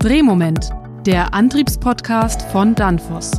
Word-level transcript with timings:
Drehmoment, 0.00 0.70
der 1.04 1.34
Antriebspodcast 1.34 2.40
von 2.40 2.74
Danfoss. 2.74 3.32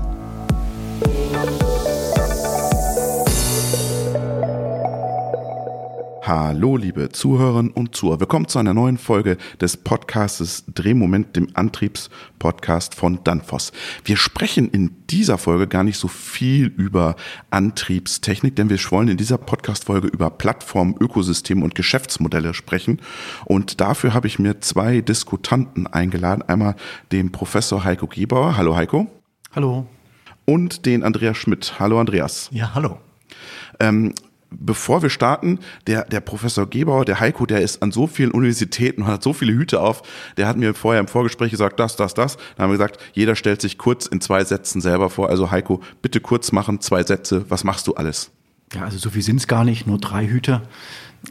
Hallo, 6.23 6.77
liebe 6.77 7.09
Zuhörerinnen 7.09 7.71
und 7.71 7.95
Zuhörer. 7.95 8.19
Willkommen 8.19 8.47
zu 8.47 8.59
einer 8.59 8.75
neuen 8.75 8.99
Folge 8.99 9.37
des 9.59 9.75
Podcastes 9.75 10.65
Drehmoment, 10.71 11.35
dem 11.35 11.47
Antriebspodcast 11.55 12.93
von 12.93 13.23
Danfoss. 13.23 13.71
Wir 14.05 14.17
sprechen 14.17 14.69
in 14.69 14.91
dieser 15.09 15.39
Folge 15.39 15.67
gar 15.67 15.83
nicht 15.83 15.97
so 15.97 16.07
viel 16.07 16.67
über 16.67 17.15
Antriebstechnik, 17.49 18.55
denn 18.55 18.69
wir 18.69 18.77
wollen 18.91 19.07
in 19.07 19.17
dieser 19.17 19.39
Podcast-Folge 19.39 20.09
über 20.09 20.29
Plattformen, 20.29 20.95
Ökosysteme 20.99 21.63
und 21.63 21.73
Geschäftsmodelle 21.73 22.53
sprechen. 22.53 23.01
Und 23.45 23.81
dafür 23.81 24.13
habe 24.13 24.27
ich 24.27 24.37
mir 24.37 24.61
zwei 24.61 25.01
Diskutanten 25.01 25.87
eingeladen. 25.87 26.43
Einmal 26.43 26.75
den 27.11 27.31
Professor 27.31 27.83
Heiko 27.83 28.05
Gebauer. 28.05 28.57
Hallo, 28.57 28.75
Heiko. 28.75 29.07
Hallo. 29.55 29.87
Und 30.45 30.85
den 30.85 31.01
Andreas 31.01 31.37
Schmidt. 31.37 31.79
Hallo, 31.79 31.99
Andreas. 31.99 32.47
Ja, 32.51 32.75
hallo. 32.75 32.99
Ähm, 33.79 34.13
bevor 34.51 35.01
wir 35.01 35.09
starten, 35.09 35.59
der, 35.87 36.03
der 36.05 36.19
Professor 36.19 36.69
Gebauer, 36.69 37.05
der 37.05 37.19
Heiko, 37.19 37.45
der 37.45 37.61
ist 37.61 37.81
an 37.81 37.91
so 37.91 38.05
vielen 38.05 38.31
Universitäten 38.31 39.01
und 39.01 39.07
hat 39.07 39.23
so 39.23 39.33
viele 39.33 39.53
Hüte 39.53 39.81
auf, 39.81 40.03
der 40.37 40.47
hat 40.47 40.57
mir 40.57 40.73
vorher 40.73 40.99
im 40.99 41.07
Vorgespräch 41.07 41.51
gesagt, 41.51 41.79
das, 41.79 41.95
das, 41.95 42.13
das. 42.13 42.35
Dann 42.35 42.63
haben 42.63 42.69
wir 42.71 42.77
gesagt, 42.77 42.99
jeder 43.13 43.35
stellt 43.35 43.61
sich 43.61 43.77
kurz 43.77 44.05
in 44.05 44.21
zwei 44.21 44.43
Sätzen 44.43 44.81
selber 44.81 45.09
vor. 45.09 45.29
Also 45.29 45.51
Heiko, 45.51 45.81
bitte 46.01 46.19
kurz 46.19 46.51
machen, 46.51 46.81
zwei 46.81 47.03
Sätze. 47.03 47.45
Was 47.49 47.63
machst 47.63 47.87
du 47.87 47.95
alles? 47.95 48.31
Ja, 48.73 48.83
also 48.83 48.97
so 48.97 49.09
viel 49.09 49.21
sind 49.21 49.37
es 49.37 49.47
gar 49.47 49.63
nicht, 49.63 49.87
nur 49.87 49.97
drei 49.97 50.27
Hüte. 50.27 50.61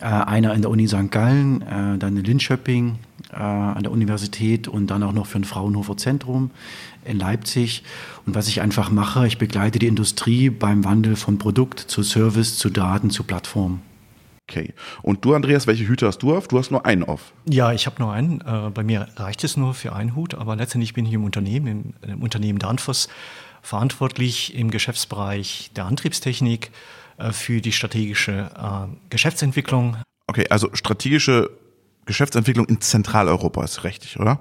Äh, 0.01 0.05
einer 0.05 0.55
in 0.55 0.62
der 0.62 0.71
Uni 0.71 0.87
St. 0.88 1.10
Gallen, 1.10 1.62
äh, 1.62 1.98
dann 1.98 2.16
in 2.16 2.24
Linköping 2.24 2.98
an 3.37 3.83
der 3.83 3.93
Universität 3.93 4.69
und 4.69 4.89
dann 4.89 5.02
auch 5.02 5.12
noch 5.12 5.27
für 5.27 5.38
ein 5.38 5.45
Fraunhofer 5.45 5.97
Zentrum 5.97 6.51
in 7.05 7.18
Leipzig. 7.18 7.82
Und 8.27 8.35
was 8.35 8.49
ich 8.49 8.60
einfach 8.60 8.91
mache, 8.91 9.27
ich 9.27 9.38
begleite 9.38 9.79
die 9.79 9.87
Industrie 9.87 10.51
beim 10.51 10.85
Wandel 10.85 11.16
von 11.16 11.38
Produkt 11.38 11.80
zu 11.80 12.02
Service, 12.02 12.59
zu 12.59 12.71
Daten, 12.71 13.10
zu 13.10 13.24
Plattform. 13.24 13.80
Okay. 14.51 14.74
Und 15.02 15.24
du, 15.24 15.35
Andreas, 15.35 15.68
welche 15.68 15.87
Hüte 15.87 16.09
hast 16.09 16.18
du 16.18 16.37
auf? 16.37 16.49
Du 16.49 16.59
hast 16.59 16.73
nur 16.73 16.85
einen 16.85 17.05
auf. 17.05 17.32
Ja, 17.45 17.73
ich 17.73 17.87
habe 17.87 18.02
nur 18.02 18.13
einen. 18.13 18.40
Äh, 18.40 18.71
bei 18.74 18.82
mir 18.82 19.07
reicht 19.15 19.45
es 19.45 19.57
nur 19.57 19.74
für 19.74 19.95
einen 19.95 20.16
Hut, 20.16 20.35
aber 20.35 20.57
letztendlich 20.57 20.93
bin 20.93 21.07
ich 21.07 21.12
im 21.12 21.23
Unternehmen, 21.23 21.95
im, 22.02 22.10
im 22.10 22.23
Unternehmen 22.23 22.59
Danfoss, 22.59 23.09
verantwortlich 23.62 24.55
im 24.57 24.73
Geschäftsbereich 24.73 25.71
der 25.77 25.85
Antriebstechnik 25.85 26.73
äh, 27.18 27.30
für 27.30 27.60
die 27.60 27.71
strategische 27.71 28.51
äh, 28.57 28.93
Geschäftsentwicklung. 29.09 29.99
Okay, 30.27 30.46
also 30.51 30.71
strategische 30.73 31.51
Geschäftsentwicklung 32.11 32.66
in 32.66 32.80
Zentraleuropa 32.80 33.63
ist 33.63 33.85
richtig, 33.85 34.19
oder? 34.19 34.41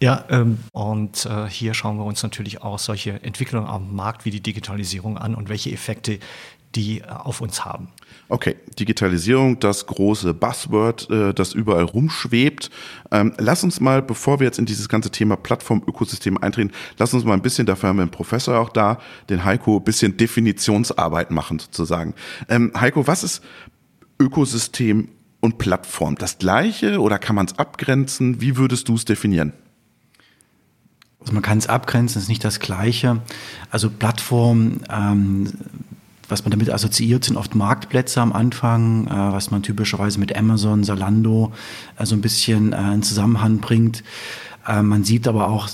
Ja, 0.00 0.24
ähm, 0.30 0.56
und 0.72 1.26
äh, 1.26 1.46
hier 1.46 1.74
schauen 1.74 1.98
wir 1.98 2.04
uns 2.06 2.22
natürlich 2.22 2.62
auch 2.62 2.78
solche 2.78 3.22
Entwicklungen 3.22 3.68
am 3.68 3.94
Markt 3.94 4.24
wie 4.24 4.30
die 4.30 4.40
Digitalisierung 4.40 5.18
an 5.18 5.34
und 5.34 5.50
welche 5.50 5.70
Effekte 5.70 6.18
die 6.74 7.00
äh, 7.00 7.08
auf 7.08 7.42
uns 7.42 7.66
haben. 7.66 7.88
Okay, 8.30 8.56
Digitalisierung, 8.78 9.60
das 9.60 9.84
große 9.84 10.32
Buzzword, 10.32 11.10
äh, 11.10 11.34
das 11.34 11.52
überall 11.52 11.84
rumschwebt. 11.84 12.70
Ähm, 13.10 13.34
lass 13.36 13.64
uns 13.64 13.78
mal, 13.80 14.00
bevor 14.00 14.40
wir 14.40 14.46
jetzt 14.46 14.58
in 14.58 14.64
dieses 14.64 14.88
ganze 14.88 15.10
Thema 15.10 15.36
Plattform-Ökosystem 15.36 16.38
eintreten, 16.38 16.72
lass 16.96 17.12
uns 17.12 17.24
mal 17.24 17.34
ein 17.34 17.42
bisschen, 17.42 17.66
dafür 17.66 17.90
haben 17.90 17.96
wir 17.96 18.02
einen 18.02 18.10
Professor 18.10 18.58
auch 18.58 18.70
da, 18.70 18.98
den 19.28 19.44
Heiko, 19.44 19.76
ein 19.76 19.84
bisschen 19.84 20.16
Definitionsarbeit 20.16 21.30
machen 21.30 21.58
sozusagen. 21.58 22.14
Ähm, 22.48 22.72
Heiko, 22.74 23.06
was 23.06 23.24
ist 23.24 23.42
Ökosystem 24.18 25.10
und 25.42 25.58
Plattform? 25.58 26.14
Das 26.14 26.38
gleiche 26.38 27.00
oder 27.00 27.18
kann 27.18 27.36
man 27.36 27.46
es 27.46 27.58
abgrenzen? 27.58 28.40
Wie 28.40 28.56
würdest 28.56 28.88
du 28.88 28.94
es 28.94 29.04
definieren? 29.04 29.52
Also 31.20 31.34
man 31.34 31.42
kann 31.42 31.58
es 31.58 31.68
abgrenzen, 31.68 32.20
ist 32.20 32.28
nicht 32.28 32.44
das 32.44 32.58
Gleiche. 32.58 33.20
Also 33.70 33.90
Plattform, 33.90 34.80
ähm, 34.90 35.52
was 36.28 36.44
man 36.44 36.50
damit 36.50 36.70
assoziiert, 36.70 37.24
sind 37.24 37.36
oft 37.36 37.54
Marktplätze 37.54 38.20
am 38.20 38.32
Anfang, 38.32 39.06
äh, 39.06 39.10
was 39.10 39.50
man 39.50 39.62
typischerweise 39.62 40.18
mit 40.18 40.34
Amazon, 40.34 40.82
Zalando 40.82 41.52
äh, 41.98 42.06
so 42.06 42.16
ein 42.16 42.22
bisschen 42.22 42.72
äh, 42.72 42.94
in 42.94 43.02
Zusammenhang 43.02 43.58
bringt. 43.58 44.02
Äh, 44.66 44.82
man 44.82 45.04
sieht 45.04 45.28
aber 45.28 45.48
auch 45.48 45.68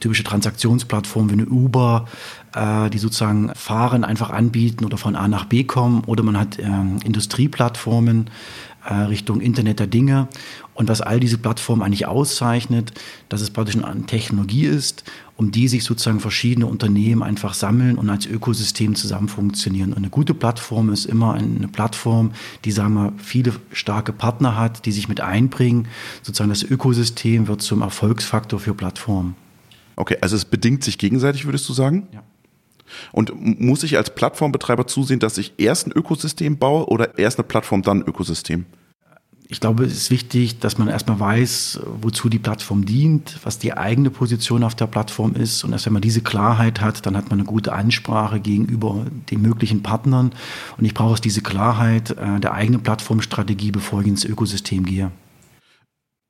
typische 0.00 0.24
Transaktionsplattformen 0.24 1.30
wie 1.30 1.42
eine 1.42 1.50
Uber, 1.50 2.06
äh, 2.54 2.90
die 2.90 2.98
sozusagen 2.98 3.52
Fahren 3.54 4.04
einfach 4.04 4.30
anbieten 4.30 4.84
oder 4.84 4.98
von 4.98 5.16
A 5.16 5.28
nach 5.28 5.44
B 5.44 5.64
kommen. 5.64 6.02
Oder 6.06 6.22
man 6.22 6.38
hat 6.38 6.58
ähm, 6.58 6.98
Industrieplattformen, 7.04 8.30
Richtung 8.84 9.40
Internet 9.40 9.80
der 9.80 9.86
Dinge. 9.86 10.28
Und 10.74 10.88
was 10.88 11.00
all 11.00 11.20
diese 11.20 11.38
Plattformen 11.38 11.82
eigentlich 11.82 12.06
auszeichnet, 12.06 12.92
dass 13.28 13.40
es 13.40 13.50
praktisch 13.50 13.76
eine 13.76 14.06
Technologie 14.06 14.64
ist, 14.64 15.04
um 15.36 15.50
die 15.50 15.68
sich 15.68 15.84
sozusagen 15.84 16.20
verschiedene 16.20 16.66
Unternehmen 16.66 17.22
einfach 17.22 17.54
sammeln 17.54 17.96
und 17.96 18.08
als 18.08 18.26
Ökosystem 18.26 18.94
zusammen 18.94 19.28
funktionieren. 19.28 19.90
Und 19.90 19.98
eine 19.98 20.10
gute 20.10 20.34
Plattform 20.34 20.90
ist 20.90 21.04
immer 21.04 21.34
eine 21.34 21.68
Plattform, 21.68 22.32
die, 22.64 22.72
sagen 22.72 22.94
wir, 22.94 23.12
viele 23.18 23.52
starke 23.72 24.12
Partner 24.12 24.56
hat, 24.56 24.86
die 24.86 24.92
sich 24.92 25.08
mit 25.08 25.20
einbringen. 25.20 25.88
Sozusagen 26.22 26.50
das 26.50 26.62
Ökosystem 26.62 27.48
wird 27.48 27.62
zum 27.62 27.82
Erfolgsfaktor 27.82 28.58
für 28.58 28.74
Plattformen. 28.74 29.34
Okay, 29.96 30.16
also 30.20 30.36
es 30.36 30.44
bedingt 30.44 30.82
sich 30.84 30.96
gegenseitig, 30.96 31.44
würdest 31.44 31.68
du 31.68 31.72
sagen? 31.74 32.08
Ja. 32.12 32.22
Und 33.12 33.32
muss 33.60 33.82
ich 33.82 33.96
als 33.96 34.14
Plattformbetreiber 34.14 34.86
zusehen, 34.86 35.20
dass 35.20 35.38
ich 35.38 35.54
erst 35.58 35.86
ein 35.86 35.92
Ökosystem 35.92 36.58
baue 36.58 36.86
oder 36.86 37.18
erst 37.18 37.38
eine 37.38 37.46
Plattform, 37.46 37.82
dann 37.82 38.00
ein 38.00 38.08
Ökosystem? 38.08 38.66
Ich 39.52 39.60
glaube, 39.60 39.84
es 39.84 39.92
ist 39.92 40.10
wichtig, 40.10 40.60
dass 40.60 40.78
man 40.78 40.88
erstmal 40.88 41.20
weiß, 41.20 41.80
wozu 42.00 42.30
die 42.30 42.38
Plattform 42.38 42.86
dient, 42.86 43.38
was 43.42 43.58
die 43.58 43.76
eigene 43.76 44.08
Position 44.08 44.64
auf 44.64 44.74
der 44.74 44.86
Plattform 44.86 45.34
ist. 45.34 45.62
Und 45.62 45.72
erst 45.72 45.84
wenn 45.84 45.92
man 45.92 46.00
diese 46.00 46.22
Klarheit 46.22 46.80
hat, 46.80 47.04
dann 47.04 47.18
hat 47.18 47.28
man 47.28 47.38
eine 47.38 47.46
gute 47.46 47.74
Ansprache 47.74 48.40
gegenüber 48.40 49.04
den 49.30 49.42
möglichen 49.42 49.82
Partnern. 49.82 50.32
Und 50.78 50.86
ich 50.86 50.94
brauche 50.94 51.20
diese 51.20 51.42
Klarheit 51.42 52.12
äh, 52.12 52.40
der 52.40 52.54
eigenen 52.54 52.82
Plattformstrategie, 52.82 53.72
bevor 53.72 54.00
ich 54.00 54.06
ins 54.06 54.24
Ökosystem 54.24 54.86
gehe. 54.86 55.12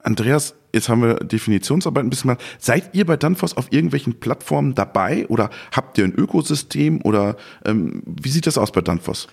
Andreas, 0.02 0.56
jetzt 0.72 0.88
haben 0.88 1.02
wir 1.02 1.14
Definitionsarbeit 1.16 2.04
ein 2.04 2.10
bisschen 2.10 2.28
mal. 2.28 2.38
Seid 2.58 2.94
ihr 2.94 3.06
bei 3.06 3.16
Danfoss 3.16 3.56
auf 3.56 3.72
irgendwelchen 3.72 4.20
Plattformen 4.20 4.74
dabei 4.74 5.26
oder 5.28 5.50
habt 5.72 5.98
ihr 5.98 6.04
ein 6.04 6.14
Ökosystem 6.14 7.00
oder 7.02 7.36
ähm, 7.64 8.02
wie 8.06 8.30
sieht 8.30 8.46
das 8.46 8.58
aus 8.58 8.72
bei 8.72 8.80
Danfoss? 8.80 9.28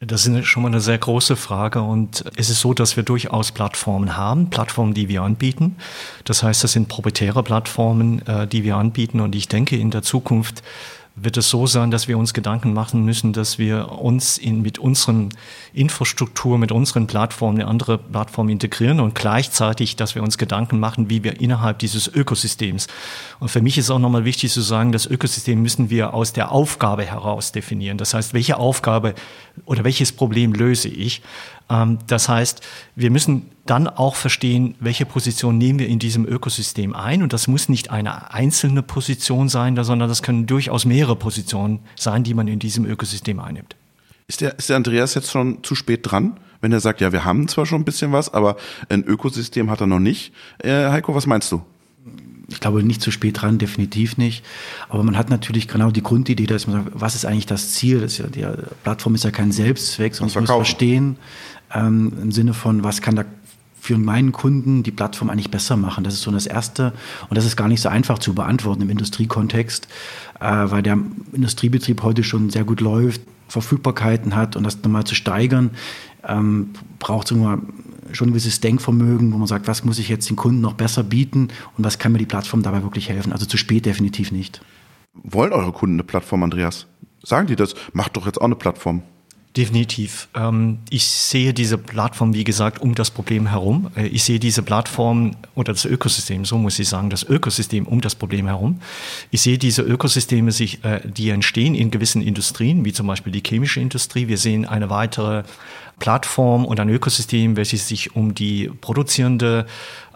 Das 0.00 0.26
ist 0.26 0.46
schon 0.46 0.62
mal 0.62 0.68
eine 0.68 0.80
sehr 0.80 0.98
große 0.98 1.34
Frage 1.34 1.82
und 1.82 2.24
es 2.36 2.50
ist 2.50 2.60
so, 2.60 2.72
dass 2.72 2.96
wir 2.96 3.02
durchaus 3.02 3.50
Plattformen 3.50 4.16
haben, 4.16 4.48
Plattformen, 4.48 4.94
die 4.94 5.08
wir 5.08 5.22
anbieten. 5.22 5.74
Das 6.22 6.44
heißt, 6.44 6.62
das 6.62 6.70
sind 6.72 6.86
proprietäre 6.86 7.42
Plattformen, 7.42 8.24
äh, 8.28 8.46
die 8.46 8.62
wir 8.62 8.76
anbieten 8.76 9.18
und 9.18 9.34
ich 9.34 9.48
denke, 9.48 9.76
in 9.76 9.90
der 9.90 10.02
Zukunft 10.02 10.62
wird 11.22 11.36
es 11.36 11.48
so 11.50 11.66
sein, 11.66 11.90
dass 11.90 12.08
wir 12.08 12.18
uns 12.18 12.34
Gedanken 12.34 12.72
machen 12.72 13.04
müssen, 13.04 13.32
dass 13.32 13.58
wir 13.58 13.92
uns 13.92 14.38
in, 14.38 14.62
mit 14.62 14.78
unseren 14.78 15.30
Infrastruktur, 15.72 16.58
mit 16.58 16.72
unseren 16.72 17.06
Plattformen 17.06 17.60
eine 17.60 17.68
andere 17.68 17.98
Plattform 17.98 18.48
integrieren 18.48 19.00
und 19.00 19.14
gleichzeitig, 19.14 19.96
dass 19.96 20.14
wir 20.14 20.22
uns 20.22 20.38
Gedanken 20.38 20.80
machen, 20.80 21.10
wie 21.10 21.24
wir 21.24 21.40
innerhalb 21.40 21.78
dieses 21.78 22.08
Ökosystems. 22.08 22.86
Und 23.40 23.48
für 23.50 23.62
mich 23.62 23.78
ist 23.78 23.90
auch 23.90 23.98
nochmal 23.98 24.24
wichtig 24.24 24.52
zu 24.52 24.60
sagen, 24.60 24.92
das 24.92 25.06
Ökosystem 25.06 25.60
müssen 25.60 25.90
wir 25.90 26.14
aus 26.14 26.32
der 26.32 26.52
Aufgabe 26.52 27.04
heraus 27.04 27.52
definieren. 27.52 27.98
Das 27.98 28.14
heißt, 28.14 28.34
welche 28.34 28.56
Aufgabe 28.56 29.14
oder 29.64 29.84
welches 29.84 30.12
Problem 30.12 30.52
löse 30.52 30.88
ich? 30.88 31.22
Ähm, 31.70 31.98
das 32.06 32.28
heißt, 32.28 32.60
wir 32.96 33.10
müssen 33.10 33.50
dann 33.66 33.86
auch 33.86 34.16
verstehen, 34.16 34.74
welche 34.80 35.04
Position 35.04 35.58
nehmen 35.58 35.78
wir 35.78 35.88
in 35.88 35.98
diesem 35.98 36.26
Ökosystem 36.26 36.94
ein. 36.94 37.22
Und 37.22 37.32
das 37.32 37.48
muss 37.48 37.68
nicht 37.68 37.90
eine 37.90 38.32
einzelne 38.32 38.82
Position 38.82 39.48
sein, 39.48 39.82
sondern 39.82 40.08
das 40.08 40.22
können 40.22 40.46
durchaus 40.46 40.84
mehrere 40.84 41.16
Positionen 41.16 41.80
sein, 41.96 42.24
die 42.24 42.34
man 42.34 42.48
in 42.48 42.58
diesem 42.58 42.86
Ökosystem 42.86 43.40
einnimmt. 43.40 43.76
Ist 44.26 44.40
der, 44.40 44.58
ist 44.58 44.68
der 44.68 44.76
Andreas 44.76 45.14
jetzt 45.14 45.30
schon 45.30 45.62
zu 45.62 45.74
spät 45.74 46.00
dran, 46.02 46.38
wenn 46.60 46.72
er 46.72 46.80
sagt, 46.80 47.00
ja, 47.00 47.12
wir 47.12 47.24
haben 47.24 47.48
zwar 47.48 47.66
schon 47.66 47.82
ein 47.82 47.84
bisschen 47.84 48.12
was, 48.12 48.32
aber 48.32 48.56
ein 48.88 49.04
Ökosystem 49.04 49.70
hat 49.70 49.80
er 49.80 49.86
noch 49.86 50.00
nicht? 50.00 50.32
Äh, 50.58 50.90
Heiko, 50.90 51.14
was 51.14 51.26
meinst 51.26 51.52
du? 51.52 51.62
ich 52.50 52.60
glaube, 52.60 52.82
nicht 52.82 53.02
zu 53.02 53.10
spät 53.10 53.42
dran, 53.42 53.58
definitiv 53.58 54.16
nicht. 54.16 54.42
Aber 54.88 55.02
man 55.02 55.18
hat 55.18 55.28
natürlich 55.28 55.68
genau 55.68 55.90
die 55.90 56.02
Grundidee, 56.02 56.46
dass 56.46 56.66
man 56.66 56.84
sagt, 56.84 57.00
was 57.00 57.14
ist 57.14 57.26
eigentlich 57.26 57.46
das 57.46 57.74
Ziel? 57.74 58.00
Das 58.00 58.12
ist 58.12 58.18
ja, 58.18 58.26
die 58.26 58.46
Plattform 58.82 59.14
ist 59.14 59.24
ja 59.24 59.30
kein 59.30 59.52
Selbstzweck, 59.52 60.14
sondern 60.14 60.34
man 60.34 60.44
muss 60.44 60.68
verstehen, 60.68 61.16
ähm, 61.74 62.12
im 62.22 62.32
Sinne 62.32 62.54
von, 62.54 62.84
was 62.84 63.02
kann 63.02 63.16
da 63.16 63.24
für 63.80 63.96
meinen 63.96 64.32
Kunden 64.32 64.82
die 64.82 64.90
Plattform 64.90 65.30
eigentlich 65.30 65.50
besser 65.50 65.76
machen? 65.76 66.04
Das 66.04 66.14
ist 66.14 66.22
so 66.22 66.30
das 66.30 66.46
Erste. 66.46 66.92
Und 67.28 67.36
das 67.36 67.44
ist 67.44 67.56
gar 67.56 67.68
nicht 67.68 67.80
so 67.80 67.88
einfach 67.88 68.18
zu 68.18 68.34
beantworten 68.34 68.82
im 68.82 68.90
Industriekontext, 68.90 69.88
äh, 70.40 70.44
weil 70.44 70.82
der 70.82 70.98
Industriebetrieb 71.32 72.02
heute 72.02 72.24
schon 72.24 72.50
sehr 72.50 72.64
gut 72.64 72.80
läuft, 72.80 73.22
Verfügbarkeiten 73.48 74.36
hat 74.36 74.56
und 74.56 74.64
das 74.64 74.82
nochmal 74.82 75.04
zu 75.04 75.14
steigern, 75.14 75.70
ähm, 76.26 76.70
braucht 76.98 77.28
schon 77.28 77.42
ein 77.46 78.28
gewisses 78.28 78.60
Denkvermögen, 78.60 79.32
wo 79.32 79.38
man 79.38 79.46
sagt, 79.46 79.68
was 79.68 79.84
muss 79.84 79.98
ich 79.98 80.08
jetzt 80.08 80.28
den 80.28 80.36
Kunden 80.36 80.60
noch 80.60 80.74
besser 80.74 81.02
bieten 81.02 81.48
und 81.76 81.84
was 81.84 81.98
kann 81.98 82.12
mir 82.12 82.18
die 82.18 82.26
Plattform 82.26 82.62
dabei 82.62 82.82
wirklich 82.82 83.08
helfen? 83.08 83.32
Also 83.32 83.46
zu 83.46 83.56
spät 83.56 83.86
definitiv 83.86 84.32
nicht. 84.32 84.60
Wollen 85.14 85.52
eure 85.52 85.72
Kunden 85.72 85.96
eine 85.96 86.04
Plattform, 86.04 86.42
Andreas? 86.42 86.86
Sagen 87.22 87.46
die 87.46 87.56
das? 87.56 87.74
Macht 87.92 88.16
doch 88.16 88.26
jetzt 88.26 88.38
auch 88.38 88.44
eine 88.44 88.54
Plattform 88.54 89.02
Definitiv. 89.58 90.28
Ähm, 90.36 90.78
ich 90.88 91.04
sehe 91.04 91.52
diese 91.52 91.78
Plattform, 91.78 92.32
wie 92.32 92.44
gesagt, 92.44 92.80
um 92.80 92.94
das 92.94 93.10
Problem 93.10 93.48
herum. 93.48 93.90
Äh, 93.96 94.06
ich 94.06 94.22
sehe 94.22 94.38
diese 94.38 94.62
Plattform 94.62 95.32
oder 95.56 95.72
das 95.72 95.84
Ökosystem, 95.84 96.44
so 96.44 96.58
muss 96.58 96.78
ich 96.78 96.88
sagen, 96.88 97.10
das 97.10 97.24
Ökosystem 97.24 97.84
um 97.84 98.00
das 98.00 98.14
Problem 98.14 98.46
herum. 98.46 98.80
Ich 99.32 99.40
sehe 99.40 99.58
diese 99.58 99.82
Ökosysteme, 99.82 100.52
sich, 100.52 100.84
äh, 100.84 101.00
die 101.04 101.30
entstehen 101.30 101.74
in 101.74 101.90
gewissen 101.90 102.22
Industrien, 102.22 102.84
wie 102.84 102.92
zum 102.92 103.08
Beispiel 103.08 103.32
die 103.32 103.42
chemische 103.44 103.80
Industrie. 103.80 104.28
Wir 104.28 104.38
sehen 104.38 104.64
eine 104.64 104.90
weitere 104.90 105.42
Plattform 105.98 106.64
und 106.64 106.80
ein 106.80 106.88
Ökosystem, 106.88 107.56
welches 107.56 107.88
sich 107.88 108.14
um 108.16 108.34
die 108.34 108.70
produzierende 108.80 109.66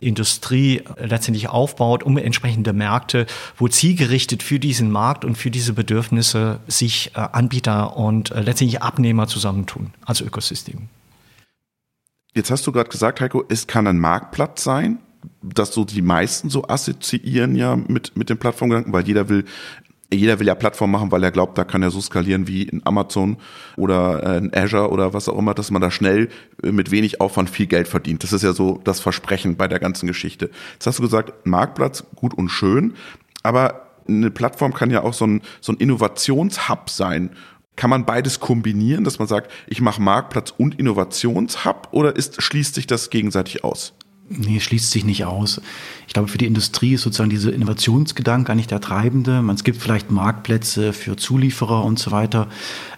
Industrie 0.00 0.82
letztendlich 0.98 1.48
aufbaut, 1.48 2.02
um 2.02 2.18
entsprechende 2.18 2.72
Märkte, 2.72 3.26
wo 3.56 3.68
zielgerichtet 3.68 4.42
für 4.42 4.58
diesen 4.58 4.90
Markt 4.90 5.24
und 5.24 5.36
für 5.36 5.50
diese 5.50 5.72
Bedürfnisse 5.72 6.60
sich 6.66 7.12
äh, 7.14 7.20
Anbieter 7.20 7.96
und 7.96 8.30
äh, 8.30 8.40
letztendlich 8.40 8.82
Abnehmer 8.82 9.28
zusammentun 9.28 9.92
als 10.04 10.20
Ökosystem. 10.20 10.88
Jetzt 12.34 12.50
hast 12.50 12.66
du 12.66 12.72
gerade 12.72 12.90
gesagt, 12.90 13.20
Heiko, 13.20 13.44
es 13.48 13.66
kann 13.66 13.86
ein 13.86 13.98
Marktplatz 13.98 14.64
sein, 14.64 14.98
dass 15.42 15.72
so 15.72 15.84
die 15.84 16.02
meisten 16.02 16.50
so 16.50 16.66
assoziieren 16.66 17.54
ja 17.54 17.76
mit, 17.76 18.16
mit 18.16 18.30
dem 18.30 18.38
Plattformgedanken, 18.38 18.92
weil 18.92 19.06
jeder 19.06 19.28
will 19.28 19.44
jeder 20.12 20.38
will 20.38 20.46
ja 20.46 20.54
Plattform 20.54 20.90
machen, 20.90 21.10
weil 21.10 21.22
er 21.22 21.30
glaubt, 21.30 21.58
da 21.58 21.64
kann 21.64 21.82
er 21.82 21.90
so 21.90 22.00
skalieren 22.00 22.46
wie 22.46 22.62
in 22.62 22.84
Amazon 22.84 23.36
oder 23.76 24.22
äh, 24.22 24.38
in 24.38 24.54
Azure 24.54 24.90
oder 24.90 25.14
was 25.14 25.28
auch 25.28 25.38
immer, 25.38 25.54
dass 25.54 25.70
man 25.70 25.82
da 25.82 25.90
schnell 25.90 26.28
äh, 26.62 26.72
mit 26.72 26.90
wenig 26.90 27.20
Aufwand 27.20 27.50
viel 27.50 27.66
Geld 27.66 27.88
verdient. 27.88 28.22
Das 28.22 28.32
ist 28.32 28.42
ja 28.42 28.52
so 28.52 28.80
das 28.84 29.00
Versprechen 29.00 29.56
bei 29.56 29.68
der 29.68 29.78
ganzen 29.78 30.06
Geschichte. 30.06 30.50
Jetzt 30.74 30.86
hast 30.86 30.98
du 30.98 31.02
gesagt, 31.02 31.46
Marktplatz 31.46 32.04
gut 32.14 32.34
und 32.34 32.48
schön, 32.48 32.94
aber 33.42 33.88
eine 34.08 34.30
Plattform 34.30 34.74
kann 34.74 34.90
ja 34.90 35.02
auch 35.02 35.14
so 35.14 35.26
ein, 35.26 35.42
so 35.60 35.72
ein 35.72 35.76
Innovationshub 35.76 36.90
sein. 36.90 37.30
Kann 37.76 37.90
man 37.90 38.04
beides 38.04 38.40
kombinieren, 38.40 39.04
dass 39.04 39.18
man 39.18 39.28
sagt, 39.28 39.50
ich 39.66 39.80
mache 39.80 40.02
Marktplatz 40.02 40.52
und 40.56 40.78
Innovationshub 40.78 41.88
oder 41.92 42.14
ist, 42.14 42.42
schließt 42.42 42.74
sich 42.74 42.86
das 42.86 43.10
gegenseitig 43.10 43.64
aus? 43.64 43.94
Nee, 44.36 44.60
schließt 44.60 44.90
sich 44.90 45.04
nicht 45.04 45.24
aus. 45.24 45.60
Ich 46.06 46.14
glaube, 46.14 46.28
für 46.28 46.38
die 46.38 46.46
Industrie 46.46 46.94
ist 46.94 47.02
sozusagen 47.02 47.30
dieser 47.30 47.52
Innovationsgedanke 47.52 48.52
eigentlich 48.52 48.66
der 48.66 48.80
treibende. 48.80 49.42
Es 49.54 49.64
gibt 49.64 49.80
vielleicht 49.80 50.10
Marktplätze 50.10 50.92
für 50.92 51.16
Zulieferer 51.16 51.84
und 51.84 51.98
so 51.98 52.10
weiter, 52.10 52.48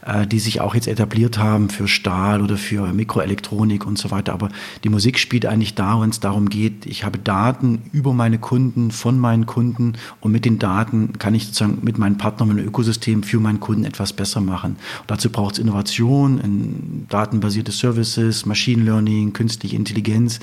äh, 0.05 0.27
die 0.27 0.39
sich 0.39 0.61
auch 0.61 0.75
jetzt 0.75 0.89
etabliert 0.89 1.39
haben 1.39 1.71
für 1.71 1.89
Stahl 1.89 2.43
oder 2.43 2.57
für 2.57 2.93
Mikroelektronik 2.93 3.87
und 3.87 3.99
so 3.99 4.11
weiter. 4.11 4.33
Aber 4.33 4.49
die 4.85 4.89
Musik 4.89 5.19
spielt 5.19 5.47
eigentlich 5.47 5.75
da, 5.75 6.01
wenn 6.01 6.11
es 6.11 6.21
darum 6.21 6.49
geht, 6.49 6.87
ich 6.87 7.05
habe 7.05 7.19
Daten 7.19 7.83
über 7.93 8.13
meine 8.13 8.39
Kunden, 8.39 8.91
von 8.91 9.19
meinen 9.19 9.47
Kunden 9.47 9.95
und 10.21 10.33
mit 10.33 10.45
den 10.45 10.59
Daten 10.59 11.19
kann 11.19 11.35
ich 11.35 11.47
sozusagen 11.47 11.79
mit 11.83 11.99
meinen 11.99 12.19
Partnern 12.19 12.51
im 12.51 12.59
Ökosystem 12.59 13.23
für 13.23 13.41
meinen 13.41 13.61
Kunden 13.61 13.85
etwas 13.85 14.13
besser 14.13 14.41
machen. 14.41 14.73
Und 15.01 15.11
dazu 15.11 15.31
braucht 15.31 15.55
es 15.55 15.59
Innovation, 15.59 17.07
datenbasierte 17.09 17.73
Services, 17.73 18.47
Machine 18.47 18.85
Learning, 18.85 19.33
künstliche 19.33 19.77
Intelligenz 19.77 20.41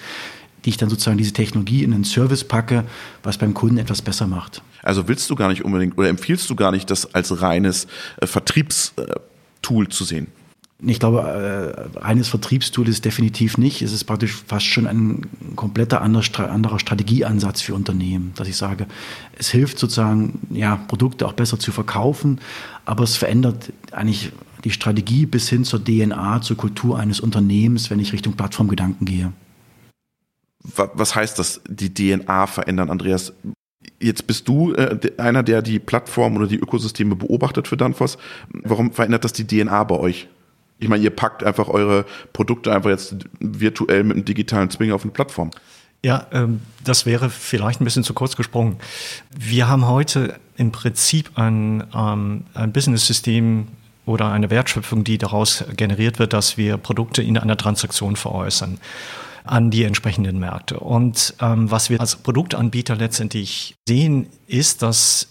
die 0.66 0.69
ich 0.69 0.78
dann 0.78 0.90
sozusagen 0.90 1.18
diese 1.18 1.34
Technologie 1.34 1.84
in 1.84 1.94
einen 1.94 2.04
Service 2.04 2.44
packe, 2.44 2.84
was 3.24 3.38
beim 3.38 3.54
Kunden 3.54 3.78
etwas 3.78 4.02
besser 4.02 4.28
macht. 4.28 4.62
Also 4.84 5.08
willst 5.08 5.30
du 5.30 5.36
gar 5.36 5.50
nicht 5.50 5.63
unbedingt 5.63 5.98
oder 5.98 6.10
empfiehlst 6.10 6.50
du 6.50 6.56
gar 6.56 6.72
nicht, 6.72 6.90
das 6.90 7.13
als 7.13 7.42
reines 7.42 7.88
äh, 8.18 8.28
Vertriebstool 8.28 9.88
zu 9.90 10.04
sehen? 10.04 10.28
Ich 10.84 11.00
glaube, 11.00 11.19
äh, 11.19 12.00
reines 12.00 12.28
Vertriebstool 12.28 12.88
ist 12.88 13.06
definitiv 13.06 13.60
nicht. 13.60 13.84
Es 13.84 13.94
ist 13.94 14.06
praktisch 14.06 14.34
fast 14.48 14.66
schon 14.66 14.88
ein 14.88 15.28
kompletter 15.56 16.02
anderer 16.02 16.80
Strategieansatz 16.80 17.62
für 17.62 17.75
Unternehmen, 17.75 18.31
dass 18.36 18.48
ich 18.48 18.58
sage, 18.58 18.88
es 19.38 19.50
hilft 19.50 19.78
sozusagen, 19.78 20.40
ja, 20.50 20.78
Produkte 20.78 21.28
auch 21.28 21.34
besser 21.34 21.60
zu 21.60 21.72
verkaufen, 21.72 22.40
aber 22.86 23.04
es 23.04 23.16
verändert 23.16 23.72
eigentlich 23.92 24.31
die 24.63 24.72
Strategie 24.72 25.28
bis 25.28 25.50
hin 25.50 25.66
zur 25.66 25.84
DNA, 25.84 26.42
zur 26.42 26.58
Kultur 26.58 26.98
eines 26.98 27.19
Unternehmens, 27.19 27.92
wenn 27.92 28.00
ich 28.00 28.12
Richtung 28.12 28.34
Plattformgedanken 28.34 29.06
gehe 29.06 29.34
was 30.63 31.16
heißt 31.16 31.40
das, 31.40 31.62
die 31.68 31.94
DNA 31.94 32.48
verändern, 32.48 32.90
Andreas? 32.90 33.34
Jetzt 34.00 34.28
bist 34.28 34.48
du 34.48 34.74
äh, 34.74 34.98
einer, 35.18 35.44
der 35.44 35.62
die 35.62 35.80
Plattform 35.80 36.38
oder 36.38 36.48
die 36.48 36.58
Ökosysteme 36.58 37.16
beobachtet 37.16 37.68
für 37.68 37.78
Danfoss. 37.78 38.18
Warum 38.50 38.92
verändert 38.92 39.24
das 39.24 39.34
die 39.34 39.46
DNA 39.46 39.84
bei 39.86 39.96
euch? 39.96 40.28
Ich 40.80 40.88
meine, 40.88 41.04
ihr 41.04 41.12
packt 41.12 41.44
einfach 41.44 41.68
eure 41.68 42.06
Produkte 42.34 42.74
einfach 42.74 42.90
jetzt 42.90 43.16
virtuell 43.40 44.04
mit 44.04 44.18
einem 44.18 44.25
digitalen 44.25 44.69
Zwinger 44.69 44.96
auf 44.96 45.04
eine 45.04 45.12
Plattform. 45.12 45.52
Ja, 46.04 46.25
ähm, 46.31 46.62
das 46.84 47.06
wäre 47.06 47.30
vielleicht 47.30 47.80
ein 47.80 47.86
bisschen 47.86 48.04
zu 48.04 48.16
kurz 48.16 48.36
gesprungen. 48.36 48.78
Wir 49.30 49.68
haben 49.68 49.88
heute 49.88 50.40
im 50.58 50.72
Prinzip 50.72 51.38
ein, 51.38 51.84
ähm, 51.96 52.46
ein 52.56 52.74
Business-System 52.74 53.68
oder 54.08 54.31
eine 54.31 54.50
Wertschöpfung, 54.50 55.04
die 55.04 55.19
daraus 55.19 55.63
generiert 55.78 56.18
wird, 56.18 56.34
dass 56.34 56.58
wir 56.58 56.78
Produkte 56.78 57.22
in 57.22 57.38
einer 57.38 57.58
Transaktion 57.58 58.16
veräußern 58.16 58.80
an 59.43 59.71
die 59.71 59.83
entsprechenden 59.83 60.39
Märkte. 60.39 60.79
Und 60.79 61.35
ähm, 61.41 61.69
was 61.71 61.89
wir 61.89 61.99
als 61.99 62.15
Produktanbieter 62.15 62.95
letztendlich 62.95 63.75
sehen, 63.88 64.27
ist, 64.47 64.81
dass 64.81 65.27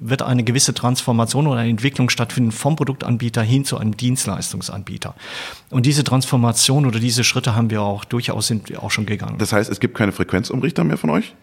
wird 0.00 0.22
eine 0.22 0.44
gewisse 0.44 0.74
Transformation 0.74 1.46
oder 1.46 1.60
eine 1.60 1.70
Entwicklung 1.70 2.10
stattfinden 2.10 2.52
vom 2.52 2.76
Produktanbieter 2.76 3.42
hin 3.42 3.64
zu 3.64 3.78
einem 3.78 3.96
Dienstleistungsanbieter. 3.96 5.14
Und 5.70 5.86
diese 5.86 6.04
Transformation 6.04 6.84
oder 6.84 6.98
diese 6.98 7.24
Schritte 7.24 7.54
haben 7.54 7.70
wir 7.70 7.82
auch 7.82 8.04
durchaus 8.04 8.46
sind 8.46 8.68
wir 8.68 8.82
auch 8.82 8.90
schon 8.90 9.06
gegangen. 9.06 9.38
Das 9.38 9.52
heißt, 9.52 9.70
es 9.70 9.80
gibt 9.80 9.96
keine 9.96 10.12
Frequenzumrichter 10.12 10.84
mehr 10.84 10.98
von 10.98 11.10
euch? 11.10 11.34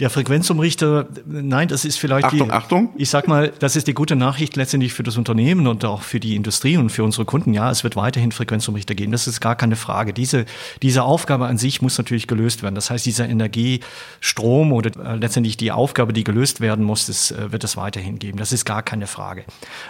Der 0.00 0.10
Frequenzumrichter, 0.10 1.08
nein, 1.26 1.66
das 1.66 1.84
ist 1.84 1.98
vielleicht 1.98 2.26
Achtung, 2.26 2.46
die, 2.46 2.52
Achtung. 2.52 2.90
Ich 2.96 3.10
sag 3.10 3.26
mal, 3.26 3.52
das 3.58 3.74
ist 3.74 3.88
die 3.88 3.94
gute 3.94 4.14
Nachricht 4.14 4.54
letztendlich 4.54 4.92
für 4.92 5.02
das 5.02 5.16
Unternehmen 5.16 5.66
und 5.66 5.84
auch 5.84 6.02
für 6.02 6.20
die 6.20 6.36
Industrie 6.36 6.76
und 6.76 6.90
für 6.90 7.02
unsere 7.02 7.24
Kunden. 7.24 7.52
Ja, 7.52 7.68
es 7.68 7.82
wird 7.82 7.96
weiterhin 7.96 8.30
Frequenzumrichter 8.30 8.94
geben. 8.94 9.10
Das 9.10 9.26
ist 9.26 9.40
gar 9.40 9.56
keine 9.56 9.74
Frage. 9.74 10.12
Diese, 10.12 10.44
diese 10.82 11.02
Aufgabe 11.02 11.46
an 11.46 11.58
sich 11.58 11.82
muss 11.82 11.98
natürlich 11.98 12.28
gelöst 12.28 12.62
werden. 12.62 12.76
Das 12.76 12.90
heißt, 12.90 13.06
dieser 13.06 13.28
Energiestrom 13.28 14.70
oder 14.72 14.92
äh, 15.04 15.16
letztendlich 15.16 15.56
die 15.56 15.72
Aufgabe, 15.72 16.12
die 16.12 16.22
gelöst 16.22 16.60
werden 16.60 16.84
muss, 16.84 17.06
das 17.06 17.32
äh, 17.32 17.50
wird 17.50 17.64
es 17.64 17.76
weiterhin 17.76 18.20
geben. 18.20 18.38
Das 18.38 18.52
ist 18.52 18.64
gar 18.64 18.84
keine 18.84 19.08
Frage. 19.08 19.42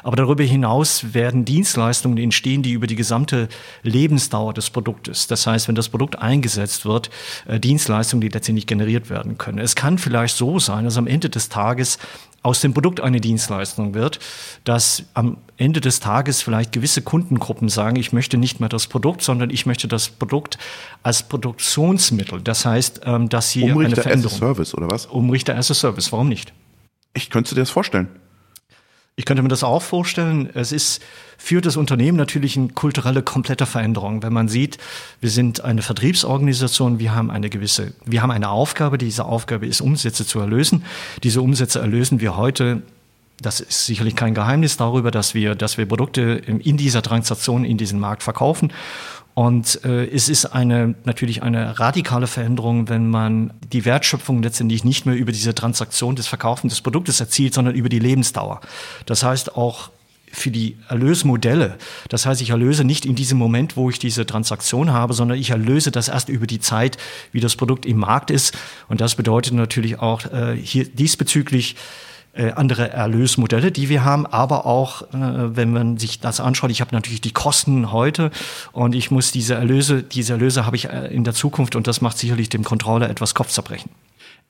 Aber 0.02 0.16
darüber 0.16 0.42
hinaus 0.42 1.12
werden 1.12 1.44
Dienstleistungen 1.44 2.16
entstehen, 2.16 2.62
die 2.62 2.72
über 2.72 2.86
die 2.86 2.96
gesamte 2.96 3.50
Lebensdauer 3.82 4.54
des 4.54 4.70
Produktes, 4.70 5.26
das 5.26 5.46
heißt, 5.46 5.68
wenn 5.68 5.74
das 5.74 5.90
Produkt 5.90 6.18
eingesetzt 6.18 6.86
wird, 6.86 7.10
äh, 7.46 7.60
Dienstleistungen, 7.60 8.22
die 8.22 8.28
letztendlich 8.28 8.66
generiert 8.66 9.10
werden 9.10 9.36
können. 9.36 9.58
Es 9.58 9.76
kann 9.76 9.97
vielleicht 9.98 10.36
so 10.36 10.58
sein, 10.58 10.84
dass 10.84 10.96
am 10.96 11.06
Ende 11.06 11.30
des 11.30 11.48
Tages 11.48 11.98
aus 12.42 12.60
dem 12.60 12.72
Produkt 12.72 13.00
eine 13.00 13.20
Dienstleistung 13.20 13.94
wird, 13.94 14.20
dass 14.64 15.04
am 15.14 15.38
Ende 15.56 15.80
des 15.80 16.00
Tages 16.00 16.40
vielleicht 16.40 16.72
gewisse 16.72 17.02
Kundengruppen 17.02 17.68
sagen, 17.68 17.96
ich 17.96 18.12
möchte 18.12 18.38
nicht 18.38 18.60
mehr 18.60 18.68
das 18.68 18.86
Produkt, 18.86 19.22
sondern 19.22 19.50
ich 19.50 19.66
möchte 19.66 19.88
das 19.88 20.08
Produkt 20.08 20.56
als 21.02 21.24
Produktionsmittel. 21.24 22.40
Das 22.40 22.64
heißt, 22.64 23.00
ähm, 23.04 23.28
dass 23.28 23.50
sie 23.50 23.64
Umrichter 23.64 23.96
eine 23.96 24.02
Veränderung. 24.02 24.32
as 24.32 24.42
a 24.42 24.46
Service 24.46 24.74
oder 24.74 24.90
was? 24.90 25.06
Umrichter 25.06 25.56
as 25.56 25.70
a 25.70 25.74
Service. 25.74 26.12
Warum 26.12 26.28
nicht? 26.28 26.52
Ich 27.12 27.30
könnte 27.30 27.54
dir 27.54 27.62
das 27.62 27.70
vorstellen. 27.70 28.08
Ich 29.18 29.24
könnte 29.24 29.42
mir 29.42 29.48
das 29.48 29.64
auch 29.64 29.82
vorstellen. 29.82 30.48
Es 30.54 30.70
ist 30.70 31.02
für 31.36 31.60
das 31.60 31.76
Unternehmen 31.76 32.16
natürlich 32.16 32.56
eine 32.56 32.68
kulturelle 32.68 33.20
komplette 33.20 33.66
Veränderung. 33.66 34.22
Wenn 34.22 34.32
man 34.32 34.46
sieht, 34.46 34.78
wir 35.20 35.28
sind 35.28 35.60
eine 35.60 35.82
Vertriebsorganisation, 35.82 37.00
wir 37.00 37.16
haben 37.16 37.28
eine 37.28 37.50
gewisse, 37.50 37.94
wir 38.04 38.22
haben 38.22 38.30
eine 38.30 38.48
Aufgabe. 38.48 38.96
Diese 38.96 39.24
Aufgabe 39.24 39.66
ist, 39.66 39.80
Umsätze 39.80 40.24
zu 40.24 40.38
erlösen. 40.38 40.84
Diese 41.24 41.42
Umsätze 41.42 41.80
erlösen 41.80 42.20
wir 42.20 42.36
heute 42.36 42.82
das 43.40 43.60
ist 43.60 43.86
sicherlich 43.86 44.16
kein 44.16 44.34
Geheimnis 44.34 44.76
darüber, 44.76 45.12
dass 45.12 45.32
wir, 45.32 45.54
dass 45.54 45.78
wir 45.78 45.86
Produkte 45.86 46.42
in 46.48 46.76
dieser 46.76 47.02
Transaktion 47.02 47.64
in 47.64 47.78
diesen 47.78 48.00
Markt 48.00 48.24
verkaufen. 48.24 48.72
Und 49.38 49.84
äh, 49.84 50.04
es 50.06 50.28
ist 50.28 50.46
eine, 50.46 50.96
natürlich 51.04 51.44
eine 51.44 51.78
radikale 51.78 52.26
Veränderung, 52.26 52.88
wenn 52.88 53.08
man 53.08 53.52
die 53.72 53.84
Wertschöpfung 53.84 54.42
letztendlich 54.42 54.82
nicht 54.82 55.06
mehr 55.06 55.14
über 55.14 55.30
diese 55.30 55.54
Transaktion 55.54 56.16
des 56.16 56.26
Verkaufens 56.26 56.72
des 56.72 56.80
Produktes 56.80 57.20
erzielt, 57.20 57.54
sondern 57.54 57.76
über 57.76 57.88
die 57.88 58.00
Lebensdauer. 58.00 58.60
Das 59.06 59.22
heißt 59.22 59.54
auch 59.54 59.90
für 60.32 60.50
die 60.50 60.76
Erlösmodelle. 60.88 61.78
Das 62.08 62.26
heißt, 62.26 62.40
ich 62.40 62.50
erlöse 62.50 62.82
nicht 62.82 63.06
in 63.06 63.14
diesem 63.14 63.38
Moment, 63.38 63.76
wo 63.76 63.90
ich 63.90 64.00
diese 64.00 64.26
Transaktion 64.26 64.92
habe, 64.92 65.14
sondern 65.14 65.38
ich 65.38 65.50
erlöse 65.50 65.92
das 65.92 66.08
erst 66.08 66.30
über 66.30 66.48
die 66.48 66.58
Zeit, 66.58 66.98
wie 67.30 67.38
das 67.38 67.54
Produkt 67.54 67.86
im 67.86 67.98
Markt 67.98 68.32
ist. 68.32 68.58
Und 68.88 69.00
das 69.00 69.14
bedeutet 69.14 69.52
natürlich 69.52 70.00
auch 70.00 70.24
äh, 70.32 70.56
hier 70.56 70.84
diesbezüglich 70.84 71.76
äh, 72.38 72.52
andere 72.52 72.90
Erlösmodelle, 72.90 73.72
die 73.72 73.88
wir 73.88 74.04
haben, 74.04 74.24
aber 74.24 74.64
auch, 74.64 75.02
äh, 75.02 75.56
wenn 75.56 75.72
man 75.72 75.98
sich 75.98 76.20
das 76.20 76.38
anschaut, 76.38 76.70
ich 76.70 76.80
habe 76.80 76.94
natürlich 76.94 77.20
die 77.20 77.32
Kosten 77.32 77.90
heute 77.90 78.30
und 78.70 78.94
ich 78.94 79.10
muss 79.10 79.32
diese 79.32 79.54
Erlöse, 79.54 80.04
diese 80.04 80.34
Erlöse 80.34 80.64
habe 80.64 80.76
ich 80.76 80.84
äh, 80.88 81.08
in 81.08 81.24
der 81.24 81.34
Zukunft 81.34 81.74
und 81.74 81.88
das 81.88 82.00
macht 82.00 82.16
sicherlich 82.16 82.48
dem 82.48 82.62
Controller 82.62 83.10
etwas 83.10 83.34
Kopfzerbrechen. 83.34 83.90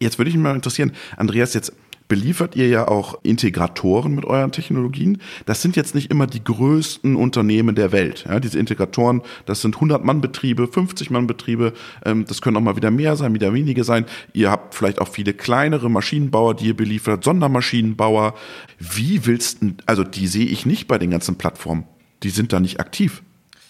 Jetzt 0.00 0.18
würde 0.18 0.28
ich 0.28 0.36
mich 0.36 0.42
mal 0.42 0.54
interessieren, 0.54 0.92
Andreas, 1.16 1.54
jetzt 1.54 1.72
beliefert 2.08 2.56
ihr 2.56 2.68
ja 2.68 2.88
auch 2.88 3.18
Integratoren 3.22 4.14
mit 4.14 4.24
euren 4.24 4.50
Technologien. 4.50 5.18
Das 5.46 5.62
sind 5.62 5.76
jetzt 5.76 5.94
nicht 5.94 6.10
immer 6.10 6.26
die 6.26 6.42
größten 6.42 7.14
Unternehmen 7.14 7.74
der 7.74 7.92
Welt. 7.92 8.24
Ja, 8.26 8.40
diese 8.40 8.58
Integratoren, 8.58 9.22
das 9.46 9.60
sind 9.60 9.76
100-Mann-Betriebe, 9.76 10.64
50-Mann-Betriebe. 10.64 11.74
Ähm, 12.04 12.24
das 12.26 12.40
können 12.40 12.56
auch 12.56 12.62
mal 12.62 12.76
wieder 12.76 12.90
mehr 12.90 13.14
sein, 13.16 13.34
wieder 13.34 13.52
wenige 13.52 13.84
sein. 13.84 14.06
Ihr 14.32 14.50
habt 14.50 14.74
vielleicht 14.74 15.00
auch 15.00 15.08
viele 15.08 15.34
kleinere 15.34 15.90
Maschinenbauer, 15.90 16.54
die 16.54 16.68
ihr 16.68 16.76
beliefert, 16.76 17.24
Sondermaschinenbauer. 17.24 18.34
Wie 18.78 19.26
willst 19.26 19.62
du, 19.62 19.74
also 19.86 20.02
die 20.02 20.26
sehe 20.26 20.46
ich 20.46 20.66
nicht 20.66 20.88
bei 20.88 20.98
den 20.98 21.10
ganzen 21.10 21.36
Plattformen. 21.36 21.84
Die 22.22 22.30
sind 22.30 22.52
da 22.52 22.58
nicht 22.58 22.80
aktiv. 22.80 23.22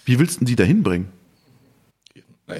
Wie 0.04 0.18
willst 0.18 0.40
du 0.40 0.44
die 0.44 0.56
da 0.56 0.64
hinbringen? 0.64 1.17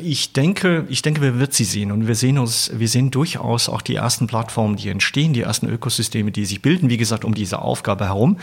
Ich 0.02 0.34
denke, 0.34 0.84
ich 0.90 1.00
denke, 1.00 1.22
wir 1.22 1.38
wird 1.38 1.54
sie 1.54 1.64
sehen 1.64 1.92
und 1.92 2.06
wir 2.06 2.14
sehen 2.14 2.36
uns, 2.36 2.70
wir 2.74 2.88
sehen 2.88 3.10
durchaus 3.10 3.70
auch 3.70 3.80
die 3.80 3.94
ersten 3.94 4.26
Plattformen, 4.26 4.76
die 4.76 4.90
entstehen, 4.90 5.32
die 5.32 5.40
ersten 5.40 5.66
Ökosysteme, 5.66 6.30
die 6.30 6.44
sich 6.44 6.60
bilden, 6.60 6.90
wie 6.90 6.98
gesagt, 6.98 7.24
um 7.24 7.34
diese 7.34 7.62
Aufgabe 7.62 8.04
herum. 8.04 8.36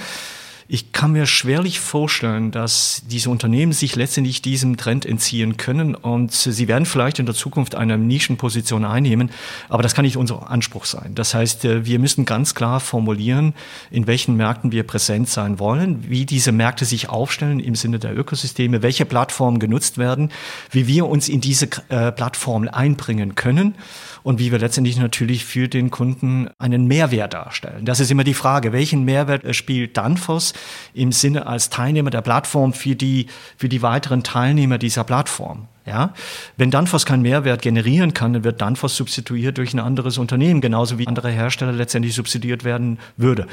Ich 0.67 0.91
kann 0.91 1.11
mir 1.11 1.27
schwerlich 1.27 1.79
vorstellen, 1.79 2.49
dass 2.49 3.03
diese 3.05 3.29
Unternehmen 3.29 3.71
sich 3.71 3.95
letztendlich 3.95 4.41
diesem 4.41 4.77
Trend 4.77 5.05
entziehen 5.05 5.57
können 5.57 5.93
und 5.93 6.31
sie 6.31 6.67
werden 6.67 6.87
vielleicht 6.87 7.19
in 7.19 7.27
der 7.27 7.35
Zukunft 7.35 7.75
eine 7.75 7.99
Nischenposition 7.99 8.83
einnehmen, 8.83 9.29
aber 9.69 9.83
das 9.83 9.93
kann 9.93 10.05
nicht 10.05 10.17
unser 10.17 10.49
Anspruch 10.49 10.85
sein. 10.85 11.13
Das 11.13 11.35
heißt, 11.35 11.65
äh, 11.65 11.85
wir 11.85 11.99
müssen 11.99 12.25
ganz 12.25 12.55
klar 12.55 12.79
formulieren, 12.79 13.53
in 13.91 14.07
welchen 14.07 14.37
Märkten 14.37 14.71
wir 14.71 14.81
präsent 14.81 15.29
sein 15.29 15.59
wollen, 15.59 16.09
wie 16.09 16.25
diese 16.25 16.51
Märkte 16.51 16.85
sich 16.85 17.09
aufstellen 17.09 17.59
im 17.59 17.75
Sinne 17.75 17.99
der 17.99 18.17
Ökosysteme, 18.17 18.81
welche 18.81 19.05
Plattformen 19.05 19.59
genutzt 19.59 19.99
werden, 19.99 20.31
wie 20.71 20.87
wir 20.87 21.05
uns 21.05 21.29
in 21.29 21.41
diese 21.41 21.67
äh, 21.89 22.11
Plattformen 22.11 22.69
einbringen 22.69 23.35
können 23.35 23.75
und 24.23 24.39
wie 24.39 24.51
wir 24.51 24.57
letztendlich 24.57 24.97
natürlich 24.97 25.45
für 25.45 25.67
den 25.67 25.91
Kunden 25.91 26.49
einen 26.57 26.87
Mehrwert 26.87 27.35
darstellen. 27.35 27.85
Das 27.85 27.99
ist 27.99 28.09
immer 28.09 28.23
die 28.23 28.33
Frage, 28.33 28.73
welchen 28.73 29.03
Mehrwert 29.05 29.55
spielt 29.55 29.95
Danfoss 29.95 30.54
im 30.93 31.11
Sinne 31.11 31.47
als 31.47 31.69
Teilnehmer 31.69 32.09
der 32.09 32.21
Plattform 32.21 32.73
für 32.73 32.95
die, 32.95 33.27
für 33.57 33.69
die 33.69 33.81
weiteren 33.81 34.23
Teilnehmer 34.23 34.77
dieser 34.77 35.03
Plattform? 35.03 35.67
Ja, 35.85 36.15
wenn 36.57 36.71
Danfoss 36.71 37.05
keinen 37.05 37.21
Mehrwert 37.21 37.61
generieren 37.61 38.15
kann, 38.15 38.33
dann 38.33 38.43
wird 38.43 38.59
Danfoss 38.59 38.97
substituiert 38.97 39.59
durch 39.59 39.75
ein 39.75 39.79
anderes 39.79 40.17
Unternehmen, 40.17 40.59
genauso 40.59 40.97
wie 40.97 41.07
andere 41.07 41.29
Hersteller 41.29 41.73
letztendlich 41.73 42.15
substituiert 42.15 42.63
werden 42.63 42.97
würde. 43.17 43.45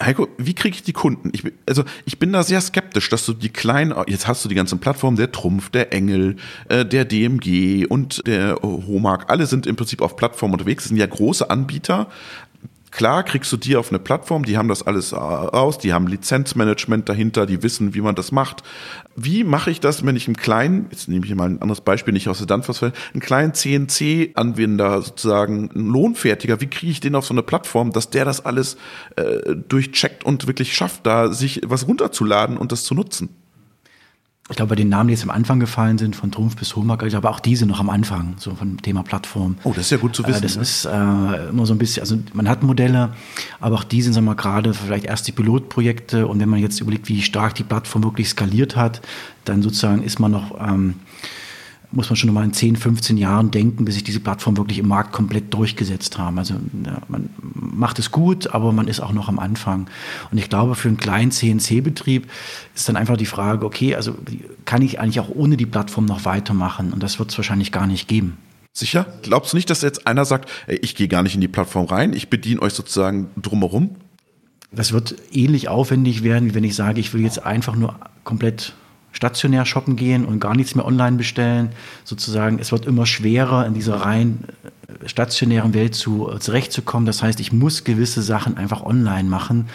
Heiko, 0.00 0.28
wie 0.38 0.54
kriege 0.54 0.74
ich 0.74 0.82
die 0.82 0.92
Kunden? 0.92 1.30
Ich, 1.32 1.44
also 1.66 1.84
ich 2.04 2.18
bin 2.18 2.32
da 2.32 2.42
sehr 2.42 2.60
skeptisch, 2.60 3.08
dass 3.10 3.24
du 3.26 3.32
die 3.32 3.48
kleinen, 3.48 3.94
jetzt 4.08 4.26
hast 4.26 4.44
du 4.44 4.48
die 4.48 4.54
ganzen 4.56 4.80
Plattformen, 4.80 5.16
der 5.16 5.30
Trumpf, 5.30 5.70
der 5.70 5.92
Engel, 5.92 6.36
äh, 6.68 6.84
der 6.84 7.04
DMG 7.04 7.86
und 7.86 8.26
der 8.26 8.56
Homag, 8.62 9.26
alle 9.28 9.46
sind 9.46 9.66
im 9.66 9.76
Prinzip 9.76 10.02
auf 10.02 10.16
Plattformen 10.16 10.54
unterwegs, 10.54 10.84
sind 10.84 10.96
ja 10.96 11.06
große 11.06 11.48
Anbieter, 11.48 12.08
Klar 12.94 13.24
kriegst 13.24 13.50
du 13.50 13.56
die 13.56 13.74
auf 13.74 13.88
eine 13.88 13.98
Plattform, 13.98 14.44
die 14.44 14.56
haben 14.56 14.68
das 14.68 14.86
alles 14.86 15.10
äh, 15.10 15.16
raus, 15.16 15.78
die 15.78 15.92
haben 15.92 16.06
Lizenzmanagement 16.06 17.08
dahinter, 17.08 17.44
die 17.44 17.60
wissen, 17.64 17.92
wie 17.92 18.00
man 18.00 18.14
das 18.14 18.30
macht. 18.30 18.62
Wie 19.16 19.42
mache 19.42 19.72
ich 19.72 19.80
das, 19.80 20.06
wenn 20.06 20.14
ich 20.14 20.28
einen 20.28 20.36
kleinen, 20.36 20.86
jetzt 20.92 21.08
nehme 21.08 21.26
ich 21.26 21.34
mal 21.34 21.48
ein 21.48 21.60
anderes 21.60 21.80
Beispiel, 21.80 22.14
nicht 22.14 22.28
aus 22.28 22.38
der 22.38 22.46
Danfoss, 22.46 22.84
einen 22.84 22.92
kleinen 23.18 23.52
CNC-Anwender 23.52 25.02
sozusagen, 25.02 25.72
einen 25.72 25.88
Lohnfertiger, 25.88 26.60
wie 26.60 26.68
kriege 26.68 26.92
ich 26.92 27.00
den 27.00 27.16
auf 27.16 27.26
so 27.26 27.34
eine 27.34 27.42
Plattform, 27.42 27.90
dass 27.90 28.10
der 28.10 28.24
das 28.24 28.44
alles 28.44 28.76
äh, 29.16 29.56
durchcheckt 29.56 30.22
und 30.22 30.46
wirklich 30.46 30.72
schafft, 30.72 31.04
da 31.04 31.32
sich 31.32 31.62
was 31.64 31.88
runterzuladen 31.88 32.56
und 32.56 32.70
das 32.70 32.84
zu 32.84 32.94
nutzen? 32.94 33.43
Ich 34.50 34.56
glaube, 34.56 34.70
bei 34.70 34.74
den 34.74 34.90
Namen, 34.90 35.08
die 35.08 35.14
jetzt 35.14 35.22
am 35.22 35.30
Anfang 35.30 35.58
gefallen 35.58 35.96
sind, 35.96 36.14
von 36.14 36.30
Trumpf 36.30 36.56
bis 36.56 36.76
Homag, 36.76 37.02
ich 37.02 37.08
glaube 37.08 37.30
auch 37.30 37.40
diese 37.40 37.64
noch 37.64 37.80
am 37.80 37.88
Anfang, 37.88 38.34
so 38.36 38.54
vom 38.54 38.80
Thema 38.82 39.02
Plattform. 39.02 39.56
Oh, 39.64 39.70
das 39.70 39.86
ist 39.86 39.90
ja 39.90 39.96
gut 39.96 40.14
zu 40.14 40.22
äh, 40.22 40.28
wissen. 40.28 40.38
Äh, 40.38 40.42
das 40.42 40.56
ne? 40.56 40.62
ist 40.62 40.84
äh, 40.84 41.48
immer 41.48 41.64
so 41.64 41.72
ein 41.72 41.78
bisschen, 41.78 42.02
also 42.02 42.18
man 42.34 42.46
hat 42.46 42.62
Modelle, 42.62 43.14
aber 43.58 43.76
auch 43.76 43.84
die 43.84 44.02
sind, 44.02 44.12
sagen 44.12 44.26
wir 44.26 44.32
mal, 44.32 44.36
gerade 44.36 44.74
vielleicht 44.74 45.06
erst 45.06 45.26
die 45.28 45.32
Pilotprojekte 45.32 46.26
und 46.26 46.40
wenn 46.40 46.50
man 46.50 46.60
jetzt 46.60 46.80
überlegt, 46.80 47.08
wie 47.08 47.22
stark 47.22 47.54
die 47.54 47.62
Plattform 47.62 48.04
wirklich 48.04 48.28
skaliert 48.28 48.76
hat, 48.76 49.00
dann 49.46 49.62
sozusagen 49.62 50.02
ist 50.02 50.20
man 50.20 50.32
noch 50.32 50.60
ähm, 50.60 50.96
muss 51.94 52.10
man 52.10 52.16
schon 52.16 52.32
mal 52.32 52.44
in 52.44 52.52
10, 52.52 52.76
15 52.76 53.16
Jahren 53.16 53.50
denken, 53.50 53.84
bis 53.84 53.94
sich 53.94 54.04
diese 54.04 54.20
Plattform 54.20 54.56
wirklich 54.56 54.78
im 54.78 54.88
Markt 54.88 55.12
komplett 55.12 55.52
durchgesetzt 55.54 56.18
haben. 56.18 56.38
Also 56.38 56.54
ja, 56.84 56.98
man 57.08 57.30
macht 57.42 57.98
es 57.98 58.10
gut, 58.10 58.54
aber 58.54 58.72
man 58.72 58.88
ist 58.88 59.00
auch 59.00 59.12
noch 59.12 59.28
am 59.28 59.38
Anfang. 59.38 59.86
Und 60.30 60.38
ich 60.38 60.48
glaube, 60.48 60.74
für 60.74 60.88
einen 60.88 60.96
kleinen 60.96 61.30
CNC-Betrieb 61.30 62.26
ist 62.74 62.88
dann 62.88 62.96
einfach 62.96 63.16
die 63.16 63.26
Frage, 63.26 63.64
okay, 63.64 63.94
also 63.94 64.14
kann 64.64 64.82
ich 64.82 65.00
eigentlich 65.00 65.20
auch 65.20 65.30
ohne 65.30 65.56
die 65.56 65.66
Plattform 65.66 66.04
noch 66.04 66.24
weitermachen? 66.24 66.92
Und 66.92 67.02
das 67.02 67.18
wird 67.18 67.30
es 67.30 67.38
wahrscheinlich 67.38 67.72
gar 67.72 67.86
nicht 67.86 68.08
geben. 68.08 68.36
Sicher? 68.72 69.06
Glaubst 69.22 69.52
du 69.52 69.56
nicht, 69.56 69.70
dass 69.70 69.82
jetzt 69.82 70.06
einer 70.06 70.24
sagt, 70.24 70.50
ey, 70.66 70.76
ich 70.76 70.96
gehe 70.96 71.06
gar 71.06 71.22
nicht 71.22 71.36
in 71.36 71.40
die 71.40 71.48
Plattform 71.48 71.86
rein, 71.86 72.12
ich 72.12 72.28
bediene 72.28 72.60
euch 72.60 72.72
sozusagen 72.72 73.28
drumherum? 73.40 73.96
Das 74.72 74.92
wird 74.92 75.14
ähnlich 75.32 75.68
aufwendig 75.68 76.24
werden, 76.24 76.48
wie 76.48 76.54
wenn 76.54 76.64
ich 76.64 76.74
sage, 76.74 76.98
ich 76.98 77.14
will 77.14 77.22
jetzt 77.22 77.44
einfach 77.44 77.76
nur 77.76 77.94
komplett 78.24 78.74
stationär 79.14 79.64
shoppen 79.64 79.96
gehen 79.96 80.26
und 80.26 80.40
gar 80.40 80.54
nichts 80.54 80.74
mehr 80.74 80.84
online 80.84 81.16
bestellen. 81.16 81.70
Sozusagen, 82.04 82.58
es 82.58 82.72
wird 82.72 82.84
immer 82.84 83.06
schwerer, 83.06 83.64
in 83.64 83.72
dieser 83.72 83.96
rein 83.96 84.40
äh, 84.64 85.08
stationären 85.08 85.72
Welt 85.72 85.94
zu, 85.94 86.30
äh, 86.30 86.38
zurechtzukommen. 86.40 87.06
Das 87.06 87.22
heißt, 87.22 87.40
ich 87.40 87.52
muss 87.52 87.84
gewisse 87.84 88.20
Sachen 88.20 88.58
einfach 88.58 88.82
online 88.82 89.28
machen. 89.28 89.68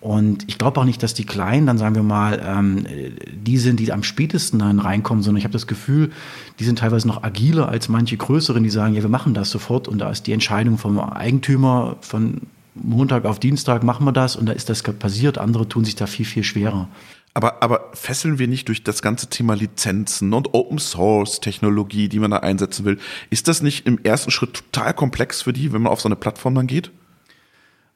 Und 0.00 0.44
ich 0.46 0.56
glaube 0.56 0.80
auch 0.80 0.84
nicht, 0.84 1.02
dass 1.02 1.14
die 1.14 1.24
Kleinen, 1.24 1.66
dann 1.66 1.78
sagen 1.78 1.96
wir 1.96 2.04
mal, 2.04 2.40
ähm, 2.44 2.86
die 3.32 3.58
sind, 3.58 3.80
die 3.80 3.92
am 3.92 4.04
spätesten 4.04 4.60
dann 4.60 4.78
reinkommen, 4.78 5.24
sondern 5.24 5.38
ich 5.38 5.44
habe 5.44 5.52
das 5.52 5.66
Gefühl, 5.66 6.12
die 6.60 6.64
sind 6.64 6.78
teilweise 6.78 7.08
noch 7.08 7.24
agiler 7.24 7.68
als 7.68 7.88
manche 7.88 8.16
Größeren, 8.16 8.62
die 8.62 8.70
sagen, 8.70 8.94
ja, 8.94 9.02
wir 9.02 9.08
machen 9.08 9.34
das 9.34 9.50
sofort 9.50 9.88
und 9.88 9.98
da 9.98 10.10
ist 10.10 10.28
die 10.28 10.32
Entscheidung 10.32 10.78
vom 10.78 11.00
Eigentümer 11.00 11.96
von 12.02 12.42
Montag 12.76 13.24
auf 13.24 13.40
Dienstag 13.40 13.82
machen 13.82 14.04
wir 14.04 14.12
das 14.12 14.36
und 14.36 14.46
da 14.46 14.52
ist 14.52 14.68
das 14.68 14.82
passiert. 14.82 15.38
Andere 15.38 15.68
tun 15.68 15.84
sich 15.84 15.96
da 15.96 16.06
viel, 16.06 16.26
viel 16.26 16.44
schwerer. 16.44 16.88
Aber, 17.36 17.62
aber 17.62 17.90
fesseln 17.92 18.38
wir 18.38 18.48
nicht 18.48 18.66
durch 18.68 18.82
das 18.82 19.02
ganze 19.02 19.26
Thema 19.28 19.54
Lizenzen 19.54 20.32
und 20.32 20.54
Open 20.54 20.78
Source 20.78 21.38
Technologie, 21.38 22.08
die 22.08 22.18
man 22.18 22.30
da 22.30 22.38
einsetzen 22.38 22.86
will? 22.86 22.98
Ist 23.28 23.46
das 23.46 23.60
nicht 23.60 23.86
im 23.86 24.02
ersten 24.02 24.30
Schritt 24.30 24.54
total 24.54 24.94
komplex 24.94 25.42
für 25.42 25.52
die, 25.52 25.70
wenn 25.74 25.82
man 25.82 25.92
auf 25.92 26.00
so 26.00 26.08
eine 26.08 26.16
Plattform 26.16 26.54
dann 26.54 26.66
geht? 26.66 26.90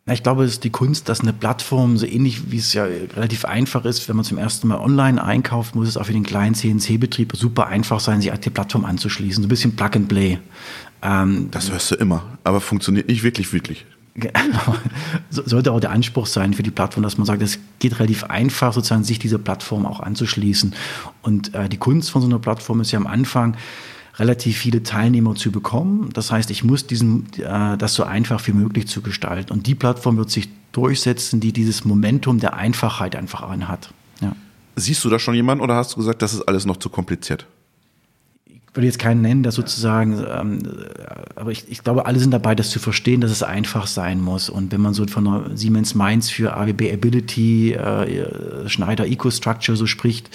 Ich 0.04 0.22
glaube, 0.22 0.44
es 0.44 0.52
ist 0.52 0.64
die 0.64 0.70
Kunst, 0.70 1.08
dass 1.08 1.22
eine 1.22 1.32
Plattform, 1.32 1.96
so 1.96 2.04
ähnlich 2.04 2.50
wie 2.50 2.58
es 2.58 2.74
ja 2.74 2.84
relativ 2.84 3.46
einfach 3.46 3.86
ist, 3.86 4.06
wenn 4.10 4.16
man 4.16 4.26
zum 4.26 4.36
ersten 4.36 4.68
Mal 4.68 4.78
online 4.78 5.24
einkauft, 5.24 5.74
muss 5.74 5.88
es 5.88 5.96
auch 5.96 6.04
für 6.04 6.12
den 6.12 6.24
kleinen 6.24 6.54
CNC-Betrieb 6.54 7.34
super 7.34 7.66
einfach 7.68 8.00
sein, 8.00 8.20
sich 8.20 8.32
an 8.32 8.42
die 8.42 8.50
Plattform 8.50 8.84
anzuschließen. 8.84 9.42
So 9.42 9.46
ein 9.46 9.48
bisschen 9.48 9.74
Plug 9.74 9.90
and 9.94 10.08
Play. 10.08 10.38
Ähm, 11.00 11.48
das 11.50 11.70
hörst 11.70 11.92
du 11.92 11.94
immer, 11.94 12.38
aber 12.44 12.60
funktioniert 12.60 13.08
nicht 13.08 13.22
wirklich, 13.22 13.54
wirklich. 13.54 13.86
Genau. 14.20 14.76
Sollte 15.30 15.72
auch 15.72 15.80
der 15.80 15.90
Anspruch 15.90 16.26
sein 16.26 16.54
für 16.54 16.62
die 16.62 16.70
Plattform, 16.70 17.02
dass 17.02 17.16
man 17.18 17.26
sagt, 17.26 17.42
es 17.42 17.58
geht 17.78 17.98
relativ 17.98 18.24
einfach, 18.24 18.72
sozusagen 18.72 19.04
sich 19.04 19.18
dieser 19.18 19.38
Plattform 19.38 19.86
auch 19.86 20.00
anzuschließen. 20.00 20.74
Und 21.22 21.54
äh, 21.54 21.68
die 21.68 21.78
Kunst 21.78 22.10
von 22.10 22.20
so 22.20 22.28
einer 22.28 22.38
Plattform 22.38 22.80
ist 22.80 22.92
ja 22.92 22.98
am 22.98 23.06
Anfang, 23.06 23.56
relativ 24.18 24.58
viele 24.58 24.82
Teilnehmer 24.82 25.34
zu 25.34 25.50
bekommen. 25.50 26.10
Das 26.12 26.30
heißt, 26.30 26.50
ich 26.50 26.62
muss 26.62 26.86
diesen, 26.86 27.26
äh, 27.38 27.78
das 27.78 27.94
so 27.94 28.04
einfach 28.04 28.46
wie 28.46 28.52
möglich 28.52 28.86
zu 28.86 29.00
gestalten. 29.00 29.52
Und 29.52 29.66
die 29.66 29.74
Plattform 29.74 30.16
wird 30.16 30.30
sich 30.30 30.48
durchsetzen, 30.72 31.40
die 31.40 31.52
dieses 31.52 31.84
Momentum 31.84 32.38
der 32.38 32.54
Einfachheit 32.54 33.16
einfach 33.16 33.42
anhat. 33.42 33.92
Ja. 34.20 34.36
Siehst 34.76 35.04
du 35.04 35.08
da 35.08 35.18
schon 35.18 35.34
jemanden 35.34 35.64
oder 35.64 35.76
hast 35.76 35.92
du 35.92 35.96
gesagt, 35.96 36.22
das 36.22 36.34
ist 36.34 36.42
alles 36.42 36.66
noch 36.66 36.76
zu 36.76 36.90
kompliziert? 36.90 37.46
Würde 38.72 38.86
jetzt 38.86 39.00
keinen 39.00 39.20
nennen, 39.20 39.42
der 39.42 39.50
sozusagen, 39.50 40.24
ähm, 40.30 40.60
aber 41.34 41.50
ich, 41.50 41.64
ich, 41.68 41.82
glaube, 41.82 42.06
alle 42.06 42.20
sind 42.20 42.30
dabei, 42.30 42.54
das 42.54 42.70
zu 42.70 42.78
verstehen, 42.78 43.20
dass 43.20 43.32
es 43.32 43.42
einfach 43.42 43.88
sein 43.88 44.20
muss. 44.20 44.48
Und 44.48 44.70
wenn 44.70 44.80
man 44.80 44.94
so 44.94 45.06
von 45.08 45.56
Siemens 45.56 45.96
Mainz 45.96 46.30
für 46.30 46.56
AWB 46.56 46.92
Ability, 46.92 47.72
äh, 47.72 48.68
Schneider 48.68 49.06
EcoStructure 49.06 49.76
so 49.76 49.86
spricht, 49.86 50.30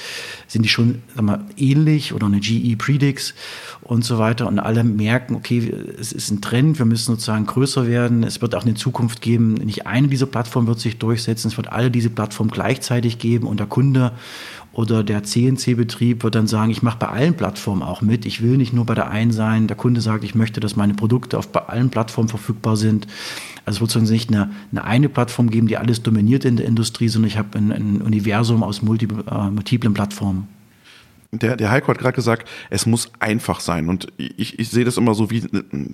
sind 0.47 0.63
die 0.63 0.69
schon 0.69 1.01
sag 1.15 1.23
mal, 1.23 1.45
ähnlich 1.55 2.13
oder 2.13 2.25
eine 2.25 2.41
GE 2.41 2.75
Predix 2.75 3.33
und 3.81 4.03
so 4.03 4.17
weiter. 4.17 4.47
Und 4.47 4.59
alle 4.59 4.83
merken, 4.83 5.35
okay, 5.35 5.73
es 5.97 6.11
ist 6.11 6.29
ein 6.29 6.41
Trend, 6.41 6.77
wir 6.77 6.85
müssen 6.85 7.05
sozusagen 7.05 7.45
größer 7.45 7.87
werden. 7.87 8.23
Es 8.23 8.41
wird 8.41 8.53
auch 8.55 8.63
eine 8.63 8.73
Zukunft 8.73 9.21
geben, 9.21 9.53
nicht 9.53 9.87
eine 9.87 10.09
dieser 10.09 10.25
Plattformen 10.25 10.67
wird 10.67 10.79
sich 10.81 10.97
durchsetzen, 10.97 11.47
es 11.47 11.57
wird 11.57 11.71
alle 11.71 11.89
diese 11.89 12.09
Plattformen 12.09 12.51
gleichzeitig 12.51 13.17
geben 13.17 13.47
und 13.47 13.61
der 13.61 13.67
Kunde 13.67 14.11
oder 14.75 15.03
der 15.03 15.23
CNC-Betrieb 15.23 16.23
wird 16.23 16.35
dann 16.35 16.47
sagen, 16.47 16.69
ich 16.69 16.83
mache 16.83 16.97
bei 16.99 17.07
allen 17.07 17.35
Plattformen 17.35 17.81
auch 17.81 18.01
mit. 18.01 18.25
Ich 18.25 18.43
will 18.43 18.57
nicht 18.57 18.73
nur 18.73 18.85
bei 18.85 18.93
der 18.93 19.09
einen 19.09 19.31
sein. 19.31 19.67
Der 19.67 19.77
Kunde 19.77 20.01
sagt, 20.01 20.25
ich 20.25 20.35
möchte, 20.35 20.59
dass 20.59 20.75
meine 20.75 20.93
Produkte 20.93 21.37
auf 21.37 21.47
allen 21.69 21.89
Plattformen 21.89 22.27
verfügbar 22.27 22.75
sind. 22.75 23.07
Also 23.63 23.77
es 23.77 23.81
wird 23.81 23.91
sozusagen 23.91 24.13
nicht 24.13 24.29
eine, 24.29 24.51
eine, 24.71 24.83
eine 24.83 25.09
Plattform 25.09 25.49
geben, 25.49 25.67
die 25.67 25.77
alles 25.77 26.03
dominiert 26.03 26.43
in 26.43 26.57
der 26.57 26.65
Industrie, 26.65 27.07
sondern 27.07 27.29
ich 27.29 27.37
habe 27.37 27.57
ein, 27.57 27.71
ein 27.71 28.01
Universum 28.01 28.63
aus 28.63 28.81
multi, 28.81 29.05
äh, 29.05 29.49
multiplen 29.49 29.93
Plattformen. 29.93 30.49
Der, 31.31 31.55
der 31.55 31.71
Heiko 31.71 31.87
hat 31.87 31.97
gerade 31.97 32.15
gesagt, 32.15 32.47
es 32.69 32.85
muss 32.85 33.11
einfach 33.19 33.61
sein. 33.61 33.87
Und 33.87 34.07
ich, 34.17 34.59
ich 34.59 34.69
sehe 34.69 34.83
das 34.83 34.97
immer 34.97 35.15
so 35.15 35.31
wie, 35.31 35.41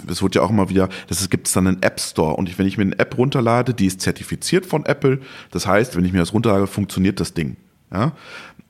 es 0.08 0.24
wird 0.24 0.34
ja 0.34 0.42
auch 0.42 0.50
immer 0.50 0.70
wieder, 0.70 0.90
das 1.08 1.30
gibt 1.30 1.48
es 1.48 1.54
dann 1.54 1.68
einen 1.68 1.84
App 1.84 2.00
Store. 2.00 2.36
Und 2.36 2.50
ich, 2.50 2.58
wenn 2.58 2.66
ich 2.66 2.78
mir 2.78 2.84
eine 2.84 2.98
App 2.98 3.16
runterlade, 3.16 3.76
die 3.76 3.86
ist 3.86 4.02
zertifiziert 4.02 4.66
von 4.66 4.88
Apple. 4.88 5.20
Das 5.52 5.68
heißt, 5.68 5.96
wenn 5.96 6.04
ich 6.04 6.14
mir 6.14 6.20
das 6.20 6.34
runterlade, 6.34 6.66
funktioniert 6.66 7.20
das 7.20 7.36
Ding. 7.36 7.58
Ja? 7.92 8.14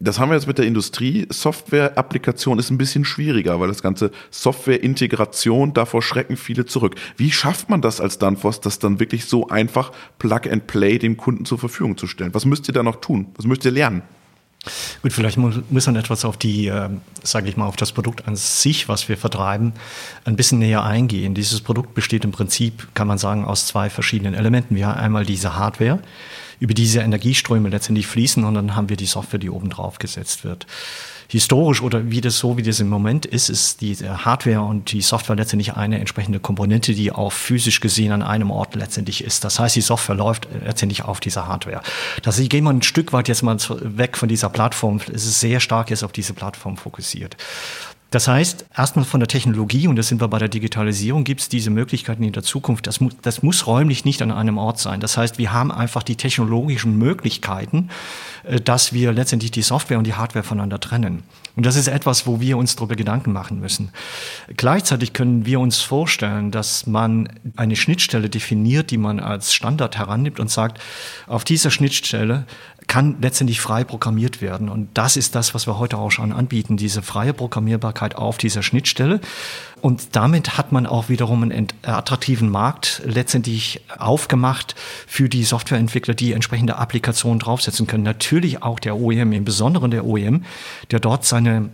Das 0.04 0.18
haben 0.18 0.30
wir 0.30 0.36
jetzt 0.36 0.48
mit 0.48 0.58
der 0.58 0.66
Industrie. 0.66 1.28
Software-Applikation 1.30 2.58
ist 2.58 2.72
ein 2.72 2.78
bisschen 2.80 3.06
schwieriger, 3.06 3.60
weil 3.60 3.68
das 3.68 3.84
ganze 3.84 4.10
Software-Integration, 4.32 5.74
davor 5.74 6.02
schrecken 6.02 6.38
viele 6.38 6.66
zurück. 6.66 6.96
Wie 7.18 7.32
schafft 7.32 7.70
man 7.70 7.82
das 7.82 8.02
als 8.02 8.18
Danfoss, 8.18 8.62
das 8.62 8.80
dann 8.80 9.00
wirklich 9.00 9.26
so 9.26 9.50
einfach 9.50 9.92
Plug 10.18 10.42
and 10.50 10.66
Play 10.66 10.98
dem 10.98 11.18
Kunden 11.18 11.46
zur 11.46 11.60
Verfügung 11.60 11.98
zu 11.98 12.08
stellen? 12.08 12.34
Was 12.34 12.46
müsst 12.46 12.68
ihr 12.68 12.74
da 12.74 12.82
noch 12.82 12.96
tun? 12.96 13.28
Was 13.36 13.46
müsst 13.46 13.64
ihr 13.64 13.72
lernen? 13.72 14.02
Gut, 15.04 15.14
vielleicht 15.14 15.38
muss 15.38 15.86
man 15.88 15.96
etwas 15.96 16.26
auf 16.26 16.38
die, 16.38 16.68
äh, 16.68 16.90
sage 17.24 17.50
ich 17.50 17.58
mal, 17.58 17.66
auf 17.66 17.76
das 17.76 17.92
Produkt 17.92 18.28
an 18.28 18.36
sich, 18.36 18.88
was 18.88 19.10
wir 19.10 19.18
vertreiben, 19.18 19.74
ein 20.24 20.36
bisschen 20.36 20.60
näher 20.60 20.84
eingehen. 20.84 21.34
Dieses 21.34 21.62
Produkt 21.62 21.94
besteht 21.96 22.24
im 22.26 22.32
Prinzip, 22.32 22.88
kann 22.94 23.08
man 23.08 23.18
sagen, 23.18 23.46
aus 23.46 23.66
zwei 23.66 23.90
verschiedenen 23.90 24.34
Elementen. 24.36 24.76
Wir 24.76 24.88
haben 24.88 25.00
einmal 25.00 25.26
diese 25.26 25.56
Hardware, 25.56 26.00
über 26.62 26.74
diese 26.74 27.02
Energieströme 27.02 27.68
letztendlich 27.68 28.08
fließen 28.08 28.46
und 28.46 28.54
dann 28.54 28.76
haben 28.76 28.88
wir 28.88 28.96
die 28.96 29.08
Software, 29.08 29.40
die 29.40 29.50
oben 29.50 29.70
drauf 29.70 30.00
gesetzt 30.00 30.46
wird 30.46 30.66
historisch 31.32 31.82
oder 31.82 32.12
wie 32.12 32.20
das 32.20 32.38
so, 32.40 32.58
wie 32.58 32.62
das 32.62 32.82
im 32.82 32.90
Moment 32.90 33.26
ist, 33.26 33.48
ist 33.48 33.80
die 33.80 33.96
Hardware 33.96 34.62
und 34.62 34.92
die 34.92 35.02
Software 35.02 35.38
letztendlich 35.38 35.76
eine 35.76 35.98
entsprechende 35.98 36.42
Komponente, 36.42 36.94
die 36.94 37.10
auch 37.14 37.32
physisch 37.32 37.80
gesehen 37.80 38.12
an 38.12 38.22
einem 38.22 38.52
Ort 38.52 38.76
letztendlich 38.76 39.24
ist. 39.24 39.46
Das 39.46 39.58
heißt, 39.58 39.78
die 39.78 39.82
Software 39.82 40.16
läuft 40.16 40.50
letztendlich 40.66 41.06
auf 41.06 41.22
dieser 41.22 41.48
Hardware. 41.48 41.84
Das 42.22 42.38
ich 42.38 42.50
gehe 42.50 42.62
mal 42.62 42.74
ein 42.74 42.82
Stück 42.82 43.14
weit 43.14 43.30
jetzt 43.30 43.44
mal 43.44 43.58
weg 43.80 44.18
von 44.18 44.28
dieser 44.28 44.50
Plattform. 44.50 45.00
Es 45.08 45.26
ist 45.26 45.40
sehr 45.40 45.62
stark 45.62 45.90
jetzt 45.90 46.04
auf 46.04 46.12
diese 46.12 46.34
Plattform 46.34 46.76
fokussiert. 46.76 47.38
Das 48.12 48.28
heißt, 48.28 48.66
erstmal 48.78 49.06
von 49.06 49.22
der 49.22 49.28
Technologie, 49.30 49.88
und 49.88 49.96
das 49.96 50.10
sind 50.10 50.20
wir 50.20 50.28
bei 50.28 50.38
der 50.38 50.50
Digitalisierung, 50.50 51.24
gibt 51.24 51.40
es 51.40 51.48
diese 51.48 51.70
Möglichkeiten 51.70 52.24
in 52.24 52.34
der 52.34 52.44
Zukunft. 52.44 52.86
Das, 52.86 53.00
mu 53.00 53.10
das 53.22 53.42
muss 53.42 53.68
räumlich 53.68 54.04
nicht 54.04 54.22
an 54.22 54.32
einem 54.32 54.58
Ort 54.58 54.80
sein. 54.80 55.00
Das 55.00 55.16
heißt, 55.16 55.38
wir 55.38 55.54
haben 55.54 55.72
einfach 55.72 56.04
die 56.04 56.18
technologischen 56.18 56.98
Möglichkeiten, 56.98 57.90
äh, 58.44 58.60
dass 58.60 58.92
wir 58.92 59.14
letztendlich 59.14 59.52
die 59.52 59.62
Software 59.62 59.98
und 59.98 60.06
die 60.06 60.14
Hardware 60.14 60.44
voneinander 60.44 60.82
trennen. 60.82 61.24
Und 61.56 61.66
das 61.66 61.78
ist 61.78 61.88
etwas, 61.88 62.28
wo 62.28 62.42
wir 62.42 62.58
uns 62.58 62.76
darüber 62.76 62.96
Gedanken 62.98 63.32
machen 63.32 63.62
müssen. 63.62 63.92
Gleichzeitig 64.58 65.14
können 65.14 65.46
wir 65.46 65.62
uns 65.62 65.80
vorstellen, 65.80 66.52
dass 66.52 66.88
man 66.88 67.30
eine 67.56 67.78
Schnittstelle 67.78 68.30
definiert, 68.30 68.92
die 68.92 68.98
man 68.98 69.22
als 69.22 69.54
Standard 69.54 69.98
herannimmt 69.98 70.40
und 70.40 70.52
sagt, 70.52 70.82
auf 71.28 71.46
dieser 71.46 71.72
Schnittstelle 71.72 72.46
kann 72.92 73.16
letztendlich 73.22 73.62
frei 73.62 73.86
programmiert 73.86 74.42
werden. 74.42 74.68
Und 74.68 74.90
das 74.96 75.16
ist 75.16 75.34
das, 75.34 75.54
was 75.56 75.66
wir 75.66 75.80
heute 75.80 75.98
auch 75.98 76.12
schon 76.12 76.34
anbieten, 76.34 76.76
diese 76.76 77.02
freie 77.02 77.32
Programmierbarkeit 77.32 78.18
auf 78.18 78.38
dieser 78.38 78.64
Schnittstelle. 78.64 79.22
Und 79.80 80.18
damit 80.18 80.58
hat 80.58 80.74
man 80.74 80.86
auch 80.86 81.08
wiederum 81.08 81.42
einen 81.42 81.68
attraktiven 81.84 82.50
Markt 82.50 83.02
letztendlich 83.06 83.80
aufgemacht 83.98 84.76
für 85.08 85.30
die 85.30 85.46
Softwareentwickler, 85.46 86.16
die 86.16 86.34
entsprechende 86.34 86.76
Applikationen 86.76 87.40
draufsetzen 87.40 87.88
können. 87.88 88.04
Natürlich 88.04 88.62
auch 88.62 88.78
der 88.78 88.98
OEM, 88.98 89.32
im 89.32 89.46
Besonderen 89.46 89.92
der 89.92 90.06
OEM, 90.06 90.44
der 90.92 91.00
dort 91.00 91.24
seine 91.24 91.70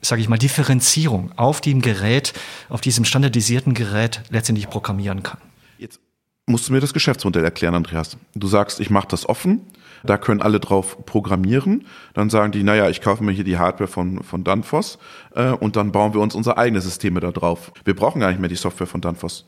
sage 0.00 0.22
ich 0.22 0.30
mal, 0.30 0.38
Differenzierung 0.38 1.32
auf 1.36 1.60
dem 1.60 1.82
Gerät, 1.82 2.32
auf 2.70 2.80
diesem 2.80 3.04
standardisierten 3.04 3.74
Gerät 3.74 4.22
letztendlich 4.30 4.70
programmieren 4.70 5.22
kann. 5.22 5.38
Jetzt 5.76 6.00
musst 6.46 6.68
du 6.68 6.72
mir 6.72 6.80
das 6.80 6.94
Geschäftsmodell 6.94 7.44
erklären, 7.44 7.74
Andreas. 7.74 8.16
Du 8.34 8.46
sagst, 8.46 8.80
ich 8.80 8.88
mache 8.88 9.08
das 9.08 9.28
offen, 9.28 9.60
da 10.04 10.18
können 10.18 10.42
alle 10.42 10.60
drauf 10.60 11.04
programmieren. 11.06 11.86
Dann 12.12 12.30
sagen 12.30 12.52
die, 12.52 12.62
naja, 12.62 12.88
ich 12.88 13.00
kaufe 13.00 13.24
mir 13.24 13.32
hier 13.32 13.44
die 13.44 13.58
Hardware 13.58 13.88
von, 13.88 14.22
von 14.22 14.44
Danfoss 14.44 14.98
äh, 15.34 15.50
und 15.50 15.76
dann 15.76 15.92
bauen 15.92 16.14
wir 16.14 16.20
uns 16.20 16.34
unsere 16.34 16.58
eigenen 16.58 16.82
Systeme 16.82 17.20
da 17.20 17.30
drauf. 17.30 17.72
Wir 17.84 17.96
brauchen 17.96 18.20
gar 18.20 18.28
nicht 18.28 18.40
mehr 18.40 18.48
die 18.48 18.56
Software 18.56 18.86
von 18.86 19.00
Danfoss. 19.00 19.46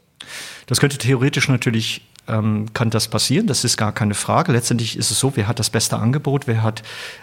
Das 0.66 0.80
könnte 0.80 0.98
theoretisch 0.98 1.48
natürlich 1.48 2.02
ähm, 2.28 2.66
kann 2.72 2.90
das 2.90 3.08
passieren, 3.08 3.46
das 3.46 3.64
ist 3.64 3.76
gar 3.76 3.92
keine 3.92 4.14
Frage. 4.14 4.52
Letztendlich 4.52 4.96
ist 4.96 5.10
es 5.10 5.18
so, 5.18 5.32
wer 5.36 5.46
hat 5.46 5.58
das 5.58 5.70
beste 5.70 5.98
Angebot, 5.98 6.46
wer 6.46 6.62
hat 6.62 6.82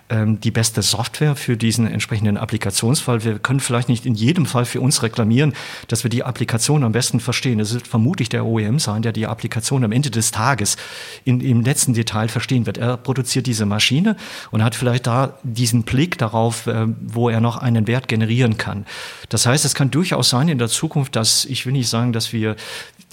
ähm, 0.10 0.40
die 0.40 0.52
beste 0.52 0.82
Software 0.82 1.36
für 1.36 1.58
diesen 1.58 1.88
entsprechenden 1.88 2.38
Applikationsfall. 2.38 3.24
Wir 3.24 3.40
können 3.40 3.60
vielleicht 3.60 3.90
nicht 3.90 4.06
in 4.06 4.16
jedem 4.16 4.46
Fall 4.46 4.66
für 4.66 4.82
uns 4.82 5.04
reklamieren, 5.04 5.54
dass 5.88 6.04
wir 6.04 6.10
die 6.10 6.24
Applikation 6.24 6.84
am 6.84 6.92
besten 6.92 7.20
verstehen. 7.20 7.60
Es 7.60 7.74
wird 7.74 7.88
vermutlich 7.88 8.30
der 8.30 8.46
OEM 8.46 8.80
sein, 8.80 9.02
der 9.02 9.12
die 9.12 9.28
Applikation 9.28 9.84
am 9.84 9.92
Ende 9.92 10.10
des 10.10 10.32
Tages 10.32 10.78
in, 11.26 11.42
im 11.42 11.62
letzten 11.62 11.94
Detail 11.94 12.28
verstehen 12.28 12.66
wird. 12.66 12.78
Er 12.78 12.98
produziert 12.98 13.48
diese 13.48 13.66
Maschine 13.66 14.16
und 14.52 14.64
hat 14.64 14.76
vielleicht 14.76 15.08
da 15.08 15.38
diesen 15.44 15.84
Blick 15.84 16.18
darauf, 16.18 16.68
äh, 16.68 16.88
wo 17.02 17.30
er 17.30 17.42
noch 17.42 17.58
einen 17.58 17.88
Wert 17.88 18.08
generieren 18.08 18.58
kann. 18.58 18.86
Das 19.30 19.46
heißt, 19.46 19.66
es 19.66 19.76
kann 19.76 19.92
durchaus 19.92 20.30
sein 20.30 20.48
in 20.48 20.58
der 20.58 20.70
Zukunft, 20.70 21.16
dass 21.16 21.46
ich 21.46 21.66
will 21.66 21.74
nicht 21.74 21.90
sagen, 21.90 22.14
dass 22.14 22.34
wir 22.34 22.56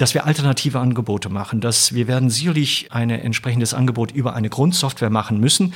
dass 0.01 0.15
wir 0.15 0.25
alternative 0.25 0.81
Angebote 0.81 1.29
machen, 1.29 1.61
dass 1.61 1.80
wir 1.95 2.09
werden 2.09 2.31
sicherlich 2.31 2.89
ein 2.91 3.11
entsprechendes 3.11 3.75
Angebot 3.75 4.13
über 4.13 4.35
eine 4.35 4.49
Grundsoftware 4.49 5.11
machen 5.11 5.41
müssen, 5.41 5.75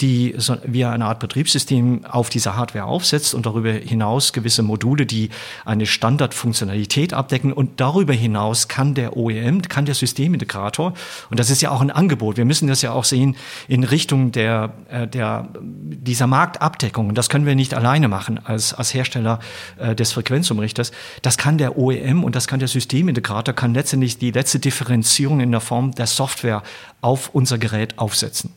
die 0.00 0.34
so, 0.36 0.56
wie 0.64 0.84
eine 0.84 1.04
Art 1.06 1.20
Betriebssystem 1.20 2.04
auf 2.04 2.28
dieser 2.28 2.56
Hardware 2.56 2.84
aufsetzt 2.84 3.34
und 3.34 3.46
darüber 3.46 3.70
hinaus 3.72 4.32
gewisse 4.32 4.62
Module, 4.62 5.06
die 5.06 5.30
eine 5.64 5.86
Standardfunktionalität 5.86 7.14
abdecken. 7.14 7.52
Und 7.52 7.80
darüber 7.80 8.12
hinaus 8.12 8.68
kann 8.68 8.94
der 8.94 9.16
OEM, 9.16 9.62
kann 9.62 9.86
der 9.86 9.94
Systemintegrator, 9.94 10.94
und 11.30 11.38
das 11.38 11.50
ist 11.50 11.62
ja 11.62 11.70
auch 11.70 11.80
ein 11.80 11.90
Angebot, 11.90 12.36
wir 12.36 12.44
müssen 12.44 12.68
das 12.68 12.82
ja 12.82 12.92
auch 12.92 13.04
sehen 13.04 13.36
in 13.68 13.84
Richtung 13.84 14.32
der, 14.32 14.74
äh, 14.88 15.06
der, 15.06 15.48
dieser 15.60 16.26
Marktabdeckung. 16.26 17.08
Und 17.08 17.18
das 17.18 17.28
können 17.28 17.46
wir 17.46 17.54
nicht 17.54 17.74
alleine 17.74 18.08
machen 18.08 18.40
als, 18.44 18.74
als 18.74 18.94
Hersteller 18.94 19.38
äh, 19.78 19.94
des 19.94 20.12
Frequenzumrichters. 20.12 20.92
Das 21.22 21.38
kann 21.38 21.58
der 21.58 21.78
OEM 21.78 22.24
und 22.24 22.34
das 22.34 22.46
kann 22.48 22.58
der 22.58 22.68
Systemintegrator, 22.68 23.54
kann 23.54 23.74
letztendlich 23.74 24.18
die 24.18 24.30
letzte 24.30 24.58
Differenzierung 24.58 25.40
in 25.44 25.52
der 25.52 25.60
Form 25.60 25.92
der 25.92 26.08
Software 26.08 26.62
auf 27.00 27.30
unser 27.32 27.58
Gerät 27.58 27.98
aufsetzen. 27.98 28.52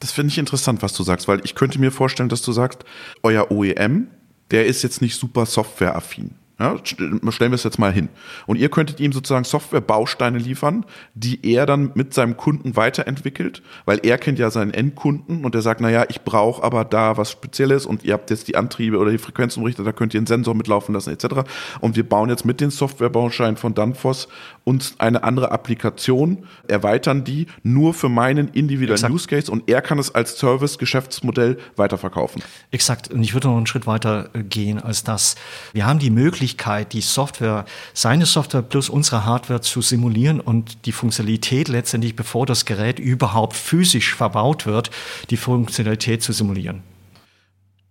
Das 0.00 0.10
finde 0.10 0.32
ich 0.32 0.38
interessant, 0.38 0.82
was 0.82 0.94
du 0.94 1.04
sagst, 1.04 1.28
weil 1.28 1.40
ich 1.44 1.54
könnte 1.54 1.78
mir 1.78 1.92
vorstellen, 1.92 2.28
dass 2.28 2.42
du 2.42 2.50
sagst, 2.50 2.84
euer 3.22 3.52
OEM, 3.52 4.08
der 4.50 4.66
ist 4.66 4.82
jetzt 4.82 5.00
nicht 5.00 5.14
super 5.14 5.46
softwareaffin. 5.46 6.34
Ja, 6.62 6.76
stellen 6.84 7.20
wir 7.50 7.52
es 7.52 7.64
jetzt 7.64 7.80
mal 7.80 7.92
hin. 7.92 8.08
Und 8.46 8.56
ihr 8.56 8.68
könntet 8.68 9.00
ihm 9.00 9.12
sozusagen 9.12 9.42
Softwarebausteine 9.42 10.38
liefern, 10.38 10.86
die 11.14 11.44
er 11.52 11.66
dann 11.66 11.90
mit 11.94 12.14
seinem 12.14 12.36
Kunden 12.36 12.76
weiterentwickelt, 12.76 13.62
weil 13.84 13.98
er 14.04 14.16
kennt 14.16 14.38
ja 14.38 14.48
seinen 14.48 14.72
Endkunden 14.72 15.44
und 15.44 15.56
der 15.56 15.62
sagt, 15.62 15.80
naja, 15.80 16.04
ich 16.08 16.20
brauche 16.20 16.62
aber 16.62 16.84
da 16.84 17.16
was 17.16 17.32
Spezielles 17.32 17.84
und 17.84 18.04
ihr 18.04 18.12
habt 18.12 18.30
jetzt 18.30 18.46
die 18.46 18.54
Antriebe 18.54 18.98
oder 18.98 19.10
die 19.10 19.18
Frequenzumrichter, 19.18 19.82
da 19.82 19.90
könnt 19.90 20.14
ihr 20.14 20.20
einen 20.20 20.28
Sensor 20.28 20.54
mitlaufen 20.54 20.94
lassen 20.94 21.10
etc. 21.10 21.50
Und 21.80 21.96
wir 21.96 22.08
bauen 22.08 22.28
jetzt 22.28 22.44
mit 22.44 22.60
den 22.60 22.70
Softwarebausteinen 22.70 23.56
von 23.56 23.74
Danfoss 23.74 24.28
uns 24.62 24.94
eine 24.98 25.24
andere 25.24 25.50
Applikation, 25.50 26.46
erweitern 26.68 27.24
die 27.24 27.48
nur 27.64 27.92
für 27.92 28.08
meinen 28.08 28.46
individuellen 28.48 28.92
Exakt. 28.92 29.14
Use 29.14 29.26
Case 29.26 29.50
und 29.50 29.68
er 29.68 29.82
kann 29.82 29.98
es 29.98 30.14
als 30.14 30.38
Service-Geschäftsmodell 30.38 31.58
weiterverkaufen. 31.74 32.40
Exakt. 32.70 33.10
Und 33.10 33.24
ich 33.24 33.34
würde 33.34 33.48
noch 33.48 33.56
einen 33.56 33.66
Schritt 33.66 33.88
weiter 33.88 34.30
gehen 34.48 34.78
als 34.78 35.02
das. 35.02 35.34
Wir 35.72 35.86
haben 35.86 35.98
die 35.98 36.10
Möglichkeit, 36.10 36.51
Möglichkeit, 36.52 36.92
die 36.92 37.00
Software, 37.00 37.64
seine 37.94 38.26
Software 38.26 38.62
plus 38.62 38.88
unsere 38.88 39.24
Hardware 39.24 39.62
zu 39.62 39.80
simulieren 39.80 40.40
und 40.40 40.86
die 40.86 40.92
Funktionalität 40.92 41.68
letztendlich, 41.68 42.14
bevor 42.14 42.46
das 42.46 42.64
Gerät 42.66 42.98
überhaupt 42.98 43.56
physisch 43.56 44.14
verbaut 44.14 44.66
wird, 44.66 44.90
die 45.30 45.36
Funktionalität 45.38 46.22
zu 46.22 46.32
simulieren. 46.32 46.82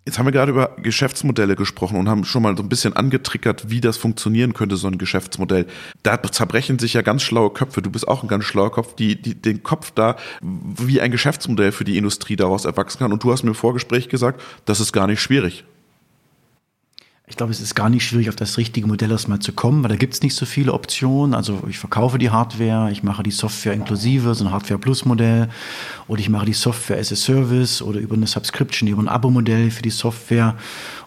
Jetzt 0.06 0.17
haben 0.17 0.26
wir 0.26 0.32
gerade 0.32 0.52
über 0.52 0.76
Geschäftsmodelle 0.82 1.56
gesprochen 1.56 1.95
und 1.95 2.10
haben 2.10 2.24
schon 2.24 2.41
mal 2.41 2.58
so 2.58 2.63
ein 2.63 2.69
bisschen 2.69 2.95
angetriggert, 2.95 3.69
wie 3.69 3.82
das 3.82 3.97
funktionieren 3.97 4.54
könnte, 4.54 4.76
so 4.76 4.88
ein 4.88 4.97
Geschäftsmodell. 4.97 5.67
Da 6.02 6.21
zerbrechen 6.24 6.80
sich 6.80 6.93
ja 6.93 7.04
ganz 7.04 7.21
schlaue 7.21 7.52
Köpfe. 7.52 7.84
Du 7.84 7.91
bist 7.91 8.08
auch 8.08 8.24
ein 8.24 8.28
ganz 8.28 8.45
schlauer 8.45 8.71
Kopf, 8.71 8.95
die, 8.95 9.21
die 9.21 9.36
den 9.36 9.62
Kopf 9.62 9.91
da, 9.91 10.15
wie 10.41 11.02
ein 11.02 11.12
Geschäftsmodell 11.12 11.71
für 11.71 11.84
die 11.84 11.97
Industrie 11.97 12.36
daraus 12.36 12.65
erwachsen 12.65 13.00
kann. 13.00 13.13
Und 13.13 13.24
du 13.24 13.32
hast 13.32 13.43
mir 13.43 13.50
im 13.50 13.56
Vorgespräch 13.56 14.10
gesagt, 14.10 14.41
das 14.65 14.80
ist 14.80 14.91
gar 14.91 15.06
nicht 15.06 15.21
schwierig. 15.21 15.65
Ich 17.32 17.38
glaube, 17.38 17.54
es 17.54 17.62
ist 17.62 17.76
gar 17.76 17.89
nicht 17.89 18.06
schwierig, 18.06 18.28
auf 18.28 18.36
das 18.36 18.58
richtige 18.58 18.86
Modell 18.86 19.10
erstmal 19.10 19.39
zu 19.39 19.54
kommen, 19.54 19.84
weil 19.84 19.89
da 19.89 19.96
gibt 19.96 20.13
es 20.13 20.22
nicht 20.22 20.36
so 20.36 20.46
viele 20.46 20.74
Optionen. 20.74 21.34
Also 21.34 21.63
ich 21.70 21.80
verkaufe 21.80 22.17
die 22.17 22.30
Hardware, 22.30 22.91
ich 22.91 23.04
mache 23.04 23.24
die 23.24 23.32
Software 23.32 23.74
inklusive, 23.74 24.36
so 24.36 24.44
ein 24.44 24.52
Hardware-Plus-Modell, 24.52 25.48
oder 26.10 26.20
ich 26.20 26.28
mache 26.28 26.46
die 26.46 26.54
Software 26.54 27.00
as 27.00 27.10
a 27.13 27.15
Service 27.15 27.82
oder 27.82 28.02
über 28.02 28.15
eine 28.15 28.28
Subscription, 28.28 28.89
über 28.89 29.02
ein 29.02 29.08
Abo-Modell 29.08 29.72
für 29.72 29.82
die 29.82 29.89
Software 29.89 30.58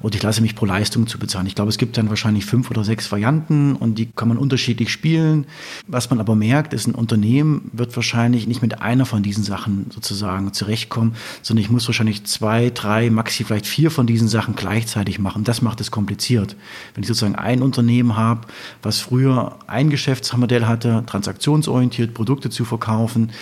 und 0.00 0.14
ich 0.14 0.22
lasse 0.22 0.40
mich 0.40 0.54
pro 0.54 0.64
Leistung 0.64 1.06
zu 1.06 1.18
bezahlen. 1.18 1.46
Ich 1.46 1.54
glaube, 1.54 1.68
es 1.68 1.76
gibt 1.76 1.98
dann 1.98 2.08
wahrscheinlich 2.08 2.46
fünf 2.46 2.70
oder 2.70 2.84
sechs 2.84 3.12
Varianten 3.12 3.76
und 3.76 3.98
die 3.98 4.06
kann 4.06 4.28
man 4.28 4.38
unterschiedlich 4.38 4.90
spielen. 4.90 5.44
Was 5.86 6.08
man 6.08 6.20
aber 6.20 6.34
merkt, 6.34 6.72
ist, 6.72 6.86
ein 6.86 6.94
Unternehmen 6.94 7.70
wird 7.74 7.94
wahrscheinlich 7.96 8.46
nicht 8.46 8.62
mit 8.62 8.80
einer 8.80 9.04
von 9.04 9.22
diesen 9.22 9.44
Sachen 9.44 9.90
sozusagen 9.90 10.54
zurechtkommen, 10.54 11.16
sondern 11.42 11.62
ich 11.64 11.70
muss 11.70 11.86
wahrscheinlich 11.86 12.24
zwei, 12.24 12.70
drei, 12.70 13.10
maximal 13.10 13.44
vielleicht 13.44 13.66
vier 13.66 13.90
von 13.90 14.06
diesen 14.06 14.28
Sachen 14.28 14.56
gleichzeitig 14.56 15.18
machen. 15.18 15.44
Das 15.44 15.60
macht 15.60 15.82
es 15.82 15.90
kompliziert 15.90 16.13
kompliziert. 16.14 16.56
Wenn 16.94 17.02
ich 17.02 17.08
sozusagen 17.08 17.34
ein 17.34 17.62
Unternehmen 17.62 18.16
habe, 18.16 18.42
was 18.82 19.00
früher 19.00 19.56
ein 19.66 19.90
Geschäftsmodell 19.90 20.66
hatte, 20.66 21.02
transaktionsorientiert 21.06 22.14
Produkte 22.14 22.50
zu 22.50 22.64
verkaufen, 22.64 23.32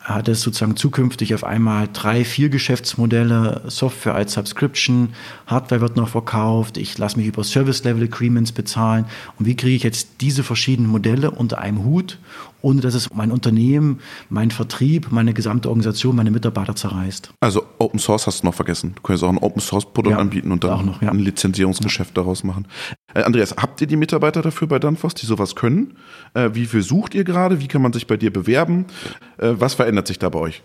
hat 0.00 0.28
es 0.28 0.40
sozusagen 0.40 0.76
zukünftig 0.76 1.34
auf 1.34 1.44
einmal 1.44 1.88
drei, 1.92 2.24
vier 2.24 2.48
Geschäftsmodelle, 2.48 3.62
Software 3.66 4.14
als 4.14 4.32
Subscription, 4.32 5.10
Hardware 5.46 5.82
wird 5.82 5.96
noch 5.96 6.08
verkauft, 6.08 6.78
ich 6.78 6.96
lasse 6.96 7.18
mich 7.18 7.26
über 7.26 7.44
Service 7.44 7.84
Level 7.84 8.04
Agreements 8.04 8.52
bezahlen. 8.52 9.04
Und 9.38 9.44
wie 9.44 9.54
kriege 9.54 9.76
ich 9.76 9.82
jetzt 9.82 10.22
diese 10.22 10.42
verschiedenen 10.42 10.90
Modelle 10.90 11.30
unter 11.30 11.58
einem 11.58 11.84
Hut, 11.84 12.18
ohne 12.62 12.80
dass 12.80 12.94
es 12.94 13.12
mein 13.12 13.30
Unternehmen, 13.30 14.00
mein 14.28 14.50
Vertrieb, 14.50 15.08
meine 15.10 15.32
gesamte 15.32 15.68
Organisation, 15.68 16.16
meine 16.16 16.30
Mitarbeiter 16.30 16.74
zerreißt? 16.74 17.30
Also 17.40 17.62
Open 17.78 18.00
Source 18.00 18.26
hast 18.26 18.42
du 18.42 18.46
noch 18.46 18.54
vergessen. 18.54 18.92
Du 18.96 19.02
könntest 19.02 19.24
auch 19.24 19.30
ein 19.30 19.38
Open 19.38 19.60
Source 19.60 19.86
Produkt 19.92 20.16
ja, 20.16 20.20
anbieten 20.20 20.52
und 20.52 20.64
dann 20.64 20.86
noch, 20.86 21.02
ja. 21.02 21.10
ein 21.10 21.18
Lizenzierungsgeschäft 21.18 22.16
ja. 22.16 22.22
daraus 22.22 22.44
machen. 22.44 22.66
Äh, 23.14 23.22
Andreas, 23.22 23.54
habt 23.56 23.80
ihr 23.80 23.86
die 23.86 23.96
Mitarbeiter 23.96 24.42
dafür 24.42 24.68
bei 24.68 24.78
Danfoss, 24.78 25.14
die 25.14 25.26
sowas 25.26 25.54
können? 25.54 25.96
Äh, 26.34 26.50
wie 26.52 26.66
viel 26.66 26.82
sucht 26.82 27.14
ihr 27.14 27.24
gerade? 27.24 27.60
Wie 27.60 27.68
kann 27.68 27.82
man 27.82 27.92
sich 27.92 28.06
bei 28.06 28.16
dir 28.16 28.32
bewerben? 28.32 28.86
Äh, 29.38 29.54
was 29.54 29.74
verändert 29.74 30.06
sich 30.06 30.18
da 30.18 30.28
bei 30.28 30.38
euch? 30.38 30.62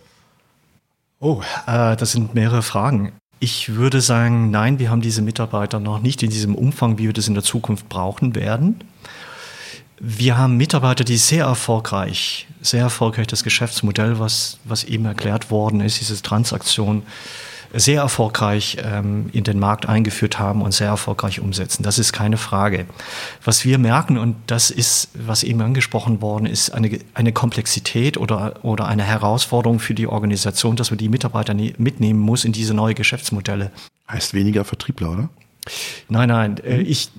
Oh, 1.19 1.41
äh, 1.67 1.95
das 1.95 2.11
sind 2.11 2.33
mehrere 2.35 2.61
Fragen. 2.61 3.13
Ich 3.39 3.75
würde 3.75 4.01
sagen, 4.01 4.51
nein, 4.51 4.79
wir 4.79 4.89
haben 4.89 5.01
diese 5.01 5.21
Mitarbeiter 5.21 5.79
noch 5.79 6.01
nicht 6.01 6.23
in 6.23 6.29
diesem 6.29 6.55
Umfang, 6.55 6.97
wie 6.97 7.07
wir 7.07 7.13
das 7.13 7.27
in 7.27 7.33
der 7.33 7.43
Zukunft 7.43 7.89
brauchen 7.89 8.35
werden. 8.35 8.75
Wir 10.05 10.37
haben 10.37 10.57
Mitarbeiter, 10.57 11.05
die 11.05 11.15
sehr 11.15 11.45
erfolgreich, 11.45 12.45
sehr 12.61 12.81
erfolgreich 12.81 13.27
das 13.27 13.41
Geschäftsmodell, 13.41 14.19
was, 14.19 14.57
was 14.65 14.83
eben 14.83 15.05
erklärt 15.05 15.49
worden 15.49 15.79
ist, 15.79 16.01
diese 16.01 16.21
Transaktion, 16.21 17.03
sehr 17.71 18.01
erfolgreich 18.01 18.77
ähm, 18.83 19.29
in 19.31 19.45
den 19.45 19.59
Markt 19.59 19.87
eingeführt 19.87 20.39
haben 20.39 20.61
und 20.61 20.73
sehr 20.73 20.89
erfolgreich 20.89 21.39
umsetzen. 21.39 21.83
Das 21.83 21.99
ist 21.99 22.11
keine 22.11 22.35
Frage. 22.35 22.85
Was 23.45 23.63
wir 23.63 23.77
merken, 23.77 24.17
und 24.17 24.35
das 24.47 24.71
ist, 24.71 25.07
was 25.13 25.41
eben 25.43 25.61
angesprochen 25.61 26.21
worden 26.21 26.47
ist, 26.47 26.71
eine, 26.71 26.99
eine 27.13 27.31
Komplexität 27.31 28.17
oder, 28.17 28.59
oder 28.61 28.87
eine 28.87 29.03
Herausforderung 29.03 29.79
für 29.79 29.93
die 29.93 30.07
Organisation, 30.07 30.75
dass 30.75 30.91
man 30.91 30.97
die 30.97 31.07
Mitarbeiter 31.07 31.53
ne-, 31.53 31.75
mitnehmen 31.77 32.19
muss 32.19 32.43
in 32.43 32.51
diese 32.51 32.73
neue 32.73 32.93
Geschäftsmodelle. 32.93 33.71
Heißt 34.11 34.33
weniger 34.33 34.65
Vertriebler, 34.65 35.11
oder? 35.11 35.29
Nein, 36.09 36.29
nein, 36.29 36.57
äh, 36.57 36.81
ich, 36.81 37.09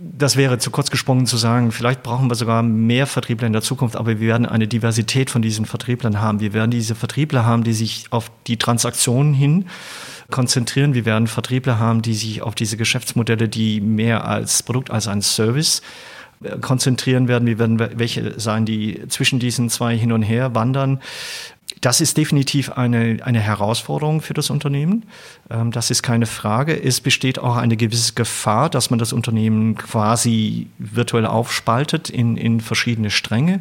das 0.00 0.36
wäre 0.36 0.58
zu 0.58 0.70
kurz 0.70 0.90
gesprungen 0.90 1.26
zu 1.26 1.36
sagen, 1.36 1.72
vielleicht 1.72 2.02
brauchen 2.02 2.30
wir 2.30 2.34
sogar 2.34 2.62
mehr 2.62 3.06
Vertriebler 3.06 3.46
in 3.46 3.52
der 3.52 3.62
Zukunft, 3.62 3.96
aber 3.96 4.20
wir 4.20 4.28
werden 4.28 4.46
eine 4.46 4.68
Diversität 4.68 5.30
von 5.30 5.40
diesen 5.40 5.64
Vertrieblern 5.64 6.20
haben. 6.20 6.40
Wir 6.40 6.52
werden 6.52 6.70
diese 6.70 6.94
Vertriebler 6.94 7.46
haben, 7.46 7.64
die 7.64 7.72
sich 7.72 8.06
auf 8.10 8.30
die 8.46 8.58
Transaktionen 8.58 9.32
hin 9.32 9.66
konzentrieren. 10.30 10.92
Wir 10.94 11.06
werden 11.06 11.26
Vertriebler 11.26 11.78
haben, 11.78 12.02
die 12.02 12.14
sich 12.14 12.42
auf 12.42 12.54
diese 12.54 12.76
Geschäftsmodelle, 12.76 13.48
die 13.48 13.80
mehr 13.80 14.26
als 14.26 14.62
Produkt 14.62 14.90
als 14.90 15.08
ein 15.08 15.22
Service 15.22 15.80
äh, 16.42 16.58
konzentrieren 16.58 17.28
werden. 17.28 17.46
Wir 17.46 17.58
werden 17.58 17.78
welche 17.78 18.38
sein, 18.38 18.66
die 18.66 19.08
zwischen 19.08 19.38
diesen 19.38 19.70
zwei 19.70 19.96
hin 19.96 20.12
und 20.12 20.22
her 20.22 20.54
wandern. 20.54 21.00
Das 21.80 22.00
ist 22.00 22.16
definitiv 22.16 22.72
eine, 22.72 23.18
eine 23.22 23.40
Herausforderung 23.40 24.20
für 24.20 24.34
das 24.34 24.50
Unternehmen. 24.50 25.04
Ähm, 25.50 25.70
das 25.70 25.90
ist 25.90 26.02
keine 26.02 26.26
Frage. 26.26 26.80
Es 26.82 27.00
besteht 27.00 27.38
auch 27.38 27.56
eine 27.56 27.76
gewisse 27.76 28.14
Gefahr, 28.14 28.70
dass 28.70 28.90
man 28.90 28.98
das 28.98 29.12
Unternehmen 29.12 29.76
quasi 29.76 30.68
virtuell 30.78 31.26
aufspaltet 31.26 32.10
in, 32.10 32.36
in 32.36 32.60
verschiedene 32.60 33.10
Stränge. 33.10 33.60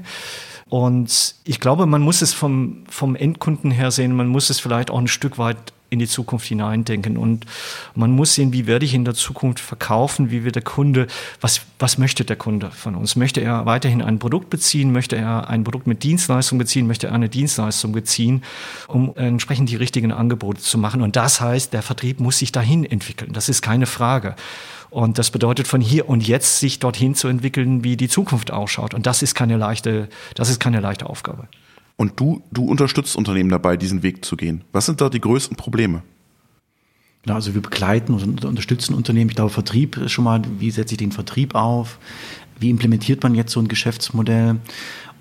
Und 0.69 1.35
ich 1.45 1.59
glaube, 1.59 1.85
man 1.85 2.01
muss 2.01 2.21
es 2.21 2.33
vom, 2.33 2.83
vom 2.89 3.15
Endkunden 3.15 3.71
her 3.71 3.91
sehen, 3.91 4.15
man 4.15 4.27
muss 4.27 4.49
es 4.49 4.59
vielleicht 4.59 4.91
auch 4.91 4.99
ein 4.99 5.07
Stück 5.07 5.37
weit 5.37 5.57
in 5.89 5.99
die 5.99 6.07
Zukunft 6.07 6.47
hineindenken. 6.47 7.17
Und 7.17 7.45
man 7.95 8.11
muss 8.11 8.35
sehen, 8.35 8.53
wie 8.53 8.67
werde 8.67 8.85
ich 8.85 8.93
in 8.93 9.05
der 9.05 9.13
Zukunft 9.13 9.59
verkaufen, 9.59 10.31
wie 10.31 10.43
wird 10.43 10.55
der 10.55 10.63
Kunde, 10.63 11.07
was, 11.39 11.61
was 11.79 11.97
möchte 11.97 12.25
der 12.25 12.35
Kunde 12.35 12.71
von 12.71 12.95
uns? 12.95 13.15
Möchte 13.15 13.41
er 13.41 13.65
weiterhin 13.65 14.01
ein 14.01 14.19
Produkt 14.19 14.49
beziehen? 14.49 14.91
Möchte 14.91 15.15
er 15.15 15.49
ein 15.49 15.63
Produkt 15.63 15.87
mit 15.87 16.03
Dienstleistung 16.03 16.57
beziehen? 16.57 16.87
Möchte 16.87 17.07
er 17.07 17.13
eine 17.13 17.29
Dienstleistung 17.29 17.91
beziehen, 17.91 18.43
um 18.87 19.15
entsprechend 19.15 19.69
die 19.69 19.75
richtigen 19.75 20.11
Angebote 20.11 20.61
zu 20.61 20.77
machen? 20.77 21.01
Und 21.01 21.15
das 21.15 21.39
heißt, 21.39 21.73
der 21.73 21.81
Vertrieb 21.81 22.19
muss 22.19 22.39
sich 22.39 22.51
dahin 22.51 22.83
entwickeln. 22.83 23.31
Das 23.33 23.49
ist 23.49 23.61
keine 23.61 23.85
Frage. 23.85 24.35
Und 24.89 25.17
das 25.17 25.31
bedeutet 25.31 25.67
von 25.67 25.81
hier 25.81 26.07
und 26.07 26.27
jetzt 26.27 26.59
sich 26.59 26.79
dorthin 26.79 27.13
zu 27.15 27.27
entwickeln, 27.27 27.83
wie 27.83 27.97
die 27.97 28.07
Zukunft 28.07 28.51
ausschaut. 28.51 28.93
Und 28.93 29.05
das 29.05 29.21
ist 29.21 29.35
keine 29.35 29.57
leichte, 29.57 30.09
das 30.35 30.49
ist 30.49 30.59
keine 30.59 30.79
leichte 30.79 31.07
Aufgabe. 31.07 31.47
Und 31.97 32.19
du, 32.19 32.43
du 32.51 32.63
unterstützt 32.63 33.15
Unternehmen 33.15 33.49
dabei, 33.49 33.75
diesen 33.75 34.03
Weg 34.03 34.23
zu 34.23 34.37
gehen. 34.37 34.63
Was 34.71 34.85
sind 34.85 35.01
da 35.01 35.09
die 35.09 35.19
größten 35.19 35.57
Probleme? 35.57 36.03
Genau, 37.23 37.35
also 37.35 37.53
wir 37.55 37.61
begleiten 37.61 38.13
und 38.13 38.45
unterstützen 38.45 38.93
Unternehmen. 38.93 39.29
Ich 39.29 39.35
glaube, 39.35 39.49
Vertrieb 39.49 39.97
ist 39.97 40.11
schon 40.11 40.23
mal, 40.23 40.41
wie 40.59 40.71
setze 40.71 40.93
ich 40.93 40.99
den 40.99 41.11
Vertrieb 41.11 41.55
auf? 41.55 41.97
Wie 42.59 42.69
implementiert 42.69 43.23
man 43.23 43.35
jetzt 43.35 43.51
so 43.51 43.59
ein 43.59 43.67
Geschäftsmodell? 43.67 44.57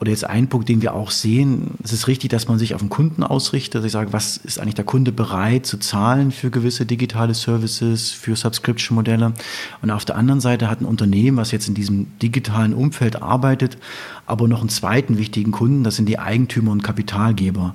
Oder 0.00 0.10
jetzt 0.10 0.24
ein 0.24 0.48
Punkt, 0.48 0.68
den 0.68 0.82
wir 0.82 0.94
auch 0.94 1.10
sehen, 1.10 1.72
es 1.82 1.92
ist 1.92 2.06
richtig, 2.06 2.30
dass 2.30 2.48
man 2.48 2.58
sich 2.58 2.74
auf 2.74 2.80
den 2.82 2.90
Kunden 2.90 3.22
ausrichtet. 3.22 3.76
Also 3.76 3.86
ich 3.86 3.92
sage, 3.92 4.12
was 4.12 4.36
ist 4.36 4.58
eigentlich 4.58 4.74
der 4.74 4.84
Kunde 4.84 5.10
bereit 5.10 5.64
zu 5.64 5.78
zahlen 5.78 6.32
für 6.32 6.50
gewisse 6.50 6.84
digitale 6.84 7.32
Services, 7.32 8.10
für 8.10 8.36
Subscription-Modelle? 8.36 9.32
Und 9.80 9.90
auf 9.90 10.04
der 10.04 10.16
anderen 10.16 10.40
Seite 10.40 10.68
hat 10.68 10.82
ein 10.82 10.84
Unternehmen, 10.84 11.38
was 11.38 11.50
jetzt 11.50 11.68
in 11.68 11.74
diesem 11.74 12.18
digitalen 12.20 12.74
Umfeld 12.74 13.22
arbeitet, 13.22 13.78
aber 14.26 14.48
noch 14.48 14.60
einen 14.60 14.68
zweiten 14.68 15.16
wichtigen 15.16 15.50
Kunden, 15.50 15.82
das 15.82 15.96
sind 15.96 16.08
die 16.08 16.18
Eigentümer 16.18 16.72
und 16.72 16.82
Kapitalgeber. 16.82 17.74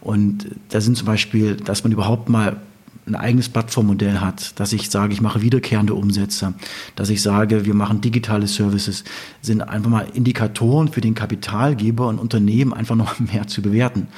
Und 0.00 0.46
da 0.70 0.80
sind 0.80 0.96
zum 0.96 1.06
Beispiel, 1.06 1.56
dass 1.56 1.84
man 1.84 1.92
überhaupt 1.92 2.30
mal 2.30 2.56
ein 3.08 3.14
eigenes 3.14 3.48
Plattformmodell 3.48 4.20
hat, 4.20 4.58
dass 4.60 4.72
ich 4.72 4.90
sage, 4.90 5.12
ich 5.12 5.20
mache 5.20 5.42
wiederkehrende 5.42 5.94
Umsätze, 5.94 6.54
dass 6.96 7.10
ich 7.10 7.22
sage, 7.22 7.64
wir 7.64 7.74
machen 7.74 8.00
digitale 8.00 8.46
Services, 8.46 9.04
sind 9.42 9.62
einfach 9.62 9.90
mal 9.90 10.06
Indikatoren 10.14 10.88
für 10.88 11.00
den 11.00 11.14
Kapitalgeber 11.14 12.06
und 12.08 12.18
Unternehmen 12.18 12.72
einfach 12.72 12.96
noch 12.96 13.18
mehr 13.32 13.46
zu 13.46 13.62
bewerten. 13.62 14.08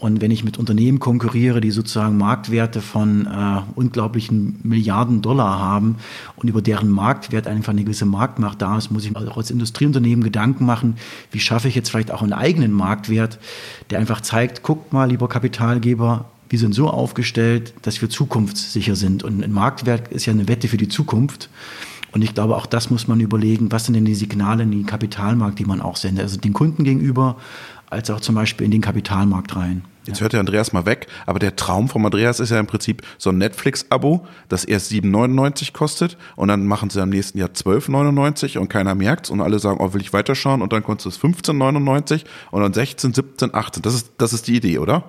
Und 0.00 0.22
wenn 0.22 0.30
ich 0.30 0.44
mit 0.44 0.58
Unternehmen 0.58 0.98
konkurriere, 0.98 1.60
die 1.60 1.70
sozusagen 1.70 2.16
Marktwerte 2.16 2.80
von 2.80 3.26
äh, 3.26 3.60
unglaublichen 3.74 4.58
Milliarden 4.62 5.20
Dollar 5.20 5.58
haben 5.58 5.96
und 6.36 6.48
über 6.48 6.62
deren 6.62 6.88
Marktwert 6.88 7.46
einfach 7.46 7.74
eine 7.74 7.84
gewisse 7.84 8.06
Marktmacht 8.06 8.62
da 8.62 8.78
ist, 8.78 8.90
muss 8.90 9.04
ich 9.04 9.14
auch 9.14 9.36
als 9.36 9.50
Industrieunternehmen 9.50 10.24
Gedanken 10.24 10.64
machen, 10.64 10.96
wie 11.32 11.38
schaffe 11.38 11.68
ich 11.68 11.74
jetzt 11.74 11.90
vielleicht 11.90 12.12
auch 12.12 12.22
einen 12.22 12.32
eigenen 12.32 12.72
Marktwert, 12.72 13.38
der 13.90 13.98
einfach 13.98 14.22
zeigt, 14.22 14.62
guckt 14.62 14.94
mal, 14.94 15.10
lieber 15.10 15.28
Kapitalgeber, 15.28 16.24
wir 16.50 16.58
sind 16.58 16.74
so 16.74 16.90
aufgestellt, 16.90 17.72
dass 17.82 18.02
wir 18.02 18.10
zukunftssicher 18.10 18.96
sind. 18.96 19.22
Und 19.22 19.42
ein 19.42 19.52
Marktwert 19.52 20.08
ist 20.08 20.26
ja 20.26 20.32
eine 20.32 20.48
Wette 20.48 20.68
für 20.68 20.76
die 20.76 20.88
Zukunft. 20.88 21.48
Und 22.12 22.22
ich 22.22 22.34
glaube, 22.34 22.56
auch 22.56 22.66
das 22.66 22.90
muss 22.90 23.06
man 23.06 23.20
überlegen, 23.20 23.70
was 23.70 23.86
sind 23.86 23.94
denn 23.94 24.04
die 24.04 24.16
Signale 24.16 24.64
in 24.64 24.72
den 24.72 24.84
Kapitalmarkt, 24.84 25.60
die 25.60 25.64
man 25.64 25.80
auch 25.80 25.96
sendet, 25.96 26.24
also 26.24 26.38
den 26.38 26.52
Kunden 26.52 26.82
gegenüber, 26.82 27.36
als 27.88 28.10
auch 28.10 28.20
zum 28.20 28.34
Beispiel 28.34 28.64
in 28.64 28.72
den 28.72 28.80
Kapitalmarkt 28.80 29.54
rein. 29.54 29.84
Jetzt 30.06 30.20
hört 30.20 30.32
der 30.32 30.40
Andreas 30.40 30.72
mal 30.72 30.86
weg, 30.86 31.06
aber 31.26 31.38
der 31.38 31.54
Traum 31.54 31.88
vom 31.88 32.04
Andreas 32.04 32.40
ist 32.40 32.50
ja 32.50 32.58
im 32.58 32.66
Prinzip 32.66 33.02
so 33.18 33.30
ein 33.30 33.38
Netflix-Abo, 33.38 34.26
das 34.48 34.64
erst 34.64 34.90
7,99 34.90 35.72
kostet 35.72 36.16
und 36.34 36.48
dann 36.48 36.66
machen 36.66 36.90
sie 36.90 37.00
am 37.00 37.10
nächsten 37.10 37.38
Jahr 37.38 37.50
12,99 37.50 38.58
und 38.58 38.68
keiner 38.68 38.96
merkt's 38.96 39.30
und 39.30 39.40
alle 39.40 39.60
sagen, 39.60 39.78
oh, 39.80 39.92
will 39.92 40.00
ich 40.00 40.12
weiterschauen 40.12 40.62
und 40.62 40.72
dann 40.72 40.82
kostet 40.82 41.12
es 41.12 41.20
15,99 41.20 42.24
und 42.50 42.62
dann 42.62 42.72
16, 42.72 43.12
17, 43.12 43.54
18. 43.54 43.82
Das 43.82 43.94
ist, 43.94 44.10
das 44.18 44.32
ist 44.32 44.48
die 44.48 44.56
Idee, 44.56 44.78
oder? 44.78 45.04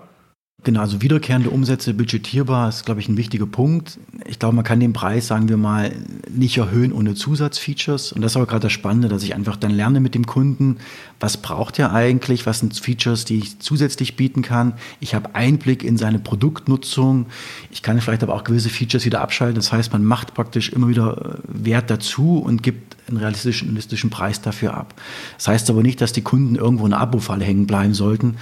Genau, 0.63 0.81
also 0.81 1.01
wiederkehrende 1.01 1.49
Umsätze 1.49 1.95
budgetierbar 1.95 2.69
ist, 2.69 2.85
glaube 2.85 2.99
ich, 2.99 3.09
ein 3.09 3.17
wichtiger 3.17 3.47
Punkt. 3.47 3.97
Ich 4.25 4.37
glaube, 4.37 4.55
man 4.55 4.63
kann 4.63 4.79
den 4.79 4.93
Preis, 4.93 5.25
sagen 5.25 5.49
wir 5.49 5.57
mal, 5.57 5.91
nicht 6.29 6.55
erhöhen 6.55 6.93
ohne 6.93 7.15
Zusatzfeatures. 7.15 8.11
Und 8.11 8.21
das 8.21 8.33
ist 8.33 8.35
aber 8.35 8.45
gerade 8.45 8.63
das 8.63 8.71
Spannende, 8.71 9.07
dass 9.07 9.23
ich 9.23 9.33
einfach 9.33 9.55
dann 9.55 9.71
lerne 9.71 9.99
mit 9.99 10.13
dem 10.13 10.27
Kunden, 10.27 10.77
was 11.19 11.37
braucht 11.37 11.79
er 11.79 11.93
eigentlich, 11.93 12.45
was 12.45 12.59
sind 12.59 12.79
Features, 12.79 13.25
die 13.25 13.39
ich 13.39 13.57
zusätzlich 13.57 14.15
bieten 14.15 14.43
kann. 14.43 14.73
Ich 14.99 15.15
habe 15.15 15.33
Einblick 15.33 15.83
in 15.83 15.97
seine 15.97 16.19
Produktnutzung. 16.19 17.25
Ich 17.71 17.81
kann 17.81 17.99
vielleicht 17.99 18.21
aber 18.21 18.35
auch 18.35 18.43
gewisse 18.43 18.69
Features 18.69 19.03
wieder 19.03 19.21
abschalten. 19.21 19.55
Das 19.55 19.71
heißt, 19.71 19.91
man 19.91 20.03
macht 20.03 20.35
praktisch 20.35 20.69
immer 20.69 20.89
wieder 20.89 21.39
äh, 21.39 21.65
Wert 21.65 21.89
dazu 21.89 22.37
und 22.37 22.61
gibt 22.61 22.97
einen 23.07 23.17
realistischen, 23.17 23.69
realistischen 23.69 24.11
Preis 24.11 24.41
dafür 24.41 24.75
ab. 24.75 24.93
Das 25.37 25.47
heißt 25.47 25.71
aber 25.71 25.81
nicht, 25.81 26.01
dass 26.01 26.13
die 26.13 26.21
Kunden 26.21 26.55
irgendwo 26.55 26.85
in 26.85 26.93
einer 26.93 27.01
Abo-Falle 27.01 27.45
hängen 27.45 27.65
bleiben 27.65 27.95
sollten. 27.95 28.37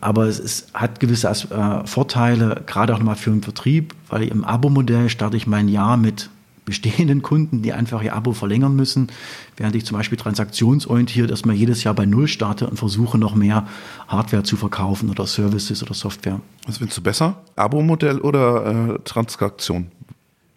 Aber 0.00 0.26
es 0.26 0.38
ist, 0.38 0.72
hat 0.74 1.00
gewisse 1.00 1.28
äh, 1.28 1.86
Vorteile, 1.86 2.62
gerade 2.66 2.94
auch 2.94 2.98
nochmal 2.98 3.16
für 3.16 3.30
den 3.30 3.42
Vertrieb, 3.42 3.94
weil 4.08 4.22
im 4.28 4.44
Abo-Modell 4.44 5.08
starte 5.08 5.36
ich 5.36 5.46
mein 5.46 5.68
Jahr 5.68 5.96
mit 5.96 6.30
bestehenden 6.64 7.20
Kunden, 7.22 7.62
die 7.62 7.72
einfach 7.72 8.02
ihr 8.02 8.14
Abo 8.14 8.32
verlängern 8.32 8.76
müssen, 8.76 9.08
während 9.56 9.74
ich 9.74 9.84
zum 9.84 9.96
Beispiel 9.96 10.16
transaktionsorientiert 10.16 11.30
erstmal 11.30 11.56
jedes 11.56 11.82
Jahr 11.82 11.94
bei 11.94 12.06
Null 12.06 12.28
starte 12.28 12.68
und 12.68 12.76
versuche 12.76 13.18
noch 13.18 13.34
mehr 13.34 13.66
Hardware 14.06 14.44
zu 14.44 14.56
verkaufen 14.56 15.10
oder 15.10 15.26
Services 15.26 15.82
oder 15.82 15.94
Software. 15.94 16.40
Was 16.66 16.78
findest 16.78 16.98
du 16.98 17.02
besser? 17.02 17.42
Abo-Modell 17.56 18.20
oder 18.20 18.94
äh, 18.94 18.98
Transaktion? 19.04 19.90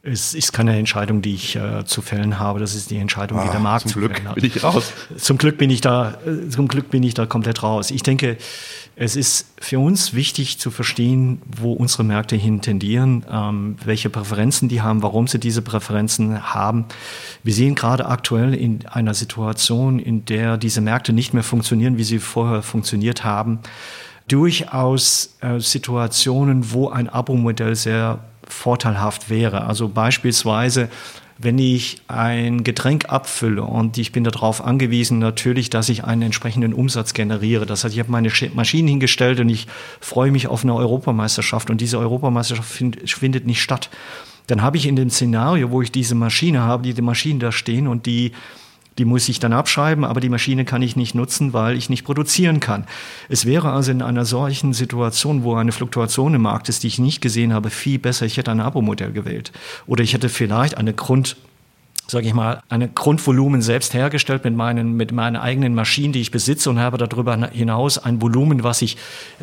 Es 0.05 0.33
ist 0.33 0.51
keine 0.51 0.77
Entscheidung, 0.77 1.21
die 1.21 1.33
ich 1.33 1.55
äh, 1.55 1.85
zu 1.85 2.01
fällen 2.01 2.37
habe. 2.37 2.59
Das 2.59 2.75
ist 2.75 2.91
die 2.91 2.97
Entscheidung, 2.97 3.39
ah, 3.39 3.45
die 3.45 3.51
der 3.51 3.61
Markt 3.61 3.87
zum 3.87 4.01
Glück 4.01 4.21
bin 4.35 4.43
ich 4.43 4.61
raus. 4.61 4.91
Zum 5.15 5.37
Glück 5.37 5.57
bin 5.57 5.69
ich 5.69 5.79
da, 5.79 6.17
äh, 6.25 6.49
zum 6.49 6.67
Glück 6.67 6.89
bin 6.89 7.03
ich 7.03 7.13
da 7.13 7.25
komplett 7.25 7.63
raus. 7.63 7.89
Ich 7.89 8.03
denke, 8.03 8.35
es 8.97 9.15
ist 9.15 9.47
für 9.61 9.79
uns 9.79 10.13
wichtig 10.13 10.59
zu 10.59 10.71
verstehen, 10.71 11.41
wo 11.45 11.71
unsere 11.71 12.03
Märkte 12.03 12.35
hin 12.35 12.59
tendieren, 12.59 13.25
ähm, 13.31 13.77
welche 13.85 14.09
Präferenzen 14.09 14.67
die 14.67 14.81
haben, 14.81 15.01
warum 15.03 15.27
sie 15.27 15.39
diese 15.39 15.61
Präferenzen 15.61 16.53
haben. 16.53 16.83
Wir 17.43 17.53
sehen 17.53 17.73
gerade 17.73 18.05
aktuell 18.05 18.53
in 18.53 18.85
einer 18.85 19.13
Situation, 19.13 19.99
in 19.99 20.25
der 20.25 20.57
diese 20.57 20.81
Märkte 20.81 21.13
nicht 21.13 21.33
mehr 21.33 21.43
funktionieren, 21.43 21.97
wie 21.97 22.03
sie 22.03 22.19
vorher 22.19 22.61
funktioniert 22.61 23.23
haben, 23.23 23.59
durchaus 24.27 25.37
äh, 25.39 25.61
Situationen, 25.61 26.73
wo 26.73 26.89
ein 26.89 27.07
Abo-Modell 27.07 27.75
sehr 27.75 28.19
vorteilhaft 28.47 29.29
wäre. 29.29 29.65
Also 29.65 29.89
beispielsweise, 29.89 30.89
wenn 31.37 31.57
ich 31.57 32.01
ein 32.07 32.63
Getränk 32.63 33.09
abfülle 33.09 33.63
und 33.63 33.97
ich 33.97 34.11
bin 34.11 34.23
darauf 34.23 34.63
angewiesen 34.63 35.19
natürlich, 35.19 35.69
dass 35.69 35.89
ich 35.89 36.03
einen 36.03 36.21
entsprechenden 36.23 36.73
Umsatz 36.73 37.13
generiere. 37.13 37.65
Das 37.65 37.83
heißt, 37.83 37.93
ich 37.93 37.99
habe 37.99 38.11
meine 38.11 38.31
Maschinen 38.53 38.87
hingestellt 38.87 39.39
und 39.39 39.49
ich 39.49 39.67
freue 39.99 40.31
mich 40.31 40.47
auf 40.47 40.63
eine 40.63 40.75
Europameisterschaft 40.75 41.69
und 41.69 41.81
diese 41.81 41.99
Europameisterschaft 41.99 42.69
findet 43.05 43.45
nicht 43.45 43.61
statt. 43.61 43.89
Dann 44.47 44.61
habe 44.61 44.77
ich 44.77 44.85
in 44.85 44.95
dem 44.95 45.09
Szenario, 45.09 45.71
wo 45.71 45.81
ich 45.81 45.91
diese 45.91 46.15
Maschine 46.15 46.61
habe, 46.61 46.83
die, 46.83 46.93
die 46.93 47.01
Maschinen 47.01 47.39
da 47.39 47.51
stehen 47.51 47.87
und 47.87 48.05
die 48.05 48.33
die 48.97 49.05
muss 49.05 49.27
ich 49.29 49.39
dann 49.39 49.53
abschreiben, 49.53 50.05
aber 50.05 50.19
die 50.19 50.29
Maschine 50.29 50.65
kann 50.65 50.81
ich 50.81 50.95
nicht 50.95 51.15
nutzen, 51.15 51.53
weil 51.53 51.77
ich 51.77 51.89
nicht 51.89 52.03
produzieren 52.03 52.59
kann. 52.59 52.85
Es 53.29 53.45
wäre 53.45 53.71
also 53.71 53.91
in 53.91 54.01
einer 54.01 54.25
solchen 54.25 54.73
Situation, 54.73 55.43
wo 55.43 55.55
eine 55.55 55.71
Fluktuation 55.71 56.35
im 56.35 56.41
Markt 56.41 56.69
ist, 56.69 56.83
die 56.83 56.87
ich 56.87 56.99
nicht 56.99 57.21
gesehen 57.21 57.53
habe, 57.53 57.69
viel 57.69 57.99
besser, 57.99 58.25
ich 58.25 58.37
hätte 58.37 58.51
ein 58.51 58.61
Abo-Modell 58.61 59.11
gewählt. 59.11 59.51
Oder 59.87 60.03
ich 60.03 60.13
hätte 60.13 60.29
vielleicht 60.29 60.77
eine 60.77 60.93
Grund 60.93 61.37
sage 62.05 62.27
ich 62.27 62.33
mal, 62.33 62.61
ein 62.69 62.93
Grundvolumen 62.93 63.61
selbst 63.61 63.93
hergestellt 63.93 64.43
mit 64.43 64.55
meinen, 64.55 64.93
mit 64.93 65.11
meinen 65.11 65.37
eigenen 65.37 65.73
Maschinen, 65.73 66.11
die 66.11 66.19
ich 66.19 66.31
besitze 66.31 66.69
und 66.69 66.79
habe 66.79 66.97
darüber 66.97 67.47
hinaus 67.47 67.97
ein 67.97 68.21
Volumen, 68.21 68.63
was 68.63 68.81
ich 68.81 68.97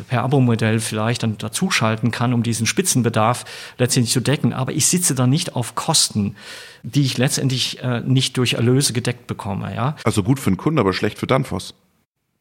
per 0.07 0.23
Abo-Modell 0.23 0.79
vielleicht 0.79 1.23
dann 1.23 1.37
dazuschalten 1.37 2.11
kann, 2.11 2.33
um 2.33 2.43
diesen 2.43 2.67
Spitzenbedarf 2.67 3.45
letztendlich 3.77 4.13
zu 4.13 4.19
decken. 4.19 4.53
Aber 4.53 4.73
ich 4.73 4.85
sitze 4.85 5.15
da 5.15 5.25
nicht 5.25 5.55
auf 5.55 5.73
Kosten, 5.73 6.35
die 6.83 7.01
ich 7.01 7.17
letztendlich 7.17 7.81
äh, 7.83 8.01
nicht 8.01 8.37
durch 8.37 8.53
Erlöse 8.53 8.93
gedeckt 8.93 9.27
bekomme. 9.27 9.73
Ja? 9.75 9.95
Also 10.03 10.23
gut 10.23 10.39
für 10.39 10.51
den 10.51 10.57
Kunden, 10.57 10.79
aber 10.79 10.93
schlecht 10.93 11.19
für 11.19 11.27
Danfoss. 11.27 11.73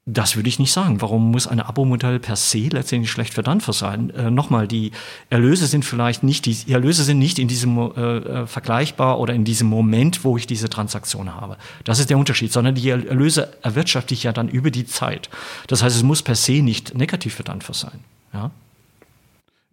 Das 0.07 0.35
würde 0.35 0.49
ich 0.49 0.59
nicht 0.59 0.73
sagen. 0.73 1.03
Warum 1.03 1.31
muss 1.31 1.47
ein 1.47 1.61
Abo-Modell 1.61 2.19
per 2.19 2.35
se 2.35 2.69
letztendlich 2.71 3.11
schlecht 3.11 3.35
für 3.35 3.43
Danfoss 3.43 3.81
sein? 3.81 4.11
Äh, 4.11 4.31
Nochmal, 4.31 4.67
die 4.67 4.93
Erlöse 5.29 5.67
sind 5.67 5.85
vielleicht 5.85 6.23
nicht, 6.23 6.47
die 6.47 6.73
Erlöse 6.73 7.05
sind 7.05 7.19
nicht 7.19 7.39
in 7.39 7.49
diesem 7.49 7.79
äh, 7.79 8.17
äh, 8.17 8.47
vergleichbar 8.47 9.21
oder 9.21 9.35
in 9.35 9.45
diesem 9.45 9.69
Moment, 9.69 10.25
wo 10.25 10.37
ich 10.39 10.47
diese 10.47 10.71
Transaktion 10.71 11.35
habe. 11.35 11.59
Das 11.85 11.99
ist 11.99 12.09
der 12.09 12.19
Unterschied, 12.19 12.51
sondern 12.51 12.75
die 12.75 12.89
Erlöse 12.89 13.53
erwirtschafte 13.63 14.15
ich 14.15 14.23
ja 14.23 14.33
dann 14.33 14.49
über 14.49 14.71
die 14.71 14.87
Zeit. 14.87 15.29
Das 15.67 15.83
heißt, 15.83 15.95
es 15.95 16.03
muss 16.03 16.23
per 16.23 16.35
se 16.35 16.63
nicht 16.63 16.95
negativ 16.95 17.35
für 17.35 17.45
Danfoss 17.45 17.81
sein. 17.81 18.01
Ja? 18.33 18.51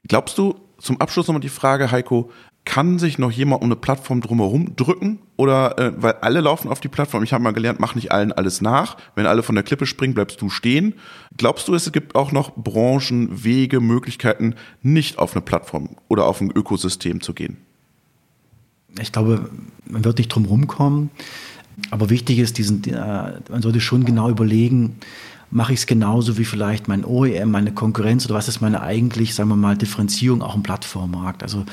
Glaubst 0.08 0.38
du, 0.38 0.56
zum 0.80 1.00
Abschluss 1.02 1.28
nochmal 1.28 1.42
die 1.42 1.50
Frage, 1.50 1.90
Heiko, 1.90 2.32
kann 2.68 3.00
sich 3.00 3.18
noch 3.18 3.32
jemand 3.32 3.62
um 3.62 3.70
eine 3.70 3.78
Plattform 3.78 4.20
drumherum 4.20 4.76
drücken? 4.76 5.20
Oder 5.38 5.80
äh, 5.80 5.94
weil 5.96 6.16
alle 6.20 6.42
laufen 6.42 6.70
auf 6.70 6.82
die 6.82 6.90
Plattform, 6.90 7.24
ich 7.24 7.32
habe 7.32 7.42
mal 7.42 7.54
gelernt, 7.54 7.80
mach 7.80 7.96
nicht 7.96 8.12
allen 8.12 8.34
alles 8.34 8.60
nach. 8.60 8.98
Wenn 9.16 9.26
alle 9.26 9.42
von 9.42 9.56
der 9.56 9.64
Klippe 9.64 9.86
springen, 9.86 10.14
bleibst 10.14 10.42
du 10.42 10.50
stehen. 10.50 10.94
Glaubst 11.38 11.70
du, 11.70 11.74
es 11.74 11.90
gibt 11.94 12.16
auch 12.16 12.34
noch 12.34 12.54
Branchen, 12.58 13.46
Wege, 13.46 13.80
Möglichkeiten, 13.80 14.56
nicht 14.84 15.18
auf 15.18 15.34
eine 15.34 15.42
Plattform 15.42 15.92
oder 16.10 16.26
auf 16.26 16.42
ein 16.42 16.52
Ökosystem 16.52 17.22
zu 17.22 17.34
gehen? 17.34 17.56
Ich 19.00 19.14
glaube, 19.14 19.50
man 19.86 20.04
wird 20.04 20.18
nicht 20.18 20.28
drum 20.28 20.44
rumkommen. 20.44 21.10
Aber 21.90 22.10
wichtig 22.10 22.40
ist, 22.40 22.58
diesen, 22.58 22.84
äh, 22.84 23.40
man 23.50 23.62
sollte 23.62 23.80
schon 23.80 24.04
genau 24.04 24.30
überlegen, 24.30 24.98
mache 25.52 25.74
ich 25.74 25.80
es 25.80 25.88
genauso 25.88 26.38
wie 26.38 26.44
vielleicht 26.44 26.88
mein 26.88 27.06
OEM, 27.06 27.50
meine 27.50 27.72
Konkurrenz 27.72 28.26
oder 28.26 28.36
was 28.36 28.50
ist 28.50 28.60
meine 28.60 28.82
eigentlich, 28.82 29.34
sagen 29.34 29.50
wir 29.50 29.56
mal, 29.56 29.78
Differenzierung 29.78 30.42
auch 30.42 30.56
im 30.56 30.64
Plattformmarkt. 30.64 31.44
Also 31.44 31.64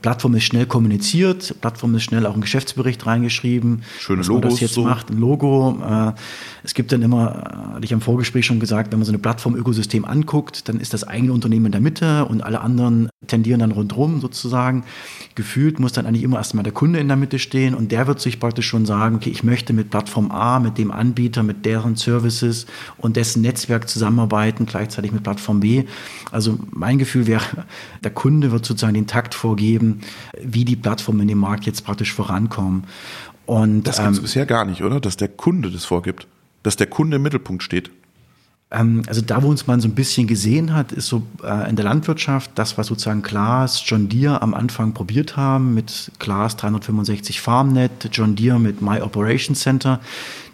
Plattform 0.00 0.34
ist 0.34 0.44
schnell 0.44 0.66
kommuniziert, 0.66 1.54
Plattform 1.60 1.94
ist 1.94 2.04
schnell 2.04 2.26
auch 2.26 2.34
ein 2.34 2.40
Geschäftsbericht 2.40 3.06
reingeschrieben. 3.06 3.82
Schöne 3.98 4.22
Logos. 4.22 4.52
das 4.52 4.60
jetzt 4.60 4.74
so. 4.74 4.84
macht, 4.84 5.10
ein 5.10 5.18
Logo. 5.18 5.78
Äh, 5.82 6.12
es 6.64 6.74
gibt 6.74 6.92
dann 6.92 7.02
immer, 7.02 7.72
äh, 7.72 7.74
hatte 7.74 7.84
ich 7.84 7.94
am 7.94 8.00
Vorgespräch 8.00 8.46
schon 8.46 8.60
gesagt, 8.60 8.92
wenn 8.92 8.98
man 8.98 9.06
so 9.06 9.12
eine 9.12 9.18
Plattform-Ökosystem 9.18 10.04
anguckt, 10.04 10.68
dann 10.68 10.80
ist 10.80 10.94
das 10.94 11.04
eigene 11.04 11.32
Unternehmen 11.32 11.66
in 11.66 11.72
der 11.72 11.80
Mitte 11.80 12.24
und 12.26 12.42
alle 12.42 12.60
anderen 12.60 13.08
tendieren 13.26 13.60
dann 13.60 13.72
rundherum 13.72 14.20
sozusagen. 14.20 14.84
Gefühlt 15.34 15.80
muss 15.80 15.92
dann 15.92 16.06
eigentlich 16.06 16.22
immer 16.22 16.38
erstmal 16.38 16.64
der 16.64 16.72
Kunde 16.72 16.98
in 16.98 17.08
der 17.08 17.16
Mitte 17.16 17.38
stehen 17.38 17.74
und 17.74 17.92
der 17.92 18.06
wird 18.06 18.20
sich 18.20 18.40
praktisch 18.40 18.66
schon 18.66 18.86
sagen, 18.86 19.16
okay, 19.16 19.30
ich 19.30 19.44
möchte 19.44 19.72
mit 19.72 19.90
Plattform 19.90 20.30
A, 20.30 20.60
mit 20.60 20.78
dem 20.78 20.90
Anbieter, 20.90 21.42
mit 21.42 21.64
deren 21.64 21.96
Services 21.96 22.66
und 22.98 23.16
dessen 23.16 23.42
Netzwerk 23.42 23.88
zusammenarbeiten, 23.88 24.66
gleichzeitig 24.66 25.12
mit 25.12 25.22
Plattform 25.22 25.60
B. 25.60 25.84
Also 26.30 26.58
mein 26.70 26.98
Gefühl 26.98 27.26
wäre, 27.26 27.42
der 28.02 28.10
Kunde 28.10 28.52
wird 28.52 28.64
sozusagen 28.64 28.94
den 28.94 29.06
Takt 29.06 29.34
vorgeben, 29.34 29.72
geben, 29.72 30.00
wie 30.40 30.64
die 30.64 30.76
Plattformen 30.76 31.20
in 31.20 31.28
dem 31.28 31.38
Markt 31.38 31.66
jetzt 31.66 31.84
praktisch 31.84 32.12
vorankommen. 32.12 32.84
Und, 33.46 33.84
das 33.84 33.98
gibt 33.98 34.10
es 34.10 34.18
ähm, 34.18 34.22
bisher 34.22 34.46
gar 34.46 34.64
nicht, 34.64 34.82
oder? 34.82 35.00
Dass 35.00 35.16
der 35.16 35.28
Kunde 35.28 35.70
das 35.70 35.84
vorgibt. 35.84 36.26
Dass 36.62 36.76
der 36.76 36.86
Kunde 36.86 37.16
im 37.16 37.22
Mittelpunkt 37.22 37.62
steht. 37.62 37.90
Ähm, 38.72 39.02
also 39.06 39.20
da, 39.20 39.42
wo 39.42 39.48
uns 39.48 39.66
man 39.66 39.80
so 39.80 39.88
ein 39.88 39.94
bisschen 39.94 40.26
gesehen 40.26 40.74
hat, 40.74 40.92
ist 40.92 41.06
so 41.06 41.22
äh, 41.44 41.68
in 41.68 41.76
der 41.76 41.84
Landwirtschaft 41.84 42.52
das, 42.54 42.78
was 42.78 42.86
sozusagen 42.86 43.22
Klaas, 43.22 43.82
John 43.84 44.08
Deere 44.08 44.40
am 44.40 44.54
Anfang 44.54 44.94
probiert 44.94 45.36
haben 45.36 45.74
mit 45.74 46.10
Klaas 46.18 46.56
365 46.56 47.40
FarmNet, 47.40 48.08
John 48.12 48.34
Deere 48.34 48.58
mit 48.58 48.80
My 48.80 49.00
Operations 49.00 49.60
Center. 49.60 50.00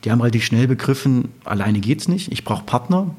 Die 0.05 0.11
haben 0.11 0.21
relativ 0.21 0.45
schnell 0.45 0.67
begriffen, 0.67 1.29
alleine 1.45 1.79
geht 1.79 2.01
es 2.01 2.09
nicht. 2.09 2.33
Ich 2.33 2.45
brauche 2.45 2.65
Partner 2.65 3.15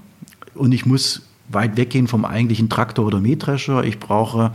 und 0.54 0.74
ich 0.74 0.86
muss 0.86 1.22
weit 1.48 1.78
weggehen 1.78 2.08
vom 2.08 2.26
eigentlichen 2.26 2.70
Traktor 2.70 3.06
oder 3.06 3.20
Mähdrescher. 3.20 3.84
Ich 3.84 4.00
brauche 4.00 4.52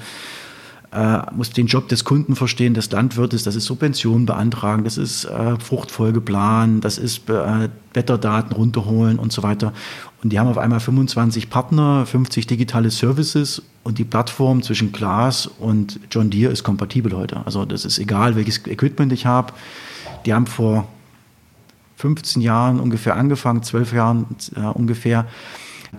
äh, 0.95 1.23
muss 1.35 1.51
den 1.51 1.67
Job 1.67 1.89
des 1.89 2.05
Kunden 2.05 2.37
verstehen, 2.37 2.73
des 2.73 2.91
Landwirtes, 2.91 3.43
das 3.43 3.57
ist 3.57 3.65
Subventionen 3.65 4.27
beantragen, 4.27 4.85
das 4.85 4.97
ist 4.97 5.25
äh, 5.25 5.59
Fruchtfolgeplan, 5.59 6.81
das 6.81 6.99
ist 6.99 7.29
äh, 7.29 7.69
Wetterdaten 7.93 8.53
runterholen 8.53 9.19
und 9.19 9.33
so 9.33 9.43
weiter. 9.43 9.73
Und 10.23 10.33
die 10.33 10.39
haben 10.39 10.49
auf 10.49 10.57
einmal 10.57 10.79
25 10.79 11.51
Partner, 11.51 12.07
50 12.07 12.47
digitale 12.47 12.91
Services 12.91 13.63
und 13.83 13.99
die 13.99 14.05
Plattform 14.05 14.63
zwischen 14.63 14.93
Glas 14.93 15.47
und 15.47 15.99
John 16.11 16.31
Deere 16.31 16.53
ist 16.53 16.63
kompatibel 16.63 17.13
heute. 17.17 17.45
Also 17.45 17.65
das 17.65 17.85
ist 17.85 17.99
egal, 17.99 18.37
welches 18.37 18.65
Equipment 18.67 19.13
ich 19.13 19.27
habe. 19.27 19.53
Die 20.27 20.33
haben 20.33 20.47
vor 20.47 20.87
15 21.97 22.41
Jahren 22.41 22.79
ungefähr 22.79 23.17
angefangen, 23.17 23.65
12 23.65 23.93
Jahren 23.93 24.27
äh, 24.55 24.61
ungefähr, 24.61 25.27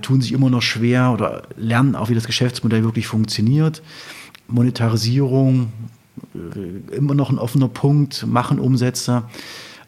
tun 0.02 0.22
sich 0.22 0.32
immer 0.32 0.50
noch 0.50 0.62
schwer 0.62 1.12
oder 1.12 1.44
lernen 1.58 1.96
auch, 1.96 2.10
wie 2.10 2.16
das 2.16 2.26
Geschäftsmodell 2.26 2.84
wirklich 2.84 3.08
funktioniert. 3.08 3.82
Monetarisierung 4.48 5.72
äh, 6.34 6.96
immer 6.96 7.14
noch 7.14 7.30
ein 7.30 7.40
offener 7.40 7.68
Punkt, 7.68 8.26
machen 8.28 8.60
Umsätze. 8.60 9.24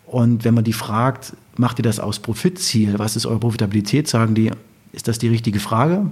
Und 0.06 0.46
wenn 0.46 0.54
man 0.54 0.64
die 0.64 0.74
fragt, 0.74 1.34
macht 1.58 1.80
ihr 1.80 1.84
das 1.84 2.00
aus 2.00 2.20
Profitziel? 2.20 2.98
Was 2.98 3.16
ist 3.16 3.26
eure 3.26 3.40
Profitabilität? 3.40 4.08
Sagen 4.08 4.36
die, 4.36 4.52
ist 4.94 5.08
das 5.08 5.20
die 5.20 5.28
richtige 5.28 5.60
Frage? 5.60 6.06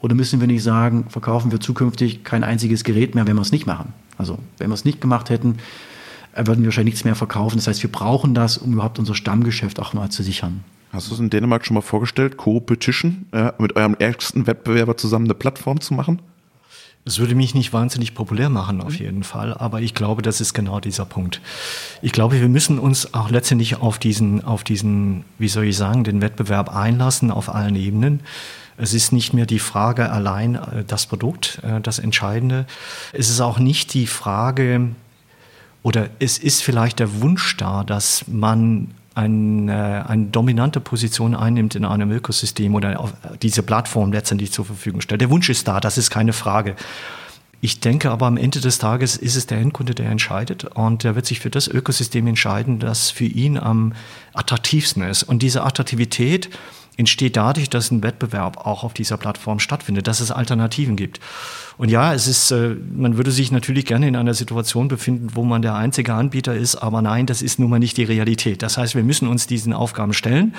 Oder 0.00 0.14
müssen 0.14 0.40
wir 0.40 0.46
nicht 0.46 0.62
sagen, 0.62 1.06
verkaufen 1.08 1.50
wir 1.50 1.60
zukünftig 1.60 2.24
kein 2.24 2.44
einziges 2.44 2.84
Gerät 2.84 3.14
mehr, 3.14 3.26
wenn 3.26 3.36
wir 3.36 3.42
es 3.42 3.52
nicht 3.52 3.66
machen? 3.66 3.92
Also, 4.18 4.38
wenn 4.58 4.68
wir 4.68 4.74
es 4.74 4.84
nicht 4.84 5.00
gemacht 5.00 5.30
hätten, 5.30 5.58
würden 6.36 6.60
wir 6.60 6.66
wahrscheinlich 6.66 6.94
nichts 6.94 7.04
mehr 7.04 7.14
verkaufen. 7.14 7.56
Das 7.56 7.68
heißt, 7.68 7.82
wir 7.82 7.92
brauchen 7.92 8.34
das, 8.34 8.58
um 8.58 8.72
überhaupt 8.72 8.98
unser 8.98 9.14
Stammgeschäft 9.14 9.80
auch 9.80 9.94
mal 9.94 10.10
zu 10.10 10.22
sichern. 10.22 10.64
Hast 10.92 11.10
du 11.10 11.14
es 11.14 11.20
in 11.20 11.30
Dänemark 11.30 11.64
schon 11.66 11.74
mal 11.74 11.80
vorgestellt, 11.80 12.36
Co-Petition, 12.36 13.26
äh, 13.32 13.52
mit 13.58 13.76
eurem 13.76 13.96
ärgsten 13.98 14.46
Wettbewerber 14.46 14.96
zusammen 14.96 15.26
eine 15.26 15.34
Plattform 15.34 15.80
zu 15.80 15.94
machen? 15.94 16.20
Es 17.06 17.18
würde 17.18 17.34
mich 17.34 17.54
nicht 17.54 17.74
wahnsinnig 17.74 18.14
populär 18.14 18.48
machen, 18.48 18.80
auf 18.80 18.98
jeden 18.98 19.24
Fall. 19.24 19.52
Aber 19.52 19.82
ich 19.82 19.92
glaube, 19.92 20.22
das 20.22 20.40
ist 20.40 20.54
genau 20.54 20.80
dieser 20.80 21.04
Punkt. 21.04 21.42
Ich 22.00 22.12
glaube, 22.12 22.40
wir 22.40 22.48
müssen 22.48 22.78
uns 22.78 23.12
auch 23.12 23.28
letztendlich 23.28 23.76
auf 23.76 23.98
diesen, 23.98 24.42
auf 24.42 24.64
diesen, 24.64 25.24
wie 25.38 25.48
soll 25.48 25.64
ich 25.64 25.76
sagen, 25.76 26.04
den 26.04 26.22
Wettbewerb 26.22 26.74
einlassen 26.74 27.30
auf 27.30 27.54
allen 27.54 27.76
Ebenen. 27.76 28.20
Es 28.78 28.94
ist 28.94 29.12
nicht 29.12 29.34
mehr 29.34 29.44
die 29.44 29.58
Frage 29.58 30.10
allein 30.10 30.54
äh, 30.54 30.84
das 30.86 31.06
Produkt, 31.06 31.60
äh, 31.62 31.80
das 31.80 31.98
Entscheidende. 31.98 32.66
Es 33.12 33.28
ist 33.28 33.40
auch 33.40 33.58
nicht 33.58 33.92
die 33.92 34.06
Frage, 34.06 34.88
oder 35.82 36.08
es 36.18 36.38
ist 36.38 36.62
vielleicht 36.62 36.98
der 36.98 37.20
Wunsch 37.20 37.58
da, 37.58 37.84
dass 37.84 38.26
man 38.26 38.92
ein, 39.14 39.68
äh, 39.68 39.72
eine 40.06 40.26
dominante 40.26 40.80
Position 40.80 41.34
einnimmt 41.34 41.74
in 41.74 41.84
einem 41.84 42.10
Ökosystem 42.10 42.74
oder 42.74 42.98
auf 43.00 43.12
diese 43.42 43.62
Plattform 43.62 44.12
letztendlich 44.12 44.52
zur 44.52 44.64
Verfügung 44.64 45.00
stellt. 45.00 45.20
Der 45.20 45.30
Wunsch 45.30 45.48
ist 45.48 45.68
da, 45.68 45.80
das 45.80 45.98
ist 45.98 46.10
keine 46.10 46.32
Frage. 46.32 46.74
Ich 47.60 47.80
denke 47.80 48.10
aber 48.10 48.26
am 48.26 48.36
Ende 48.36 48.60
des 48.60 48.78
Tages 48.78 49.16
ist 49.16 49.36
es 49.36 49.46
der 49.46 49.58
Endkunde, 49.58 49.94
der 49.94 50.10
entscheidet 50.10 50.64
und 50.64 51.02
der 51.02 51.14
wird 51.14 51.24
sich 51.24 51.40
für 51.40 51.48
das 51.48 51.66
Ökosystem 51.66 52.26
entscheiden, 52.26 52.78
das 52.78 53.10
für 53.10 53.24
ihn 53.24 53.56
am 53.56 53.94
attraktivsten 54.34 55.02
ist. 55.02 55.22
Und 55.22 55.42
diese 55.42 55.64
Attraktivität 55.64 56.50
entsteht 56.96 57.36
dadurch, 57.36 57.70
dass 57.70 57.90
ein 57.90 58.02
Wettbewerb 58.02 58.66
auch 58.66 58.84
auf 58.84 58.94
dieser 58.94 59.16
Plattform 59.16 59.58
stattfindet, 59.58 60.06
dass 60.06 60.20
es 60.20 60.30
Alternativen 60.30 60.96
gibt. 60.96 61.20
Und 61.76 61.90
ja, 61.90 62.14
es 62.14 62.28
ist, 62.28 62.50
äh, 62.50 62.76
man 62.94 63.16
würde 63.16 63.32
sich 63.32 63.50
natürlich 63.50 63.86
gerne 63.86 64.06
in 64.06 64.16
einer 64.16 64.34
Situation 64.34 64.88
befinden, 64.88 65.30
wo 65.34 65.42
man 65.42 65.62
der 65.62 65.74
einzige 65.74 66.14
Anbieter 66.14 66.54
ist, 66.54 66.76
aber 66.76 67.02
nein, 67.02 67.26
das 67.26 67.42
ist 67.42 67.58
nun 67.58 67.70
mal 67.70 67.78
nicht 67.78 67.96
die 67.96 68.04
Realität. 68.04 68.62
Das 68.62 68.78
heißt, 68.78 68.94
wir 68.94 69.02
müssen 69.02 69.28
uns 69.28 69.46
diesen 69.46 69.72
Aufgaben 69.72 70.14
stellen. 70.14 70.54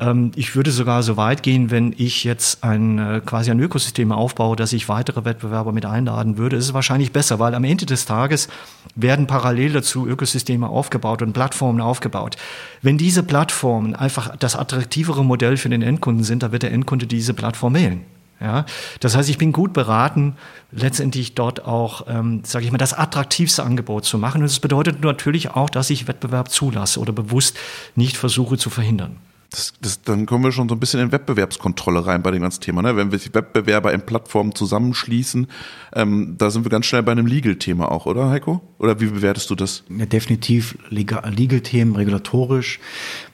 Ähm, 0.00 0.32
ich 0.34 0.56
würde 0.56 0.70
sogar 0.70 1.02
so 1.02 1.16
weit 1.16 1.42
gehen, 1.42 1.70
wenn 1.70 1.94
ich 1.96 2.24
jetzt 2.24 2.64
ein, 2.64 2.98
äh, 2.98 3.20
quasi 3.24 3.50
ein 3.50 3.60
Ökosystem 3.60 4.10
aufbaue, 4.10 4.56
dass 4.56 4.72
ich 4.72 4.88
weitere 4.88 5.24
Wettbewerber 5.24 5.72
mit 5.72 5.84
einladen 5.84 6.38
würde. 6.38 6.56
ist 6.56 6.66
Es 6.66 6.74
wahrscheinlich 6.74 7.12
besser, 7.12 7.38
weil 7.38 7.54
am 7.54 7.64
Ende 7.64 7.86
des 7.86 8.06
Tages 8.06 8.48
werden 8.94 9.26
parallel 9.26 9.74
dazu 9.74 10.06
Ökosysteme 10.06 10.68
aufgebaut 10.68 11.22
und 11.22 11.34
Plattformen 11.34 11.80
aufgebaut. 11.80 12.36
Wenn 12.80 12.96
diese 12.96 13.22
Plattformen 13.22 13.94
einfach 13.94 14.34
das 14.36 14.56
attraktivere 14.56 15.24
Modell 15.24 15.58
für 15.58 15.68
den 15.68 15.82
Endkunden 15.82 16.24
sind, 16.24 16.42
dann 16.42 16.52
wird 16.52 16.62
der 16.62 16.72
Endkunde 16.72 17.06
diese 17.06 17.34
Plattform 17.34 17.74
wählen. 17.74 18.00
Ja, 18.40 18.64
das 19.00 19.14
heißt, 19.14 19.28
ich 19.28 19.36
bin 19.36 19.52
gut 19.52 19.74
beraten, 19.74 20.34
letztendlich 20.72 21.34
dort 21.34 21.66
auch, 21.66 22.06
ähm, 22.08 22.40
sage 22.42 22.64
ich 22.64 22.72
mal, 22.72 22.78
das 22.78 22.94
attraktivste 22.94 23.62
Angebot 23.62 24.06
zu 24.06 24.16
machen. 24.16 24.40
Und 24.40 24.48
das 24.48 24.60
bedeutet 24.60 25.02
natürlich 25.02 25.50
auch, 25.50 25.68
dass 25.68 25.90
ich 25.90 26.08
Wettbewerb 26.08 26.50
zulasse 26.50 27.00
oder 27.00 27.12
bewusst 27.12 27.58
nicht 27.96 28.16
versuche 28.16 28.56
zu 28.56 28.70
verhindern. 28.70 29.16
Das, 29.50 29.72
das, 29.80 30.02
dann 30.02 30.26
kommen 30.26 30.44
wir 30.44 30.52
schon 30.52 30.68
so 30.68 30.76
ein 30.76 30.80
bisschen 30.80 31.00
in 31.00 31.10
Wettbewerbskontrolle 31.10 32.06
rein 32.06 32.22
bei 32.22 32.30
dem 32.30 32.42
ganzen 32.42 32.60
Thema. 32.60 32.82
Ne? 32.82 32.94
Wenn 32.94 33.10
wir 33.10 33.18
die 33.18 33.34
Wettbewerber 33.34 33.92
in 33.92 34.02
Plattformen 34.02 34.54
zusammenschließen, 34.54 35.48
ähm, 35.92 36.36
da 36.38 36.50
sind 36.50 36.64
wir 36.64 36.70
ganz 36.70 36.86
schnell 36.86 37.02
bei 37.02 37.10
einem 37.10 37.26
Legal-Thema 37.26 37.90
auch, 37.90 38.06
oder 38.06 38.30
Heiko? 38.30 38.60
Oder 38.78 39.00
wie 39.00 39.06
bewertest 39.06 39.50
du 39.50 39.56
das? 39.56 39.82
Ja, 39.88 40.06
definitiv 40.06 40.78
Legal-Themen, 40.88 41.96
regulatorisch. 41.96 42.78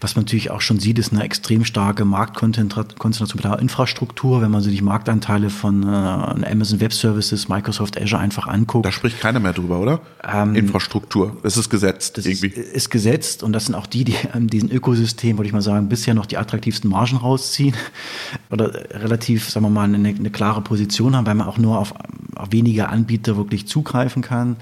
Was 0.00 0.16
man 0.16 0.24
natürlich 0.24 0.50
auch 0.50 0.62
schon 0.62 0.80
sieht, 0.80 0.98
ist 0.98 1.12
eine 1.12 1.22
extrem 1.22 1.66
starke 1.66 2.06
Marktkonzentration 2.06 3.28
mit 3.34 3.44
der 3.44 3.58
Infrastruktur. 3.58 4.40
Wenn 4.40 4.50
man 4.50 4.62
sich 4.62 4.74
die 4.74 4.82
Marktanteile 4.82 5.50
von 5.50 5.82
äh, 5.82 5.86
Amazon 5.86 6.80
Web 6.80 6.94
Services, 6.94 7.48
Microsoft 7.48 8.00
Azure 8.00 8.22
einfach 8.22 8.46
anguckt. 8.46 8.86
Da 8.86 8.92
spricht 8.92 9.20
keiner 9.20 9.38
mehr 9.38 9.52
drüber, 9.52 9.80
oder? 9.80 10.00
Ähm, 10.24 10.54
Infrastruktur. 10.54 11.36
Das 11.42 11.58
ist 11.58 11.68
gesetzt 11.68 12.16
das 12.16 12.24
irgendwie. 12.24 12.48
Ist, 12.48 12.72
ist 12.72 12.90
gesetzt 12.90 13.42
und 13.42 13.52
das 13.52 13.66
sind 13.66 13.74
auch 13.74 13.86
die, 13.86 14.04
die 14.04 14.16
an 14.32 14.46
diesem 14.46 14.70
Ökosystem, 14.70 15.36
würde 15.36 15.46
ich 15.46 15.52
mal 15.52 15.62
sagen, 15.62 15.88
bisher 16.06 16.14
noch 16.14 16.26
die 16.26 16.38
attraktivsten 16.38 16.88
Margen 16.88 17.16
rausziehen 17.16 17.74
oder 18.50 18.72
relativ, 18.90 19.50
sagen 19.50 19.66
wir 19.66 19.70
mal, 19.70 19.82
eine, 19.82 20.08
eine 20.08 20.30
klare 20.30 20.60
Position 20.60 21.16
haben, 21.16 21.26
weil 21.26 21.34
man 21.34 21.48
auch 21.48 21.58
nur 21.58 21.80
auf, 21.80 21.94
auf 22.36 22.52
wenige 22.52 22.88
Anbieter 22.90 23.36
wirklich 23.36 23.66
zugreifen 23.66 24.22
kann. 24.22 24.54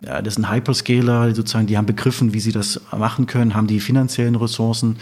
Das 0.00 0.34
sind 0.34 0.50
Hyperscaler, 0.50 1.32
sozusagen, 1.36 1.68
die 1.68 1.78
haben 1.78 1.86
begriffen, 1.86 2.34
wie 2.34 2.40
sie 2.40 2.50
das 2.50 2.80
machen 2.90 3.26
können, 3.26 3.54
haben 3.54 3.68
die 3.68 3.78
finanziellen 3.78 4.34
Ressourcen. 4.34 4.96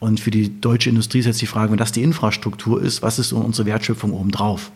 Und 0.00 0.18
für 0.18 0.32
die 0.32 0.60
deutsche 0.60 0.90
Industrie 0.90 1.20
ist 1.20 1.26
jetzt 1.26 1.40
die 1.40 1.46
Frage, 1.46 1.70
wenn 1.70 1.78
das 1.78 1.92
die 1.92 2.02
Infrastruktur 2.02 2.82
ist, 2.82 3.02
was 3.02 3.20
ist 3.20 3.32
unsere 3.32 3.66
Wertschöpfung 3.66 4.12
obendrauf? 4.12 4.72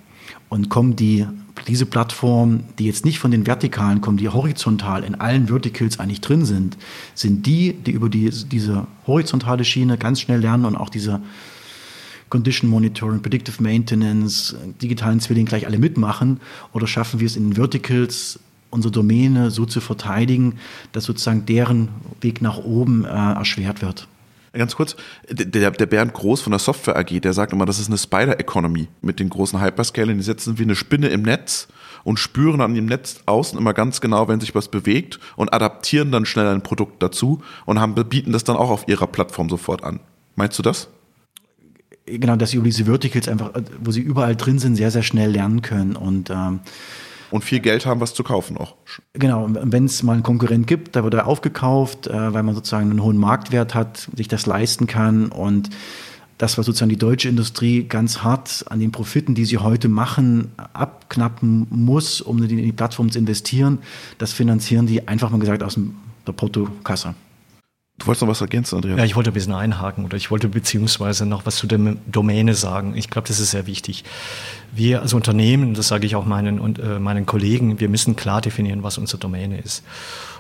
Und 0.49 0.69
kommen 0.69 0.95
die, 0.95 1.27
diese 1.67 1.87
Plattformen, 1.87 2.65
die 2.79 2.87
jetzt 2.87 3.05
nicht 3.05 3.19
von 3.19 3.31
den 3.31 3.47
Vertikalen 3.47 4.01
kommen, 4.01 4.17
die 4.17 4.29
horizontal 4.29 5.05
in 5.05 5.15
allen 5.15 5.49
Verticals 5.49 6.01
eigentlich 6.01 6.21
drin 6.21 6.45
sind, 6.45 6.77
sind 7.15 7.47
die, 7.47 7.75
die 7.75 7.93
über 7.93 8.09
die, 8.09 8.31
diese 8.31 8.87
horizontale 9.07 9.65
Schiene 9.65 9.99
ganz 9.99 10.21
schnell 10.21 10.41
lernen 10.41 10.65
und 10.65 10.77
auch 10.77 10.89
diese 10.89 11.21
Condition 12.31 12.71
Monitoring, 12.71 13.21
Predictive 13.21 13.63
Maintenance, 13.63 14.57
digitalen 14.81 15.21
Zwilling 15.21 15.45
gleich 15.45 15.67
alle 15.67 15.79
mitmachen? 15.79 16.41
Oder 16.73 16.87
schaffen 16.87 17.21
wir 17.21 17.27
es 17.27 17.37
in 17.37 17.51
den 17.51 17.53
Verticals, 17.57 18.41
unsere 18.71 18.91
Domäne 18.91 19.51
so 19.51 19.67
zu 19.67 19.83
verteidigen, 19.83 20.55
dass 20.93 21.05
sozusagen 21.05 21.45
deren 21.45 21.89
Weg 22.23 22.41
nach 22.41 22.57
oben 22.57 23.05
äh, 23.05 23.09
erschwert 23.09 23.83
wird? 23.83 24.09
Ganz 24.53 24.77
kurz, 24.77 24.97
der, 25.31 25.71
der 25.71 25.87
Bernd 25.87 26.13
Groß 26.13 26.43
von 26.43 26.51
der 26.51 26.59
Software 26.59 26.97
AG, 26.97 27.21
der 27.21 27.33
sagt 27.33 27.55
immer, 27.55 27.65
das 27.65 27.79
ist 27.79 27.89
eine 27.89 27.97
Spider-Economy 27.97 28.89
mit 29.01 29.19
den 29.19 29.31
großen 29.31 29.63
Hyperscalern. 29.63 30.19
Die 30.19 30.23
sitzen 30.23 30.59
wie 30.59 30.65
eine 30.65 30.77
Spinne 30.77 31.09
im 31.09 31.23
Netz 31.23 31.69
und 32.05 32.19
spüren 32.19 32.61
an 32.61 32.75
dem 32.75 32.85
Netz 32.85 33.23
außen 33.25 33.59
immer 33.59 33.73
ganz 33.73 34.03
genau, 34.03 34.29
wenn 34.29 34.41
sich 34.41 34.55
was 34.55 34.69
bewegt 34.69 35.19
und 35.37 35.55
adaptieren 35.55 36.13
dann 36.13 36.27
schnell 36.27 36.49
ein 36.49 36.63
Produkt 36.63 37.03
dazu 37.03 37.41
und 37.65 37.81
haben, 37.81 37.95
bieten 37.95 38.33
das 38.33 38.45
dann 38.45 38.57
auch 38.57 38.71
auf 38.71 38.89
ihrer 38.89 39.07
Plattform 39.07 39.49
sofort 39.49 39.85
an. 39.85 40.01
Meinst 40.37 40.59
du 40.59 40.63
das? 40.63 40.89
Genau, 42.05 42.37
dass 42.37 42.51
sie 42.51 42.57
über 42.57 42.67
diese 42.67 42.85
Verticals 42.85 43.29
einfach, 43.29 43.53
wo 43.81 43.91
sie 43.91 44.01
überall 44.01 44.37
drin 44.37 44.59
sind, 44.59 44.77
sehr, 44.77 44.91
sehr 44.91 45.03
schnell 45.05 45.31
lernen 45.31 45.63
können 45.63 45.97
und 45.97 46.31
ähm, 46.31 46.61
und 47.33 47.43
viel 47.43 47.61
Geld 47.61 47.87
haben, 47.87 48.01
was 48.01 48.15
zu 48.15 48.23
kaufen 48.23 48.57
auch. 48.57 48.75
Genau, 49.15 49.49
wenn 49.51 49.85
es 49.87 50.03
mal 50.03 50.13
einen 50.13 50.23
Konkurrent 50.23 50.67
gibt, 50.67 50.95
da 50.95 51.03
wird 51.03 51.15
er 51.15 51.27
aufgekauft, 51.27 52.07
äh, 52.07 52.35
weil 52.35 52.43
man 52.43 52.55
sozusagen 52.55 52.91
einen 52.91 53.03
hohen 53.03 53.17
Marktwert 53.17 53.75
hat, 53.75 54.09
sich 54.15 54.29
das 54.29 54.47
leisten 54.47 54.87
kann 54.87 55.29
und 55.29 55.71
das, 56.39 56.59
was 56.59 56.67
sozusagen 56.67 56.91
die 56.91 56.97
deutsche 56.97 57.29
Industrie 57.29 57.85
ganz 57.85 58.23
hart 58.23 58.65
an 58.69 58.81
den 58.81 58.91
Profiten, 58.91 59.35
die 59.35 59.45
sie 59.45 59.59
heute 59.59 59.89
machen, 59.89 60.51
abknappen 60.73 61.67
muss, 61.71 62.21
um 62.21 62.43
in 62.43 62.49
die 62.49 62.73
Plattform 62.73 63.11
zu 63.11 63.19
investieren, 63.19 63.79
das 64.19 64.33
finanzieren 64.33 64.87
die 64.87 65.07
einfach 65.07 65.31
mal 65.31 65.39
gesagt 65.39 65.63
aus 65.63 65.79
der 66.27 66.33
Portokasse. 66.33 67.15
Du 68.03 68.09
wolltest 68.09 68.23
noch 68.23 68.29
was 68.31 68.41
ergänzen, 68.41 68.75
Andreas? 68.75 68.99
Ja, 68.99 69.05
ich 69.05 69.15
wollte 69.15 69.31
ein 69.31 69.35
bisschen 69.35 69.55
einhaken 69.55 70.05
oder 70.05 70.17
ich 70.17 70.33
wollte 70.33 70.49
beziehungsweise 70.49 71.25
noch 71.25 71.47
was 71.47 71.55
zu 71.55 71.69
der 71.69 71.79
Domäne 72.07 72.55
sagen. 72.55 72.95
Ich 72.97 73.11
glaube, 73.11 73.29
das 73.29 73.39
ist 73.39 73.53
sehr 73.53 73.69
wichtig. 73.69 74.03
Wir 74.73 75.03
als 75.03 75.13
Unternehmen, 75.13 75.75
das 75.75 75.87
sage 75.87 76.05
ich 76.05 76.17
auch 76.17 76.27
meinen, 76.27 76.59
und, 76.59 76.81
äh, 76.81 76.99
meinen 76.99 77.27
Kollegen, 77.27 77.79
wir 77.79 77.89
müssen 77.89 78.17
klar 78.17 78.41
definieren, 78.41 78.83
was 78.83 78.99
unsere 78.99 79.19
Domäne 79.19 79.61
ist. 79.61 79.85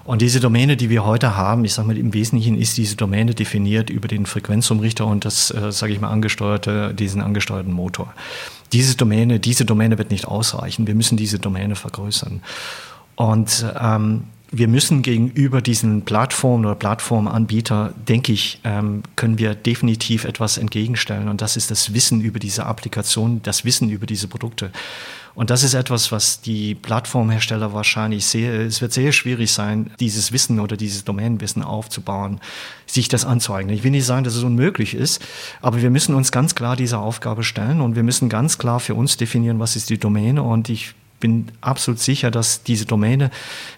Und 0.03 0.23
diese 0.23 0.41
Domäne, 0.41 0.77
die 0.77 0.91
wir 0.91 1.05
heute 1.05 1.37
haben, 1.37 1.65
ich 1.65 1.73
sage 1.73 1.87
mal, 1.87 1.97
im 1.97 2.13
Wesentlichen 2.13 2.59
ist 2.59 2.77
diese 2.79 2.97
Domäne 2.97 3.33
definiert 3.33 3.91
über 3.91 4.09
den 4.09 4.27
Frequenzumrichter 4.27 5.07
und 5.07 5.25
das, 5.25 5.53
äh, 5.53 5.71
sage 5.71 5.93
ich 5.93 6.01
mal, 6.01 6.11
angesteuerte, 6.11 6.93
diesen 6.93 7.23
angesteuerten 7.23 7.73
Motor. 7.73 8.13
Diese 8.73 8.97
Domäne, 8.97 9.39
diese 9.39 9.65
Domäne 9.65 9.99
wird 9.99 10.11
nicht 10.11 10.27
ausreichen. 10.27 10.89
Wir 10.89 10.97
müssen 10.97 11.17
diese 11.17 11.39
Domäne 11.39 11.77
vergrößern. 11.77 12.43
Und 13.15 13.65
ähm, 13.81 14.25
wir 14.55 14.69
müssen 14.69 15.01
gegenüber 15.01 15.63
diesen 15.63 16.03
Plattformen 16.03 16.67
oder 16.67 16.75
Plattformanbieter, 16.75 17.95
denke 18.07 18.33
ich, 18.33 18.61
ähm, 18.65 19.03
können 19.17 19.39
wir 19.39 19.55
definitiv 19.55 20.25
etwas 20.25 20.59
entgegenstellen. 20.59 21.29
Und 21.29 21.41
das 21.41 21.57
ist 21.57 21.71
das 21.71 21.95
Wissen 21.95 22.21
über 22.21 22.39
diese 22.39 22.67
Applikation, 22.67 23.41
das 23.43 23.65
Wissen 23.65 23.89
über 23.89 24.05
diese 24.05 24.29
Produkte. 24.29 24.71
Und 25.35 25.49
das 25.49 25.63
ist 25.63 25.73
etwas, 25.73 26.13
was 26.13 26.43
die 26.43 26.75
Plattformhersteller 26.75 27.73
wahrscheinlich 27.73 28.27
sehr, 28.27 28.61
es 28.61 28.83
wird 28.83 28.93
sehr 28.93 29.13
schwierig 29.13 29.51
sein, 29.51 29.91
dieses 29.99 30.33
Wissen 30.33 30.61
oder 30.61 30.77
dieses 30.77 31.05
Domänenwissen 31.05 31.63
aufzubauen, 31.63 32.39
sich 32.87 33.09
das 33.09 33.25
anzueignen. 33.25 33.75
Ich 33.75 33.83
will 33.83 33.93
nicht 33.93 34.05
sagen, 34.05 34.25
dass 34.25 34.35
es 34.35 34.43
unmöglich 34.43 34.95
ist, 34.95 35.23
aber 35.63 35.81
wir 35.81 35.89
müssen 35.89 36.15
uns 36.15 36.31
ganz 36.31 36.55
klar 36.55 36.77
dieser 36.77 36.99
Aufgabe 36.99 37.45
stellen 37.45 37.81
und 37.81 37.97
wir 37.97 38.03
müssen 38.03 38.29
ganz 38.29 38.59
klar 38.59 38.79
für 38.79 38.95
uns 38.95 39.17
definieren, 39.17 39.59
was 39.59 39.77
ist 39.77 39.89
die 39.89 39.97
Domäne. 39.97 40.43
Und 40.43 40.69
ich 40.69 40.95
bin 41.23 41.47
absolut 41.61 42.01
sicher, 42.01 42.31
dass 42.31 42.65
diese 42.65 42.85
Domäne 42.85 43.31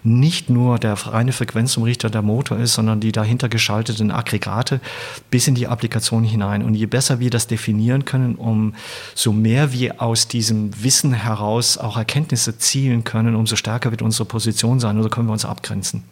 nicht 0.03 0.49
nur 0.49 0.79
der 0.79 0.93
reine 0.93 1.31
Frequenzumrichter 1.31 2.09
der 2.09 2.23
Motor 2.23 2.57
ist, 2.57 2.73
sondern 2.73 2.99
die 2.99 3.11
dahinter 3.11 3.47
geschalteten 3.47 4.11
Aggregate 4.11 4.81
bis 5.29 5.47
in 5.47 5.55
die 5.55 5.67
Applikation 5.67 6.23
hinein. 6.23 6.63
Und 6.63 6.73
je 6.73 6.87
besser 6.87 7.19
wir 7.19 7.29
das 7.29 7.47
definieren 7.47 8.03
können, 8.03 8.35
umso 8.35 9.31
mehr 9.31 9.71
wir 9.71 10.01
aus 10.01 10.27
diesem 10.27 10.83
Wissen 10.83 11.13
heraus 11.13 11.77
auch 11.77 11.95
Erkenntnisse 11.95 12.57
zielen 12.57 13.03
können, 13.03 13.35
umso 13.35 13.55
stärker 13.55 13.91
wird 13.91 14.01
unsere 14.01 14.25
Position 14.25 14.79
sein 14.79 14.99
oder 14.99 15.09
können 15.09 15.27
wir 15.27 15.33
uns 15.33 15.45
abgrenzen. 15.45 16.03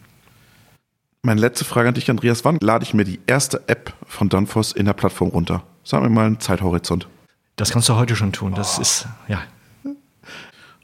Meine 1.22 1.40
letzte 1.40 1.64
Frage 1.64 1.88
an 1.88 1.94
dich, 1.94 2.08
Andreas. 2.10 2.44
Wann 2.44 2.58
lade 2.60 2.84
ich 2.84 2.94
mir 2.94 3.04
die 3.04 3.18
erste 3.26 3.62
App 3.66 3.92
von 4.06 4.28
Danfoss 4.28 4.70
in 4.72 4.86
der 4.86 4.92
Plattform 4.92 5.30
runter? 5.30 5.64
Sag 5.82 6.02
mir 6.02 6.10
mal 6.10 6.26
einen 6.26 6.38
Zeithorizont. 6.38 7.08
Das 7.56 7.72
kannst 7.72 7.88
du 7.88 7.96
heute 7.96 8.14
schon 8.14 8.32
tun. 8.32 8.54
Das 8.54 8.78
oh. 8.78 8.82
ist, 8.82 9.08
ja, 9.26 9.42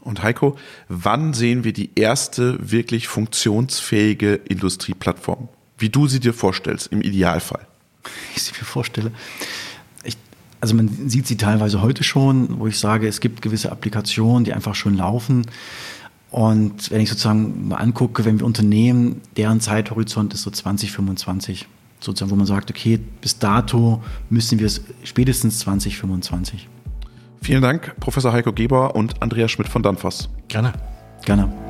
und 0.00 0.22
Heiko, 0.22 0.56
wann 0.88 1.34
sehen 1.34 1.64
wir 1.64 1.72
die 1.72 1.90
erste 1.94 2.58
wirklich 2.60 3.08
funktionsfähige 3.08 4.34
Industrieplattform? 4.34 5.48
Wie 5.78 5.88
du 5.88 6.06
sie 6.06 6.20
dir 6.20 6.34
vorstellst, 6.34 6.88
im 6.88 7.00
Idealfall. 7.00 7.66
Ich 8.34 8.42
sie 8.42 8.52
mir 8.52 8.64
vorstelle. 8.64 9.12
Ich, 10.04 10.16
also 10.60 10.74
man 10.74 10.88
sieht 11.08 11.26
sie 11.26 11.36
teilweise 11.36 11.82
heute 11.82 12.04
schon, 12.04 12.58
wo 12.58 12.66
ich 12.66 12.78
sage, 12.78 13.08
es 13.08 13.20
gibt 13.20 13.42
gewisse 13.42 13.72
Applikationen, 13.72 14.44
die 14.44 14.52
einfach 14.52 14.74
schon 14.74 14.96
laufen. 14.96 15.46
Und 16.30 16.90
wenn 16.90 17.00
ich 17.00 17.08
sozusagen 17.08 17.68
mal 17.68 17.76
angucke, 17.76 18.24
wenn 18.24 18.38
wir 18.38 18.46
Unternehmen, 18.46 19.20
deren 19.36 19.60
Zeithorizont 19.60 20.32
ist 20.32 20.42
so 20.42 20.50
2025, 20.50 21.66
sozusagen, 21.98 22.30
wo 22.30 22.36
man 22.36 22.46
sagt, 22.46 22.70
okay, 22.70 22.98
bis 23.20 23.38
dato 23.38 24.02
müssen 24.30 24.58
wir 24.58 24.66
es 24.66 24.82
spätestens 25.02 25.58
2025. 25.60 26.68
Vielen 27.42 27.62
Dank, 27.62 27.96
Professor 28.00 28.33
Heiko 28.33 28.53
Geber 28.53 28.94
und 28.94 29.22
Andreas 29.22 29.50
Schmidt 29.50 29.68
von 29.68 29.83
Danfoss. 29.83 30.29
Gerne. 30.48 30.72
Gerne. 31.24 31.69